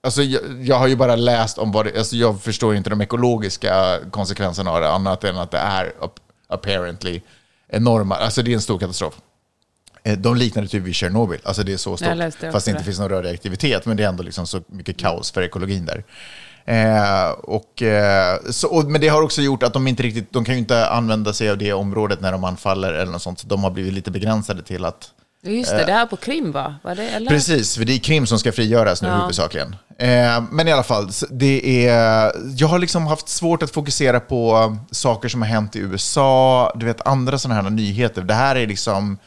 Alltså, 0.04 0.24
jag, 0.24 0.42
jag 0.62 0.76
har 0.76 0.88
ju 0.88 0.96
bara 0.96 1.16
läst 1.16 1.58
om 1.58 1.72
vad 1.72 1.86
det, 1.86 1.98
alltså, 1.98 2.16
jag 2.16 2.42
förstår 2.42 2.76
inte 2.76 2.90
de 2.90 3.02
ekologiska 3.02 4.00
konsekvenserna 4.12 4.72
av 4.72 4.82
det, 4.82 4.92
annat 4.92 5.24
än 5.24 5.38
att 5.38 5.52
det 5.52 5.58
är 5.58 5.94
apparently 6.50 7.22
enorma, 7.68 8.16
alltså 8.16 8.42
det 8.42 8.52
är 8.52 8.56
en 8.56 8.62
stor 8.62 8.80
katastrof. 8.80 9.14
Eh, 10.04 10.18
De 10.18 10.36
liknar 10.38 10.62
det 10.64 10.68
typ 10.68 10.84
vid 10.84 10.96
Tjernobyl, 10.96 11.40
alltså 11.44 11.64
det 11.64 11.74
är 11.74 11.78
så 11.78 11.98
stort. 11.98 12.08
också 12.08 12.52
Fast 12.52 12.66
det 12.66 12.72
inte 12.72 12.82
det. 12.82 12.86
finns 12.86 13.00
någon 13.00 13.10
radioaktivitet, 13.10 13.86
men 13.86 13.98
det 13.98 14.04
är 14.04 14.08
ändå 14.08 14.24
liksom 14.24 14.48
så 14.48 14.62
mycket 14.68 14.98
kaos 14.98 15.32
för 15.32 15.42
ekologin 15.42 15.86
där. 15.86 16.04
Eh, 16.66 17.30
och, 17.32 17.82
eh, 17.82 18.40
så, 18.50 18.68
och, 18.68 18.86
men 18.86 19.02
det 19.02 19.08
har 19.08 19.22
också 19.22 19.42
gjort 19.42 19.64
att 19.64 19.74
de 19.74 19.88
inte 19.88 20.04
riktigt, 20.04 20.34
de 20.34 20.46
kan 20.46 20.56
ju 20.56 20.60
inte 20.60 20.90
använda 20.90 21.34
sig 21.34 21.50
av 21.50 21.58
det 21.58 21.74
området 21.74 22.22
när 22.22 22.32
de 22.32 22.44
anfaller 22.44 22.94
eller 22.94 23.12
något 23.12 23.22
sånt, 23.22 23.40
så 23.40 23.48
de 23.48 23.64
har 23.64 23.72
blivit 23.72 23.94
lite 23.94 24.12
begränsade 24.12 24.64
till 24.64 24.86
att 24.86 25.12
Just 25.44 25.72
det, 25.72 25.86
det 25.86 25.94
här 25.94 26.06
på 26.06 26.16
Krim 26.18 26.52
va? 26.52 26.76
Var 26.84 26.96
det, 26.96 27.10
eller? 27.10 27.30
Precis, 27.32 27.78
för 27.78 27.86
det 27.86 27.94
är 27.94 27.98
Krim 28.00 28.28
som 28.28 28.40
ska 28.40 28.52
frigöras 28.52 29.02
nu 29.02 29.08
Ja. 29.08 29.16
huvudsakligen. 29.16 29.76
Eh, 30.00 30.44
men 30.52 30.68
i 30.68 30.72
alla 30.72 30.84
fall, 30.84 31.10
det 31.30 31.86
är, 31.88 32.32
jag 32.58 32.68
har 32.68 32.80
liksom 32.80 33.08
haft 33.08 33.30
svårt 33.30 33.64
att 33.64 33.72
fokusera 33.72 34.20
på 34.20 34.76
saker 34.92 35.30
som 35.30 35.42
har 35.42 35.50
hänt 35.50 35.76
i 35.76 35.80
USA, 35.80 36.72
du 36.76 36.86
vet 36.86 37.08
andra 37.08 37.38
sådana 37.38 37.62
här 37.62 37.70
nyheter. 37.70 38.22
Det 38.22 38.34
här 38.34 38.56
är 38.56 38.68
liksom, 38.68 39.18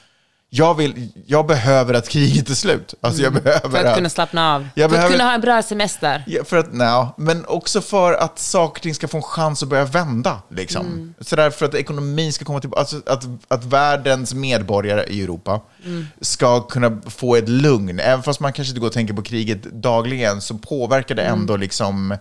jag, 0.55 0.75
vill, 0.75 1.09
jag 1.27 1.47
behöver 1.47 1.95
att 1.95 2.09
kriget 2.09 2.49
är 2.51 2.55
slut. 2.55 2.95
Alltså 3.01 3.23
jag 3.23 3.33
behöver 3.33 3.61
Mm. 3.69 3.73
För 3.83 3.85
att 3.89 3.97
kunna 3.97 4.09
slappna 4.09 4.55
av. 4.55 4.69
Jag 4.75 4.91
för 4.91 4.97
behöver- 4.97 5.07
att 5.15 5.19
kunna 5.19 5.25
ha 5.29 5.35
en 5.35 5.41
bra 5.41 5.63
semester. 5.63 6.25
Ja, 6.27 6.45
för 6.45 6.57
att, 6.57 6.73
nej, 6.73 7.07
men 7.17 7.45
också 7.47 7.81
för 7.81 8.13
att 8.13 8.39
saker 8.39 8.79
och 8.79 8.83
ting 8.83 8.95
ska 8.95 9.09
få 9.09 9.17
en 9.17 9.23
chans 9.23 9.63
att 9.63 9.69
börja 9.69 9.85
vända. 9.85 10.43
Liksom. 10.49 10.87
Mm. 10.87 11.15
Sådär 11.21 11.51
för 11.51 11.67
att 11.67 11.75
ekonomin 11.75 12.33
ska 12.33 12.45
komma 12.45 12.61
tillbaka, 12.61 12.81
alltså 12.81 12.97
att, 13.07 13.25
att 13.49 13.65
världens 13.65 14.35
medborgare 14.35 15.05
i 15.09 15.23
Europa 15.23 15.61
Mm. 15.85 16.07
ska 16.21 16.61
kunna 16.61 17.01
få 17.07 17.37
ett 17.37 17.49
lugn. 17.49 18.01
Även 18.01 18.23
fast 18.23 18.41
man 18.41 18.53
kanske 18.53 18.71
inte 18.71 18.81
går 18.81 18.87
och 18.87 18.93
tänker 18.93 19.15
på 19.15 19.23
kriget 19.23 19.63
dagligen 19.63 20.41
så 20.41 20.55
påverkar 20.59 21.15
det 21.15 21.23
Mm. 21.23 21.41
ändå 21.41 21.57
liksom 21.57 22.17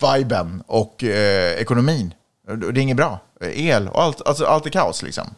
viben 0.00 0.62
och 0.66 1.04
eh, 1.04 1.52
ekonomin. 1.52 2.14
Det 2.56 2.66
är 2.66 2.78
inget 2.78 2.96
bra. 2.96 3.18
El 3.54 3.88
och 3.88 4.02
allt, 4.02 4.26
alltså 4.28 4.44
allt 4.44 4.66
är 4.66 4.70
kaos 4.70 5.02
liksom. 5.02 5.34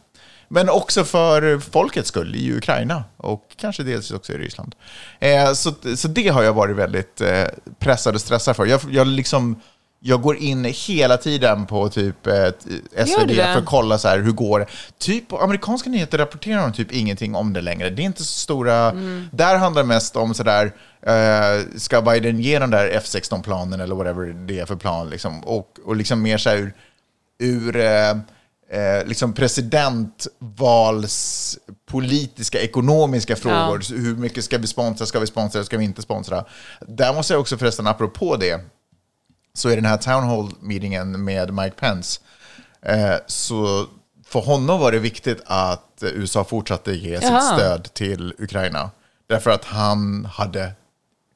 Men 0.51 0.69
också 0.69 1.03
för 1.03 1.59
folkets 1.59 2.07
skull 2.07 2.35
i 2.35 2.53
Ukraina 2.53 3.03
och 3.17 3.43
kanske 3.55 3.83
dels 3.83 4.11
också 4.11 4.33
i 4.33 4.37
Ryssland. 4.37 4.75
Eh, 5.19 5.53
så, 5.53 5.73
så 5.95 6.07
det 6.07 6.27
har 6.27 6.43
jag 6.43 6.53
varit 6.53 6.75
väldigt 6.75 7.21
eh, 7.21 7.43
pressad 7.79 8.15
och 8.15 8.21
stressad 8.21 8.55
för. 8.55 8.65
Jag, 8.65 8.81
jag, 8.91 9.07
liksom, 9.07 9.61
jag 9.99 10.21
går 10.21 10.37
in 10.37 10.65
hela 10.65 11.17
tiden 11.17 11.65
på 11.65 11.89
typ 11.89 12.27
eh, 12.27 12.47
SvD 13.05 13.35
för 13.35 13.57
att 13.57 13.65
kolla 13.65 13.97
så 13.97 14.07
här, 14.07 14.19
hur 14.19 14.31
går 14.31 14.59
det. 14.59 14.65
Typ 14.97 15.33
amerikanska 15.33 15.89
nyheter 15.89 16.17
rapporterar 16.17 16.61
de 16.61 16.73
typ 16.73 16.91
ingenting 16.91 17.35
om 17.35 17.53
det 17.53 17.61
längre. 17.61 17.89
Det 17.89 18.01
är 18.01 18.05
inte 18.05 18.23
så 18.23 18.39
stora... 18.39 18.91
Där 19.31 19.57
handlar 19.57 19.81
det 19.81 19.87
mest 19.87 20.15
om 20.15 20.33
sådär, 20.33 20.71
eh, 21.01 21.65
ska 21.77 22.01
Biden 22.01 22.39
ge 22.39 22.59
den 22.59 22.69
där 22.69 22.99
F16-planen 22.99 23.81
eller 23.81 23.95
whatever 23.95 24.25
det 24.25 24.59
är 24.59 24.65
för 24.65 24.75
plan? 24.75 25.09
Liksom, 25.09 25.43
och, 25.43 25.77
och 25.85 25.95
liksom 25.95 26.21
mer 26.21 26.37
så 26.37 26.49
här 26.49 26.57
ur, 26.57 26.73
ur 27.39 27.75
eh, 28.71 29.05
liksom 29.05 29.33
presidentvals 29.33 31.57
politiska, 31.85 32.59
ekonomiska 32.59 33.35
frågor. 33.35 33.81
Så 33.81 33.93
Hur 33.93 34.15
mycket 34.15 34.43
ska 34.43 34.57
vi 34.57 34.67
sponsra, 34.67 35.05
ska 35.05 35.19
vi 35.19 35.27
sponsra, 35.27 35.63
ska 35.63 35.77
vi 35.77 35.83
inte 35.83 36.01
sponsra? 36.01 36.45
Där 36.87 37.13
måste 37.13 37.33
jag 37.33 37.41
också 37.41 37.57
förresten, 37.57 37.87
apropå 37.87 38.35
det, 38.35 38.61
så 39.53 39.69
är 39.69 39.75
den 39.75 39.85
här 39.85 39.97
town 39.97 40.23
hall 40.23 40.51
meetingen 40.61 41.23
med 41.23 41.53
Mike 41.53 41.75
Pence, 41.75 42.21
eh, 42.81 43.15
så 43.27 43.85
för 44.25 44.39
honom 44.39 44.79
var 44.79 44.91
det 44.91 44.99
viktigt 44.99 45.41
att 45.45 45.85
USA 46.01 46.43
fortsatte 46.43 46.93
ge 46.93 47.19
Jaha. 47.21 47.41
sitt 47.41 47.53
stöd 47.53 47.93
till 47.93 48.33
Ukraina. 48.37 48.91
Därför 49.27 49.51
att 49.51 49.65
han 49.65 50.25
hade, 50.25 50.71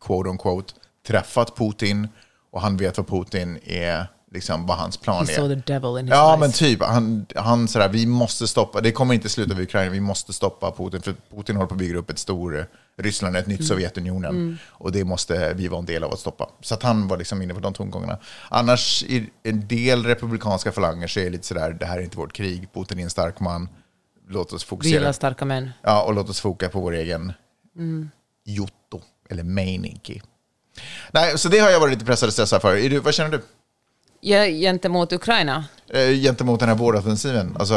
quote 0.01 0.29
on 0.29 0.37
quote, 0.37 0.73
träffat 1.07 1.55
Putin 1.55 2.07
och 2.51 2.61
han 2.61 2.77
vet 2.77 2.97
vad 2.97 3.07
Putin 3.07 3.59
är, 3.63 4.07
liksom 4.33 4.65
vad 4.65 4.77
hans 4.77 4.97
plan 4.97 5.25
He 5.27 5.33
är. 5.33 5.35
saw 5.37 5.55
the 5.55 5.73
devil 5.73 5.99
in 5.99 6.05
his 6.07 6.11
Ja, 6.15 6.29
eyes. 6.31 6.39
men 6.39 6.51
typ. 6.51 6.83
Han, 6.83 7.25
han 7.35 7.67
sådär, 7.67 7.89
vi 7.89 8.05
måste 8.05 8.47
stoppa, 8.47 8.81
det 8.81 8.91
kommer 8.91 9.13
inte 9.13 9.29
sluta 9.29 9.53
vid 9.53 9.63
Ukraina, 9.63 9.91
vi 9.91 9.99
måste 9.99 10.33
stoppa 10.33 10.71
Putin, 10.71 11.01
för 11.01 11.15
Putin 11.35 11.55
håller 11.55 11.67
på 11.67 11.73
att 11.73 11.79
bygga 11.79 11.97
upp 11.97 12.09
ett 12.09 12.19
stort 12.19 12.53
eh, 12.53 12.63
Ryssland, 12.97 13.37
ett 13.37 13.47
nytt 13.47 13.59
Mm. 13.59 13.67
Sovjetunionen. 13.67 14.57
Och 14.69 14.91
det 14.91 15.03
måste 15.03 15.53
vi 15.53 15.67
vara 15.67 15.79
en 15.79 15.85
del 15.85 16.03
av 16.03 16.13
att 16.13 16.19
stoppa. 16.19 16.49
Så 16.61 16.73
att 16.73 16.83
han 16.83 17.07
var 17.07 17.17
liksom 17.17 17.41
inne 17.41 17.53
på 17.53 17.59
de 17.59 17.73
tongångarna. 17.73 18.17
Annars, 18.49 19.03
i 19.03 19.29
en 19.43 19.67
del 19.67 20.05
republikanska 20.05 20.71
falanger 20.71 21.07
så 21.07 21.19
är 21.19 21.23
det 21.23 21.29
lite 21.29 21.47
sådär, 21.47 21.77
det 21.79 21.85
här 21.85 21.97
är 21.97 22.01
inte 22.01 22.17
vårt 22.17 22.33
krig, 22.33 22.67
Putin 22.73 22.99
är 22.99 23.03
en 23.03 23.09
stark 23.09 23.39
man, 23.39 23.69
låt 24.29 24.53
oss 24.53 24.63
Vi 24.63 24.67
fokusera. 24.67 24.93
gillar 24.99 25.11
starka 25.11 25.45
män. 25.45 25.69
Ja, 25.81 26.03
och 26.03 26.13
låt 26.13 26.29
oss 26.29 26.39
foka 26.39 26.69
på 26.69 26.79
vår 26.79 26.93
egen 26.93 27.33
Mm. 27.75 28.09
Jotto, 28.45 29.01
eller 29.29 29.43
Meininki. 29.43 30.21
Nej, 31.11 31.37
så 31.37 31.49
det 31.49 31.59
har 31.59 31.69
jag 31.69 31.79
varit 31.79 31.93
lite 31.93 32.05
pressad 32.05 32.27
och 32.27 32.33
stressad 32.33 32.61
för. 32.61 32.75
Är 32.77 32.89
du, 32.89 32.99
vad 32.99 33.13
känner 33.13 33.29
du? 33.31 33.41
Gentemot 34.23 35.11
Ukraina 35.13 35.63
eh, 35.93 36.09
gentemot 36.09 36.59
den 36.59 36.69
här 36.69 36.75
våroffensiven? 36.75 37.55
Alltså, 37.59 37.73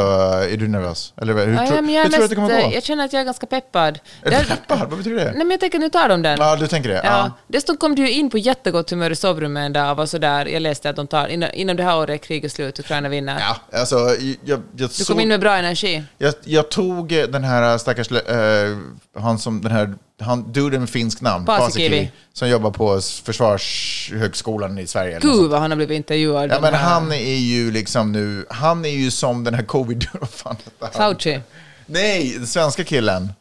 är 0.51 0.57
du 0.57 0.67
nervös? 0.67 1.13
Eller 1.21 1.33
hur, 1.33 1.53
Ja, 1.53 1.65
tro, 1.67 1.75
ja, 1.75 1.81
men 1.81 1.93
jag, 1.93 2.03
hur 2.03 2.09
tror 2.09 2.19
du 2.19 2.23
att 2.23 2.29
det 2.29 2.35
kommer 2.35 2.59
eh, 2.59 2.67
gå? 2.69 2.73
jag 2.73 2.83
känner 2.83 3.05
att 3.05 3.13
jag 3.13 3.19
är 3.19 3.25
ganska 3.25 3.45
peppad. 3.47 3.99
Är 4.23 4.31
Det- 4.31 4.37
du 4.39 4.45
peppad? 4.45 4.79
Vad 4.89 4.97
betyder 4.97 5.17
det? 5.17 5.23
Nej, 5.25 5.37
men 5.37 5.51
jag 5.51 5.59
tänker 5.59 5.79
nu 5.79 5.89
tar 5.89 6.09
de 6.09 6.21
den. 6.21 6.37
Ja, 6.39 6.55
du 6.55 6.67
tänker 6.67 6.89
det? 6.89 6.95
Ja. 6.95 7.01
Ja. 7.03 7.31
Dessutom 7.47 7.77
kom 7.77 7.95
du 7.95 8.01
ju 8.01 8.11
in 8.11 8.29
på 8.29 8.37
jättegott 8.37 8.89
humör 8.89 9.11
i 9.11 9.15
sovrummet 9.15 9.65
en 9.65 9.73
dag 9.73 9.91
och 9.91 9.97
var 9.97 10.05
sådär, 10.05 10.45
jag 10.45 10.61
läste 10.61 10.89
att 10.89 10.95
de 10.95 11.07
tar, 11.07 11.27
innan, 11.27 11.51
innan 11.51 11.75
det 11.75 11.83
här 11.83 11.97
året 11.97 12.09
är 12.09 12.17
kriget 12.17 12.51
slut, 12.51 12.79
Ukraina 12.79 13.09
vinner. 13.09 13.39
Ja, 13.39 13.79
alltså, 13.79 13.95
jag, 13.95 14.17
jag, 14.21 14.37
jag, 14.45 14.61
Du 14.71 14.87
såg, 14.87 15.07
kom 15.07 15.19
in 15.19 15.27
med 15.27 15.39
bra 15.39 15.55
energi. 15.55 16.03
jag, 16.17 16.33
jag 16.43 16.69
tog 16.69 17.11
eh, 17.11 17.23
den 17.27 17.43
här 17.43 17.77
stackars, 17.77 18.11
eh, 18.11 18.77
han 19.19 19.39
som, 19.39 19.61
den 19.61 19.71
här, 19.71 19.93
han, 20.21 20.51
duden 20.51 20.79
med 20.79 20.89
finskt 20.89 21.21
namn, 21.21 21.45
Paasikivi. 21.45 22.11
som 22.33 22.49
jobbar 22.49 22.71
på 22.71 23.01
Försvarshögskolan 23.23 24.77
i 24.79 24.87
Sverige. 24.87 25.19
Gud 25.21 25.49
vad 25.49 25.59
han 25.59 25.71
har 25.71 25.75
blivit 25.75 25.95
intervjuad. 25.95 26.51
Ja, 26.51 26.59
men 26.61 26.73
han 26.73 27.11
är 27.11 27.35
ju 27.37 27.71
liksom 27.71 28.06
nu, 28.11 28.45
han 28.49 28.85
är 28.85 28.89
ju 28.89 29.11
som 29.11 29.43
den 29.43 29.53
här 29.53 29.63
covid... 29.63 30.07
Vad 30.19 30.29
fan 30.29 30.55
heter 30.65 30.71
han? 30.81 30.91
Fauci. 30.91 31.39
Nej, 31.85 32.33
den 32.37 32.47
svenska 32.47 32.83
killen. 32.83 33.33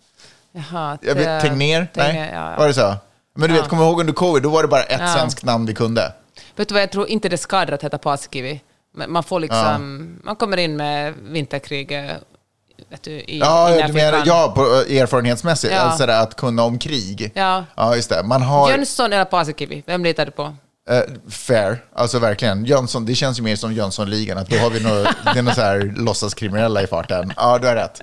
Jaha, 0.53 0.99
Jag 1.03 1.15
vet, 1.15 1.43
Tegnér? 1.43 1.89
Nej, 1.95 2.31
ja, 2.33 2.51
ja. 2.51 2.57
var 2.59 2.67
det 2.69 2.75
så? 2.75 2.95
Men 3.35 3.51
du 3.51 3.57
vet, 3.57 3.69
kommer 3.69 3.83
du 3.83 3.89
ihåg 3.89 4.01
under 4.01 4.13
covid, 4.13 4.43
då 4.43 4.51
var 4.51 4.63
det 4.63 4.69
bara 4.69 4.83
ett 4.83 5.01
Ja. 5.01 5.15
svenskt 5.15 5.45
namn 5.45 5.67
vi 5.67 5.75
kunde. 5.75 6.13
Vet 6.57 6.69
du 6.69 6.73
vad, 6.75 6.83
jag 6.83 6.93
tror 6.93 7.09
inte 7.09 7.29
det 7.29 7.39
skadar 7.39 7.73
att 7.75 7.83
heta 7.85 7.99
Paasikivi. 7.99 8.61
Men 8.95 9.13
Man 9.13 9.23
får 9.23 9.41
liksom, 9.41 10.21
man 10.25 10.37
kommer 10.37 10.57
in 10.57 10.77
med 10.77 11.15
vinterkriget 11.23 12.23
vet 12.91 13.03
du, 13.03 13.11
i, 13.11 13.39
Ja, 13.39 13.71
i 13.79 13.83
du 13.87 13.93
menar, 13.93 14.23
ja 14.27 14.53
på, 14.57 14.63
eh, 14.63 15.01
erfarenhetsmässigt, 15.03 15.73
Ja. 15.73 15.81
alltså 15.81 16.07
det, 16.07 16.19
att 16.21 16.37
kunna 16.37 16.63
om 16.63 16.79
krig. 16.79 17.33
Ja. 17.35 17.65
ja, 17.75 17.97
just 17.97 18.11
det. 18.11 18.23
Man 18.23 18.43
har... 18.43 18.71
Jönsson 18.71 19.13
eller 19.13 19.25
Paasikivi, 19.25 19.83
vem 19.87 20.05
litar 20.05 20.25
du 20.27 20.31
på? 20.33 20.57
Eh, 20.90 21.01
fair, 21.31 21.85
alltså 21.92 22.18
verkligen. 22.18 22.64
Jönsson, 22.64 23.07
det 23.07 23.14
känns 23.14 23.38
ju 23.38 23.42
mer 23.42 23.57
som 23.57 23.72
Jönssonligan, 23.72 24.38
att 24.38 24.49
då 24.51 24.57
har 24.57 24.70
vi 24.70 24.81
några, 24.83 25.03
det 25.25 25.38
är 25.38 25.42
några 25.42 25.55
så 25.55 25.61
här 25.61 25.94
låtsaskriminella 25.96 26.83
i 26.83 26.87
farten. 26.87 27.33
Ja, 27.37 27.59
du 27.59 27.66
har 27.66 27.75
rätt. 27.75 28.03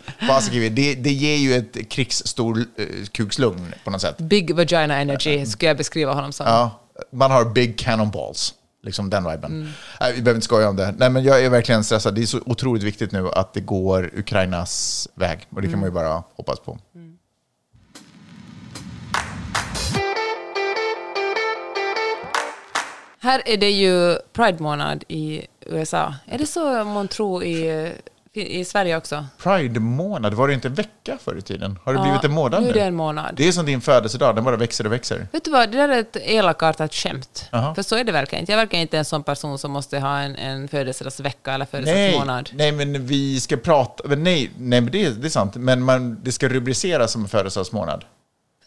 Det, 0.76 0.96
det 0.96 1.12
ger 1.12 1.36
ju 1.38 1.56
ett 1.56 1.90
krigsstor 1.90 2.60
eh, 2.60 3.66
på 3.84 3.92
något 3.92 4.02
sätt. 4.02 4.18
Big 4.18 4.56
Vagina 4.56 4.96
Energy 4.98 5.46
skulle 5.46 5.70
jag 5.70 5.78
beskriva 5.78 6.14
honom 6.14 6.34
som. 6.34 6.46
Ja, 6.48 6.80
man 7.12 7.32
har 7.32 7.46
big 7.46 7.80
cannonballs. 7.80 8.54
Liksom 8.86 9.10
den 9.10 9.24
viben. 9.32 9.52
Mm. 9.52 9.70
Nej, 10.00 10.14
vi 10.14 10.22
behöver 10.22 10.38
inte 10.38 10.46
skoja 10.46 10.70
om 10.70 10.76
det. 10.76 10.94
Nej, 10.98 11.10
men 11.10 11.24
jag 11.24 11.46
är 11.46 11.50
verkligen 11.50 11.84
stressad. 11.84 12.16
Det 12.16 12.22
är 12.22 12.26
så 12.26 12.40
otroligt 12.46 12.84
viktigt 12.84 13.12
nu 13.12 13.30
att 13.30 13.54
det 13.54 13.60
går 13.60 14.12
Ukrainas 14.14 15.08
väg. 15.16 15.48
Och 15.56 15.62
det 15.62 15.68
kan 15.68 15.80
man 15.80 15.90
ju 15.90 15.92
Mm. 15.92 16.04
bara 16.04 16.24
hoppas 16.36 16.60
på. 16.60 16.80
Här 23.24 23.42
är 23.46 23.58
det 23.58 23.70
ju 23.70 24.18
Pride-månad 24.34 25.04
i 25.08 25.42
USA. 25.66 26.14
Är 26.26 26.38
det 26.38 26.46
så 26.46 26.84
man 26.84 27.08
tror 27.08 27.44
i, 27.44 27.92
i 28.34 28.66
Sverige 28.66 28.98
också? 28.98 29.26
Pride-månad, 29.38 30.34
var 30.34 30.48
det 30.48 30.54
inte 30.54 30.68
en 30.68 30.74
vecka 30.74 31.18
förr 31.24 31.36
i 31.38 31.42
tiden? 31.42 31.80
Har 31.84 31.94
det 31.94 32.00
blivit 32.02 32.24
en 32.24 32.32
månad 32.32 32.62
nu 32.62 32.68
nu? 32.68 32.70
är 32.70 32.74
det 32.74 32.82
en 32.88 32.96
månad. 32.96 33.34
Det 33.38 33.48
är 33.48 33.52
som 33.52 33.66
din 33.66 33.82
födelsedag, 33.82 34.36
den 34.36 34.44
bara 34.44 34.56
växer 34.58 34.86
och 34.86 34.92
växer. 34.92 35.28
Vet 35.32 35.44
du 35.44 35.52
vad, 35.52 35.72
det 35.72 35.78
där 35.78 35.90
är 35.90 36.00
ett 36.00 36.16
elakartat 36.16 36.94
skämt. 36.94 37.50
Jaha. 37.52 37.76
För 37.76 37.82
så 37.82 37.96
är 37.96 38.04
det 38.04 38.12
verkligen 38.12 38.40
inte. 38.42 38.52
Jag 38.52 38.58
verkar 38.58 38.78
inte 38.78 38.98
en 38.98 39.06
sån 39.06 39.24
person 39.24 39.58
som 39.60 39.72
måste 39.72 40.00
ha 40.00 40.20
en, 40.20 40.36
en 40.36 40.68
födelsedagsvecka 40.68 41.54
eller 41.54 41.68
Nej, 41.72 41.72
födelsedagsmånad. 41.72 42.50
nej, 42.54 42.72
men 42.72 43.06
vi 43.06 43.40
ska 43.40 43.58
prata... 43.58 44.04
Nej, 44.08 44.52
nej 44.58 44.82
men 44.82 44.92
det, 44.92 45.06
är- 45.06 45.12
det 45.12 45.28
är 45.28 45.30
sant. 45.30 45.56
Men 45.56 45.84
man, 45.84 46.20
det 46.24 46.32
ska 46.32 46.50
rubriceras 46.50 47.12
som 47.12 47.22
en 47.22 47.28
födelsedagsmånad. 47.28 48.06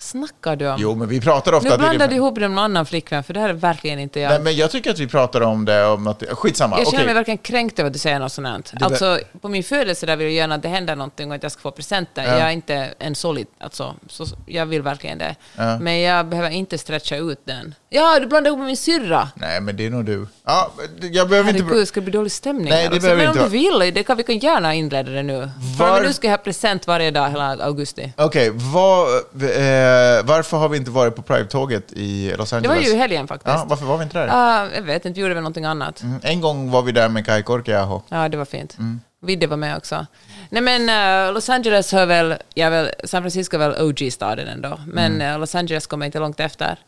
Snackar 0.06 0.56
du 0.56 0.68
om? 0.68 0.76
Jo, 0.78 0.94
men 0.94 1.08
vi 1.08 1.20
pratar 1.20 1.52
ofta... 1.52 1.68
nu 1.70 1.76
blandar 1.76 2.08
du 2.08 2.14
ihop 2.14 2.34
det 2.34 2.40
med 2.40 2.50
någon 2.50 2.58
annan 2.64 2.86
flickvän, 2.86 3.24
för 3.24 3.34
det 3.34 3.40
här 3.40 3.48
är 3.48 3.52
verkligen 3.52 3.98
inte 3.98 4.20
jag. 4.20 4.30
Nej, 4.30 4.40
men 4.40 4.56
jag 4.56 4.70
tycker 4.70 4.90
att 4.90 4.98
vi 4.98 5.06
pratar 5.06 5.40
om 5.40 5.64
det, 5.64 5.86
om 5.86 6.06
att... 6.06 6.22
Skitsamma, 6.30 6.78
jag 6.78 6.86
känner 6.86 6.98
okej. 6.98 7.06
mig 7.06 7.14
verkligen 7.14 7.38
kränkt 7.38 7.78
över 7.78 7.86
att 7.86 7.92
du 7.92 7.98
säger 7.98 8.18
något 8.18 8.32
sånt. 8.32 8.72
där- 8.72 8.86
Alltså, 8.86 9.18
på 9.40 9.48
min 9.48 9.64
födelse 9.64 10.06
där 10.06 10.16
vill 10.16 10.26
jag 10.26 10.34
gärna 10.34 10.54
att 10.54 10.62
det 10.62 10.68
händer 10.68 10.96
någonting 10.96 11.30
och 11.30 11.36
att 11.36 11.42
jag 11.42 11.52
ska 11.52 11.60
få 11.62 11.70
presenter. 11.70 12.22
Ja. 12.24 12.30
Jag 12.38 12.48
är 12.48 12.50
inte 12.50 12.94
en 12.98 13.14
solid, 13.14 13.46
alltså. 13.60 13.94
Så, 14.08 14.26
jag 14.46 14.66
vill 14.66 14.82
verkligen 14.82 15.18
det. 15.18 15.34
Ja. 15.56 15.78
Men 15.78 16.00
jag 16.00 16.26
behöver 16.26 16.50
inte 16.50 16.78
stretcha 16.78 17.16
ut 17.16 17.40
den. 17.44 17.74
Ja, 17.88 18.20
du 18.20 18.26
blandar 18.26 18.48
ihop 18.48 18.58
med 18.58 18.66
min 18.66 18.76
syrra. 18.76 19.28
Nej, 19.34 19.60
men 19.60 19.76
det 19.76 19.86
är 19.86 19.90
nog 19.90 20.04
du. 20.04 20.26
Ja, 20.44 20.70
jag 21.00 21.28
behöver 21.28 21.50
inte... 21.50 21.62
Herregud, 21.64 21.88
ska 21.88 22.00
det 22.00 22.04
bli 22.04 22.12
dålig 22.12 22.32
stämning 22.32 22.68
Nej, 22.68 22.82
det 22.82 22.88
också? 22.88 23.00
behöver 23.00 23.16
Men 23.22 23.26
om 23.26 23.32
inte 23.44 23.56
du 23.56 23.68
vara- 23.68 23.80
vill, 23.82 23.94
det 23.94 24.02
kan, 24.02 24.16
vi 24.16 24.22
kan 24.22 24.38
gärna 24.38 24.74
inleda 24.74 25.10
det 25.10 25.22
nu. 25.22 25.50
Var- 25.78 25.90
Var... 25.90 26.00
nu 26.02 26.12
ska 26.12 26.26
jag 26.26 26.32
ha 26.32 26.38
present 26.44 26.86
varje 26.86 27.10
dag 27.10 27.28
hela 27.30 27.56
augusti. 27.64 28.12
Okej, 28.16 28.50
vad, 28.54 29.08
eh, 29.08 30.24
varför 30.24 30.56
har 30.56 30.68
vi 30.68 30.76
inte 30.76 30.90
varit 30.90 31.16
på 31.16 31.22
Pride-tåget 31.22 31.92
i 31.92 32.34
Los 32.38 32.50
Det 32.50 32.56
Angeles? 32.56 32.76
var 32.76 32.84
ju 32.92 32.96
helgen 32.96 33.28
faktiskt. 33.28 33.48
Ja, 33.56 33.64
varför 33.68 33.84
var 33.86 33.96
vi 33.98 34.04
inte 34.04 34.18
där? 34.18 34.28
Ah, 34.32 34.66
jag 34.74 34.82
vet 34.82 35.04
inte, 35.04 35.16
vi 35.16 35.20
gjorde 35.22 35.34
väl 35.34 35.42
någonting 35.42 35.64
annat. 35.64 36.02
Mm, 36.02 36.20
En 36.22 36.40
gång 36.40 36.70
var 36.70 36.82
vi 36.82 36.92
där 36.92 37.08
med 37.08 37.26
Kai 37.26 37.42
Korkeaho. 37.42 38.02
Ja, 38.08 38.28
det 38.28 38.36
var 38.36 38.44
fint. 38.44 38.78
Mm. 38.78 39.00
Vidde 39.22 39.46
var 39.46 39.56
med 39.56 39.76
också. 39.76 40.06
Nej 40.50 40.62
men 40.62 40.88
eh, 41.28 41.32
Los 41.34 41.48
Angeles 41.48 41.92
hör 41.92 42.06
väl, 42.06 42.34
ja, 42.54 42.70
väl, 42.70 42.90
San 43.04 43.22
Francisco 43.22 43.56
är 43.56 43.58
väl 43.68 43.82
OG-staden 43.82 44.48
ändå, 44.48 44.80
men 44.86 45.14
Mm. 45.14 45.32
eh, 45.34 45.38
Los 45.38 45.54
Angeles 45.54 45.86
kommer 45.86 46.06
inte 46.06 46.18
långt 46.18 46.40
efter. 46.40 46.78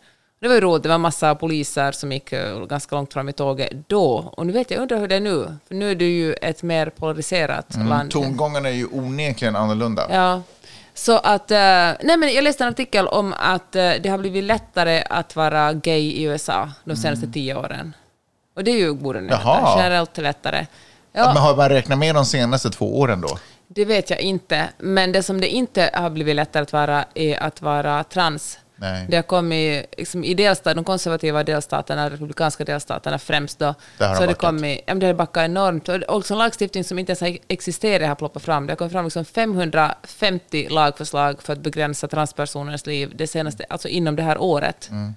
Det 0.41 0.49
var 0.49 0.55
ju 0.55 0.61
roligt, 0.61 0.83
det 0.83 0.89
var 0.89 0.99
massa 0.99 1.35
poliser 1.35 1.93
som 1.93 2.13
gick 2.13 2.33
eh, 2.33 2.65
ganska 2.67 2.97
långt 2.97 3.13
fram 3.13 3.29
i 3.29 3.33
tåget 3.33 3.73
då. 3.87 4.33
Och 4.37 4.47
nu 4.47 4.53
vet 4.53 4.71
jag, 4.71 4.81
undrar 4.81 4.99
hur 4.99 5.09
det 5.09 5.17
är 5.17 5.21
nu, 5.21 5.57
för 5.69 5.75
nu 5.75 5.91
är 5.91 5.95
det 5.95 6.05
ju 6.05 6.33
ett 6.33 6.63
mer 6.63 6.91
polariserat 6.91 7.77
land. 7.77 7.91
Mm, 7.91 8.09
Tongångarna 8.11 8.69
är 8.69 8.73
ju 8.73 8.87
onekligen 8.87 9.57
annorlunda. 9.57 10.07
Ja. 10.11 10.43
Så 10.95 11.19
att, 11.19 11.51
eh, 11.51 11.59
nej 12.03 12.17
men 12.19 12.35
jag 12.35 12.45
läste 12.45 12.65
en 12.65 12.71
artikel 12.71 13.09
om 13.09 13.35
att 13.39 13.77
eh, 13.77 13.93
det 14.03 14.09
har 14.09 14.19
blivit 14.19 14.45
lättare 14.45 15.03
att 15.11 15.37
vara 15.37 15.73
gay 15.73 16.01
i 16.01 16.23
USA 16.23 16.71
de 16.85 16.97
senaste 16.97 17.27
tio 17.33 17.55
åren. 17.55 17.95
Och 18.55 18.65
det 18.65 18.71
är 18.71 18.77
ju 18.77 18.95
borde 18.95 19.21
Jaha. 19.31 19.75
generellt 19.79 20.19
lättare. 20.19 20.67
Ja. 21.13 21.27
Men 21.27 21.43
har 21.43 21.57
man 21.57 21.69
räknat 21.69 21.99
med 21.99 22.15
de 22.15 22.25
senaste 22.25 22.71
två 22.71 22.99
åren 22.99 23.21
då? 23.21 23.39
Det 23.69 23.85
vet 23.85 24.11
jag 24.11 24.21
inte, 24.21 24.69
men 24.79 25.13
det 25.13 25.23
som 25.23 25.41
det 25.41 25.49
inte 25.49 25.91
har 25.95 26.11
blivit 26.11 26.37
lättare 26.37 26.63
att 26.63 26.73
vara 26.73 27.05
är 27.15 27.43
att 27.43 27.63
vara 27.63 28.05
trans. 28.05 28.59
Nej. 28.81 29.07
Det 29.09 29.17
har 29.17 29.23
kommit 29.23 29.95
liksom, 29.99 30.25
i 30.25 30.35
delstat, 30.35 30.75
de 30.75 30.85
konservativa 30.85 31.45
delstaterna, 31.45 32.11
republikanska 32.11 32.65
delstaterna 32.65 33.19
främst 33.19 33.59
då, 33.59 33.75
Där 33.99 34.09
har 34.09 34.15
så 34.15 34.21
de 34.21 34.27
det 34.27 34.35
kommit, 34.35 34.81
ja, 34.87 34.95
det 34.95 35.07
har 35.07 35.15
backat 35.15 35.45
enormt. 35.45 35.89
Och 35.89 36.03
också 36.09 36.35
en 36.35 36.39
lagstiftning 36.39 36.85
som 36.85 36.99
inte 36.99 37.11
ens 37.11 37.21
har 37.21 37.39
existerat 37.49 38.09
har 38.09 38.15
ploppat 38.15 38.43
fram. 38.43 38.67
Det 38.67 38.73
har 38.73 38.77
kommit 38.77 38.93
fram 38.93 39.05
liksom 39.05 39.25
550 39.25 40.69
lagförslag 40.71 41.43
för 41.43 41.53
att 41.53 41.59
begränsa 41.59 42.09
transpersoners 42.09 42.87
liv 42.87 43.13
det 43.15 43.27
senaste, 43.27 43.65
alltså 43.69 43.89
inom 43.89 44.17
det 44.17 44.23
här 44.23 44.39
året. 44.39 44.89
Mm. 44.91 45.15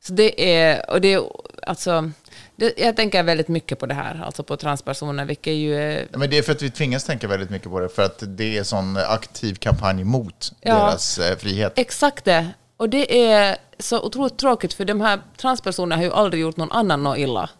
Så 0.00 0.12
det 0.12 0.54
är, 0.54 0.90
och 0.90 1.00
det 1.00 1.12
är 1.12 1.22
alltså, 1.62 2.10
det, 2.56 2.72
jag 2.78 2.96
tänker 2.96 3.22
väldigt 3.22 3.48
mycket 3.48 3.78
på 3.78 3.86
det 3.86 3.94
här, 3.94 4.22
alltså 4.24 4.42
på 4.42 4.56
transpersoner, 4.56 5.24
vilket 5.24 5.52
ju 5.52 5.76
är 5.76 6.06
Men 6.10 6.30
det 6.30 6.38
är 6.38 6.42
för 6.42 6.52
att 6.52 6.62
vi 6.62 6.70
tvingas 6.70 7.04
tänka 7.04 7.28
väldigt 7.28 7.50
mycket 7.50 7.70
på 7.70 7.80
det, 7.80 7.88
för 7.88 8.02
att 8.02 8.22
det 8.26 8.58
är 8.58 8.62
sån 8.64 8.96
aktiv 8.96 9.54
kampanj 9.54 10.04
mot 10.04 10.52
Ja. 10.60 10.74
deras 10.74 11.18
eh, 11.18 11.36
frihet. 11.36 11.72
Exakt 11.76 12.24
det. 12.24 12.48
Och 12.76 12.88
det 12.88 13.30
är 13.30 13.56
så 13.78 14.02
otroligt 14.02 14.38
tråkigt, 14.38 14.74
för 14.74 14.84
de 14.84 15.00
här 15.00 15.20
transpersonerna 15.36 15.96
har 15.96 16.02
ju 16.02 16.12
aldrig 16.12 16.42
gjort 16.42 16.56
någon 16.56 16.72
annan 16.72 17.02
något 17.02 17.18
illa. 17.18 17.50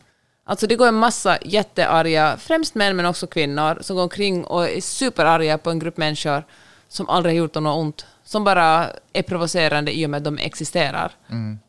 Alltså 0.45 0.67
det 0.67 0.77
går 0.77 0.89
en 0.89 0.95
massa 0.95 1.39
jättearga, 1.43 2.37
främst 2.39 2.75
män 2.75 2.97
men 2.97 3.07
också 3.07 3.27
kvinnor, 3.27 3.79
som 3.81 3.97
går 3.97 4.03
omkring 4.03 4.45
och 4.45 4.69
är 4.69 4.81
superarga 4.81 5.59
på 5.59 5.71
en 5.71 5.79
grupp 5.79 5.97
människor 5.97 6.45
som 6.89 7.09
aldrig 7.09 7.35
har 7.35 7.39
gjort 7.39 7.53
dem 7.53 7.64
något 7.64 7.79
ont. 7.79 8.07
Som 8.25 8.45
bara 8.45 8.87
är 9.12 9.23
provocerande 9.23 9.99
i 9.99 10.07
och 10.07 10.11
med 10.11 10.19
att 10.19 10.25
de 10.25 10.39
existerar. 10.39 11.12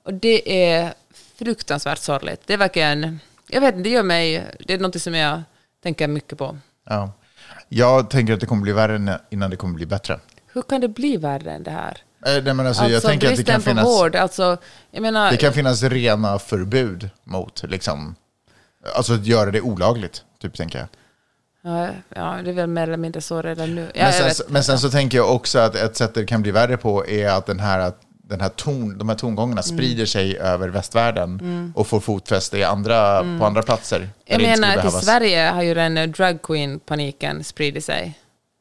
Och 0.04 0.14
det 0.14 0.68
är 0.70 0.94
fruktansvärt 1.38 1.98
sorgligt. 1.98 2.42
Det 2.46 2.54
är 2.54 2.58
verkligen, 2.58 3.20
jag 3.48 3.62
vet 3.62 3.76
inte, 3.76 3.90
det 3.90 3.94
gör 3.94 4.04
mig, 4.04 4.44
det 4.60 4.74
är 4.74 4.78
något 4.78 5.02
som 5.02 5.14
jag 5.14 5.42
tänker 5.84 6.08
mycket 6.08 6.38
på. 6.38 6.58
Ja. 6.86 7.12
Jag 7.70 8.10
tänker 8.10 8.34
att 8.34 8.40
det 8.40 8.46
kommer 8.46 8.62
bli 8.62 8.72
värre 8.72 9.20
innan 9.30 9.50
det 9.50 9.56
kommer 9.56 9.74
bli 9.74 9.86
bättre. 9.86 10.20
Hur 10.54 10.62
kan 10.62 10.82
det 10.82 10.88
bli 10.88 11.18
värre 11.18 11.52
än 11.52 11.64
det 11.64 11.72
här? 11.72 11.98
Eh, 12.26 12.44
Nej, 12.44 12.54
men 12.54 12.68
alltså, 12.68 12.84
jag 12.84 12.94
Alltså 12.94 13.08
tänker 13.08 13.32
att 13.32 13.38
det 13.38 13.44
kan, 13.44 13.62
finnas, 13.62 13.86
vård, 13.86 14.16
alltså, 14.16 14.58
jag 14.92 15.02
menar... 15.02 15.32
det 15.32 15.38
kan 15.38 15.54
finnas 15.54 15.84
rena 15.84 16.40
förbud 16.40 17.10
mot, 17.24 17.64
liksom, 17.64 18.16
alltså 18.96 19.14
att 19.14 19.26
göra 19.26 19.52
det 19.52 19.62
olagligt, 19.62 20.24
typ 20.42 20.54
tänker 20.58 20.80
jag. 20.80 20.88
Ja, 21.64 21.90
ja, 22.16 22.40
det 22.44 22.50
är 22.50 22.54
väl 22.54 22.68
mer 22.68 22.84
eller 22.84 22.98
mindre 22.98 23.22
så 23.22 23.42
redan 23.42 23.76
nu. 23.76 23.82
Ja, 23.82 23.88
men, 23.94 24.04
jag 24.06 24.14
sen, 24.14 24.26
vet. 24.26 24.50
men 24.50 24.64
sen 24.64 24.80
så 24.80 24.90
tänker 24.90 25.18
jag 25.18 25.36
också 25.36 25.60
att 25.60 25.76
ett 25.76 25.96
sätt 25.98 26.14
det 26.14 26.26
kan 26.26 26.42
bli 26.42 26.52
värre 26.52 26.78
på 26.78 27.08
är 27.08 27.30
att 27.30 27.46
den 27.46 27.60
här, 27.60 27.80
att 27.80 28.02
den 28.24 28.42
här 28.42 28.50
ton, 28.50 28.98
de 28.98 29.10
här 29.10 29.16
tongångarna 29.16 29.62
Mm. 29.62 29.78
sprider 29.78 30.06
sig 30.06 30.38
över 30.38 30.70
västvärlden 30.70 31.74
och 31.76 31.88
får 31.88 32.00
fotfäste 32.00 32.58
i 32.58 32.64
andra, 32.64 33.20
på 33.40 33.46
andra 33.46 33.62
platser. 33.62 33.98
Mm. 33.98 34.10
Jag 34.26 34.42
menar 34.42 34.78
att 34.78 34.86
i. 34.86 35.06
Sverige 35.06 35.50
har 35.50 35.62
ju 35.64 35.74
den 35.74 35.98
eh, 35.98 36.08
drag 36.10 36.42
queen-paniken 36.42 37.44
spridit 37.44 37.86
sig. 37.86 38.20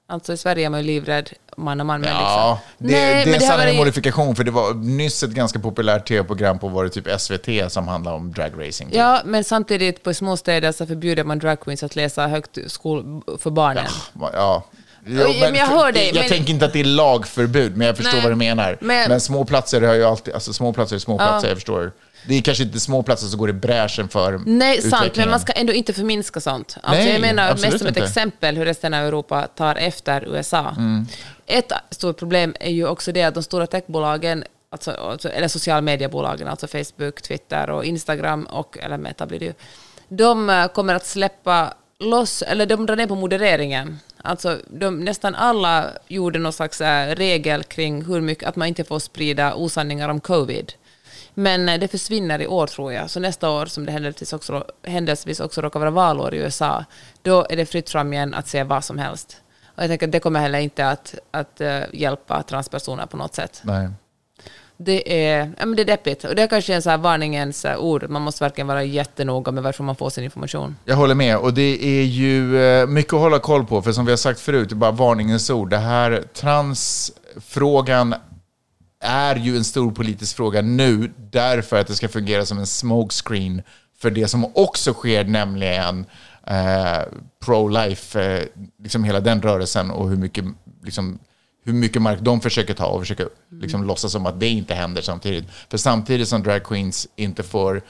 Alltså 0.08 0.32
i 0.32 0.36
Sverige 0.36 0.66
är 0.66 0.70
man 0.70 0.80
ju 0.80 0.86
livrädd 0.86 1.30
man 1.56 1.80
och 1.80 1.86
man. 1.86 2.00
men 2.00 2.10
Ja, 2.10 2.60
liksom. 2.76 2.86
det, 2.88 2.92
Nej, 2.92 3.24
det 3.24 3.30
är 3.46 3.56
men 3.56 3.60
en 3.60 3.66
det 3.66 3.78
modifikation, 3.78 4.36
för 4.36 4.44
det 4.44 4.50
var 4.50 4.74
nyss 4.74 5.22
ett 5.22 5.30
ganska 5.30 5.58
populärt 5.58 6.08
tv-program 6.08 6.58
på 6.58 6.68
var 6.68 6.84
det 6.84 6.90
typ 6.90 7.20
SVT 7.20 7.48
som 7.72 7.88
handlade 7.88 8.16
om 8.16 8.32
dragracing. 8.32 8.88
Ja, 8.92 9.20
men 9.24 9.44
samtidigt 9.44 10.02
på 10.02 10.14
småstäder 10.14 10.72
så 10.72 10.86
förbjuder 10.86 11.24
man 11.24 11.38
drag 11.38 11.60
queens 11.60 11.82
att 11.82 11.96
läsa 11.96 12.26
högt 12.26 12.58
skol 12.66 13.22
för 13.38 13.50
barnen. 13.50 13.84
Ja. 14.32 14.64
Jo, 15.08 15.20
Ja, 15.20 15.34
men 15.40 15.54
jag 15.54 15.66
hör 15.66 15.92
dig, 15.92 16.06
Jag 16.06 16.14
men- 16.14 16.28
tänker 16.28 16.52
inte 16.52 16.64
att 16.66 16.72
det 16.72 16.80
är 16.80 16.84
lagförbud, 16.84 17.76
men 17.76 17.86
jag 17.86 17.96
förstår 17.96 18.12
Nej, 18.12 18.22
vad 18.22 18.32
du 18.32 18.36
menar. 18.36 18.78
Men, 18.80 19.08
men- 19.10 19.20
små 19.20 19.44
platser 19.44 19.82
har 19.82 19.94
ju 19.94 20.04
alltid, 20.04 20.34
alltså 20.34 20.52
små 20.52 20.72
platser 20.72 20.96
är 20.96 21.00
små 21.00 21.16
platser, 21.18 21.46
Ja. 21.46 21.50
jag 21.50 21.56
förstår. 21.56 21.92
Det 22.28 22.34
är 22.34 22.42
kanske 22.42 22.64
inte 22.64 22.80
små 22.80 23.02
platser 23.02 23.26
som 23.26 23.38
går 23.38 23.50
i 23.50 23.52
bräschen 23.52 24.08
för 24.08 24.40
Nej, 24.46 24.82
sant, 24.82 25.16
men 25.16 25.30
man 25.30 25.40
ska 25.40 25.52
ändå 25.52 25.72
inte 25.72 25.92
förminska 25.92 26.40
sånt. 26.40 26.76
Alltså, 26.82 27.04
Nej, 27.04 27.12
jag 27.12 27.20
menar 27.20 27.50
mest 27.50 27.62
som 27.62 27.86
ett 27.86 27.96
inte. 27.96 28.04
exempel 28.04 28.56
hur 28.56 28.64
resten 28.64 28.94
av 28.94 29.04
Europa 29.04 29.48
tar 29.54 29.74
efter 29.74 30.24
USA. 30.28 30.74
Mm. 30.78 31.06
Ett 31.46 31.72
stort 31.90 32.18
problem 32.18 32.56
är 32.60 32.70
ju 32.70 32.86
också 32.86 33.12
det 33.12 33.22
att 33.22 33.34
de 33.34 33.42
stora 33.42 33.66
techbolagen, 33.66 34.44
alltså, 34.70 34.90
alltså, 34.90 35.28
eller 35.28 35.48
sociala 35.48 35.80
mediebolagen, 35.80 36.48
alltså 36.48 36.66
Facebook, 36.66 37.22
Twitter 37.22 37.70
och 37.70 37.84
Instagram, 37.84 38.44
och, 38.44 38.78
eller 38.78 38.98
Meta 38.98 39.26
blir 39.26 39.38
det 39.38 39.44
ju, 39.44 39.54
de 40.08 40.50
eh, 40.50 40.66
kommer 40.68 40.94
att 40.94 41.06
släppa 41.06 41.74
loss, 41.98 42.42
eller 42.42 42.66
de 42.66 42.86
drar 42.86 42.96
ner 42.96 43.06
på 43.06 43.14
modereringen. 43.14 43.98
Alltså, 44.22 44.58
de, 44.70 44.98
nästan 45.04 45.34
alla 45.34 45.90
gjorde 46.08 46.38
någon 46.38 46.52
slags 46.52 46.80
eh, 46.80 47.14
regel 47.14 47.64
kring 47.64 48.04
hur 48.04 48.20
mycket, 48.20 48.48
att 48.48 48.56
man 48.56 48.68
inte 48.68 48.84
får 48.84 48.98
sprida 48.98 49.54
osanningar 49.54 50.08
om 50.08 50.20
covid. 50.20 50.72
Men 51.38 51.68
eh, 51.68 51.80
det 51.80 51.88
försvinner 51.88 52.42
i 52.42 52.46
år 52.46 52.66
tror 52.66 52.92
jag. 52.92 53.10
Så 53.10 53.20
nästa 53.20 53.50
år, 53.50 53.66
som 53.66 53.86
det 53.86 53.92
händelsevis 53.92 54.32
också, 54.32 54.64
händelsevis 54.82 55.40
också 55.40 55.60
råkar 55.60 55.80
vara 55.80 55.90
valår 55.90 56.34
i 56.34 56.38
USA, 56.38 56.84
då 57.22 57.46
är 57.50 57.56
det 57.56 57.66
fritt 57.66 57.90
fram 57.90 58.12
igen 58.12 58.34
att 58.34 58.48
säga 58.48 58.64
vad 58.64 58.84
som 58.84 58.98
helst. 58.98 59.36
Och 59.64 59.82
jag 59.82 59.90
tänker 59.90 60.06
att 60.06 60.12
det 60.12 60.20
kommer 60.20 60.40
heller 60.40 60.58
inte 60.58 60.88
att, 60.88 61.14
att 61.30 61.60
eh, 61.60 61.80
hjälpa 61.92 62.42
transpersoner 62.42 63.06
på 63.06 63.16
något 63.16 63.34
sätt. 63.34 63.60
Nej. 63.62 63.88
Det 64.76 65.24
är, 65.24 65.52
ja, 65.58 65.66
men 65.66 65.76
det 65.76 65.82
är 65.82 65.86
deppigt. 65.86 66.24
Och 66.24 66.34
det 66.34 66.42
är 66.42 66.46
kanske 66.46 66.74
en 66.74 66.82
så 66.82 66.90
här 66.90 66.98
varningens 66.98 67.64
eh, 67.64 67.78
ord. 67.78 68.08
Man 68.08 68.22
måste 68.22 68.44
verkligen 68.44 68.66
vara 68.66 68.84
jättenoga 68.84 69.52
med 69.52 69.62
varför 69.62 69.84
man 69.84 69.96
får 69.96 70.10
sin 70.10 70.24
information. 70.24 70.76
Jag 70.84 70.96
håller 70.96 71.14
med, 71.14 71.36
och 71.38 71.54
det 71.54 71.84
är 72.00 72.04
ju 72.04 72.86
mycket 72.86 73.12
att 73.12 73.20
hålla 73.20 73.38
koll 73.38 73.66
på, 73.66 73.82
för 73.82 73.92
som 73.92 74.04
vi 74.04 74.12
har 74.12 74.16
sagt 74.16 74.40
förut, 74.40 74.68
det 74.68 74.72
är 74.72 74.76
bara 74.76 74.90
varningens 74.90 75.50
ord. 75.50 75.70
Det 75.70 75.78
här 75.78 76.24
transfrågan 76.34 78.14
är 79.00 79.36
ju 79.36 79.56
en 79.56 79.64
stor 79.64 79.92
politisk 79.92 80.36
fråga 80.36 80.62
nu, 80.62 81.12
därför 81.30 81.80
att 81.80 81.86
det 81.86 81.94
ska 81.94 82.08
fungera 82.08 82.46
som 82.46 82.58
en 82.58 82.66
smokescreen 82.66 83.62
för 83.98 84.10
det 84.10 84.28
som 84.28 84.44
också 84.54 84.92
sker, 84.92 85.24
nämligen 85.24 86.06
eh, 86.46 87.02
pro-life, 87.44 88.20
eh, 88.20 88.44
liksom 88.82 89.04
hela 89.04 89.20
den 89.20 89.42
rörelsen 89.42 89.90
och 89.90 90.08
hur 90.08 90.16
mycket, 90.16 90.44
liksom, 90.84 91.18
hur 91.64 91.72
mycket 91.72 92.02
mark 92.02 92.20
de 92.20 92.40
försöker 92.40 92.74
ta 92.74 92.86
och 92.86 93.00
försöker 93.00 93.28
liksom, 93.50 93.84
låtsas 93.84 94.12
som 94.12 94.26
att 94.26 94.40
det 94.40 94.48
inte 94.48 94.74
händer 94.74 95.02
samtidigt. 95.02 95.44
För 95.70 95.78
samtidigt 95.78 96.28
som 96.28 96.42
drag 96.42 96.64
queens 96.64 97.08
inte 97.16 97.42
får 97.42 97.82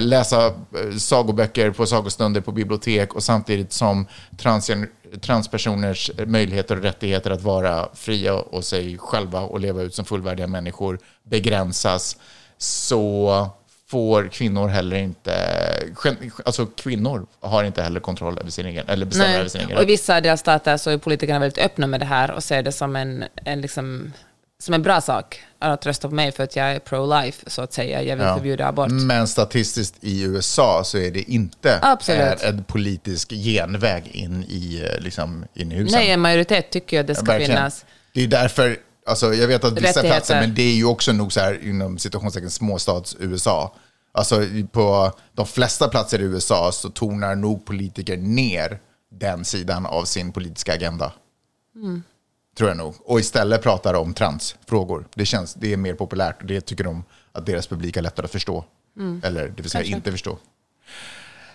läsa 0.00 0.46
eh, 0.46 0.96
sagoböcker 0.98 1.70
på 1.70 1.86
sagostunder 1.86 2.40
på 2.40 2.52
bibliotek 2.52 3.14
och 3.14 3.22
samtidigt 3.22 3.72
som 3.72 4.06
transgen- 4.38 4.88
transpersoners 5.20 6.10
möjligheter 6.26 6.76
och 6.76 6.82
rättigheter 6.82 7.30
att 7.30 7.42
vara 7.42 7.88
fria 7.94 8.34
och 8.34 8.64
sig 8.64 8.98
själva 8.98 9.40
och 9.40 9.60
leva 9.60 9.82
ut 9.82 9.94
som 9.94 10.04
fullvärdiga 10.04 10.46
människor 10.46 10.98
begränsas 11.22 12.16
så 12.58 13.50
får 13.90 14.28
kvinnor 14.28 14.68
heller 14.68 14.96
inte, 14.96 15.34
alltså 16.44 16.66
kvinnor 16.66 17.26
har 17.40 17.64
inte 17.64 17.82
heller 17.82 18.00
kontroll 18.00 18.38
över 18.38 18.50
sin 18.50 18.66
egen, 18.66 18.88
eller 18.88 19.06
bestämmer 19.06 19.38
över 19.38 19.48
sin 19.48 19.60
egen 19.60 19.76
Och 19.76 19.82
i 19.82 19.86
vissa 19.86 20.20
delstater 20.20 20.76
så 20.76 20.90
är 20.90 20.98
politikerna 20.98 21.38
väldigt 21.38 21.64
öppna 21.64 21.86
med 21.86 22.00
det 22.00 22.06
här 22.06 22.30
och 22.30 22.44
ser 22.44 22.62
det 22.62 22.72
som 22.72 22.96
en, 22.96 23.24
en, 23.44 23.60
liksom, 23.60 24.12
som 24.60 24.74
en 24.74 24.82
bra 24.82 25.00
sak 25.00 25.40
att 25.58 25.86
rösta 25.86 26.08
på 26.08 26.14
mig 26.14 26.32
för 26.32 26.44
att 26.44 26.56
jag 26.56 26.66
är 26.72 26.78
pro-life, 26.78 27.50
så 27.50 27.62
att 27.62 27.72
säga. 27.72 28.02
Jag 28.02 28.16
vill 28.16 28.26
Ja. 28.26 28.34
förbjuda 28.34 28.66
abort. 28.68 28.90
Men 28.90 29.28
statistiskt 29.28 29.94
i 30.00 30.22
USA 30.22 30.82
så 30.84 30.98
är 30.98 31.10
det 31.10 31.30
inte 31.30 31.78
Absolut. 31.82 32.20
är 32.20 32.48
en 32.48 32.64
politisk 32.64 33.30
genväg 33.32 34.06
in 34.08 34.44
i, 34.48 34.82
eh, 34.92 35.00
liksom, 35.02 35.44
in 35.54 35.72
i 35.72 35.74
husen. 35.74 35.98
Nej, 36.00 36.10
en 36.10 36.20
majoritet 36.20 36.70
tycker 36.70 37.00
att 37.00 37.06
det 37.06 37.14
ska 37.14 37.24
Verkligen. 37.24 37.50
finnas. 37.56 37.84
Det 38.14 38.22
är 38.22 38.26
därför 38.26 38.76
Alltså, 39.06 39.34
jag 39.34 39.48
vet 39.48 39.64
att 39.64 39.78
vissa 39.82 40.02
platser, 40.02 40.40
men 40.40 40.54
det 40.54 40.62
är 40.62 40.74
ju 40.74 40.84
också 40.84 41.12
nog 41.12 41.32
så 41.32 41.40
här 41.40 41.64
inom 41.68 41.98
situationstecken 41.98 42.50
småstads-USA. 42.50 43.74
Alltså 44.12 44.42
på 44.72 45.12
de 45.32 45.46
flesta 45.46 45.88
platser 45.88 46.18
i 46.20 46.22
USA 46.22 46.72
så 46.72 46.90
tonar 46.90 47.34
nog 47.34 47.64
politiker 47.64 48.16
ner 48.16 48.78
den 49.12 49.44
sidan 49.44 49.86
av 49.86 50.04
sin 50.04 50.32
politiska 50.32 50.74
agenda. 50.74 51.12
Tror 52.56 52.70
jag 52.70 52.76
nog. 52.76 52.94
Och 53.04 53.20
istället 53.20 53.62
pratar 53.62 53.94
om 53.94 54.14
transfrågor. 54.14 55.04
Det, 55.14 55.24
känns, 55.26 55.54
det 55.54 55.72
är 55.72 55.76
mer 55.76 55.94
populärt 55.94 56.40
och 56.40 56.46
det 56.46 56.60
tycker 56.60 56.84
de 56.84 57.04
att 57.32 57.46
deras 57.46 57.66
publik 57.66 57.96
har 57.96 58.02
lättare 58.02 58.24
att 58.24 58.32
förstå. 58.32 58.64
Eller 59.22 59.48
det 59.48 59.62
vill 59.62 59.70
säga 59.70 59.82
Kanske. 59.82 59.96
inte 59.96 60.10
förstå. 60.12 60.38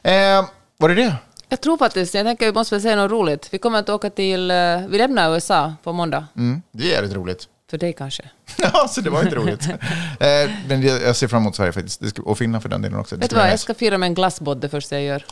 Eh, 0.02 0.46
var 0.78 0.90
det 0.90 0.96
det? 0.96 1.16
Jag 1.50 1.62
tror 1.62 1.78
faktiskt, 1.78 2.14
jag 2.14 2.26
tänker 2.26 2.46
vi 2.46 2.52
måste 2.52 2.76
väl 2.76 2.82
säga 2.82 2.96
något 2.96 3.12
roligt. 3.12 3.48
Vi 3.52 3.58
kommer 3.58 3.80
att 3.80 3.90
åka 3.90 4.10
till, 4.10 4.52
eh, 4.52 4.58
vi 4.90 4.98
lämnar 4.98 5.34
USA 5.34 5.74
på 5.84 5.94
måndag. 5.94 6.28
Mm, 6.38 6.62
det 6.72 6.94
är 6.96 7.02
rätt 7.02 7.14
roligt. 7.14 7.48
För 7.70 7.78
dig 7.78 7.94
kanske. 7.94 8.24
Ja, 8.58 8.88
så 8.88 9.02
det 9.02 9.10
var 9.10 9.24
inte 9.24 9.36
roligt. 9.36 9.70
eh, 10.20 10.52
men 10.68 10.82
jag 10.82 11.16
ser 11.16 11.28
fram 11.28 11.42
emot 11.42 11.56
Sverige 11.56 11.72
faktiskt. 11.72 12.20
Och 12.20 12.38
Finland 12.38 12.62
för 12.62 12.70
den 12.70 12.82
delen 12.82 13.00
också. 13.00 13.16
Det 13.16 13.22
Vet 13.22 13.30
du 13.30 13.36
vad, 13.36 13.50
jag 13.50 13.60
ska 13.60 13.74
fira 13.74 13.98
med 13.98 14.08
en 14.08 14.14
glassbåt 14.14 14.62
det 14.62 14.70
första 14.70 14.96
jag 14.96 15.04
gör. 15.04 15.26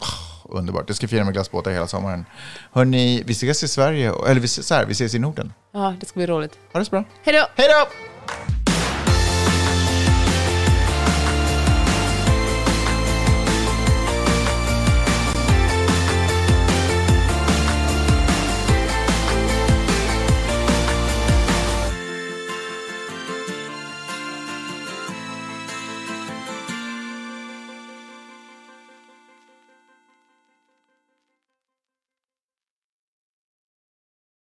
Underbart. 0.43 0.83
Jag 0.87 0.95
ska 0.95 1.07
fira 1.07 1.23
med 1.23 1.33
glassbåtar 1.33 1.71
hela 1.71 1.87
sommaren. 1.87 2.25
Hörni, 2.71 3.23
vi 3.25 3.31
ses 3.33 3.63
i 3.63 3.67
Sverige, 3.67 4.13
eller 4.27 4.41
vi 4.41 4.45
ses, 4.45 4.69
här, 4.69 4.85
vi 4.85 4.91
ses 4.91 5.15
i 5.15 5.19
Norden. 5.19 5.53
Ja, 5.73 5.95
det 5.99 6.05
ska 6.05 6.19
bli 6.19 6.27
roligt. 6.27 6.53
Ha 6.73 6.79
det 6.79 6.85
så 6.85 6.91
bra. 6.91 7.03
Hej 7.23 7.35
då! 7.35 7.47
Hej 7.55 7.67
då! 7.69 7.87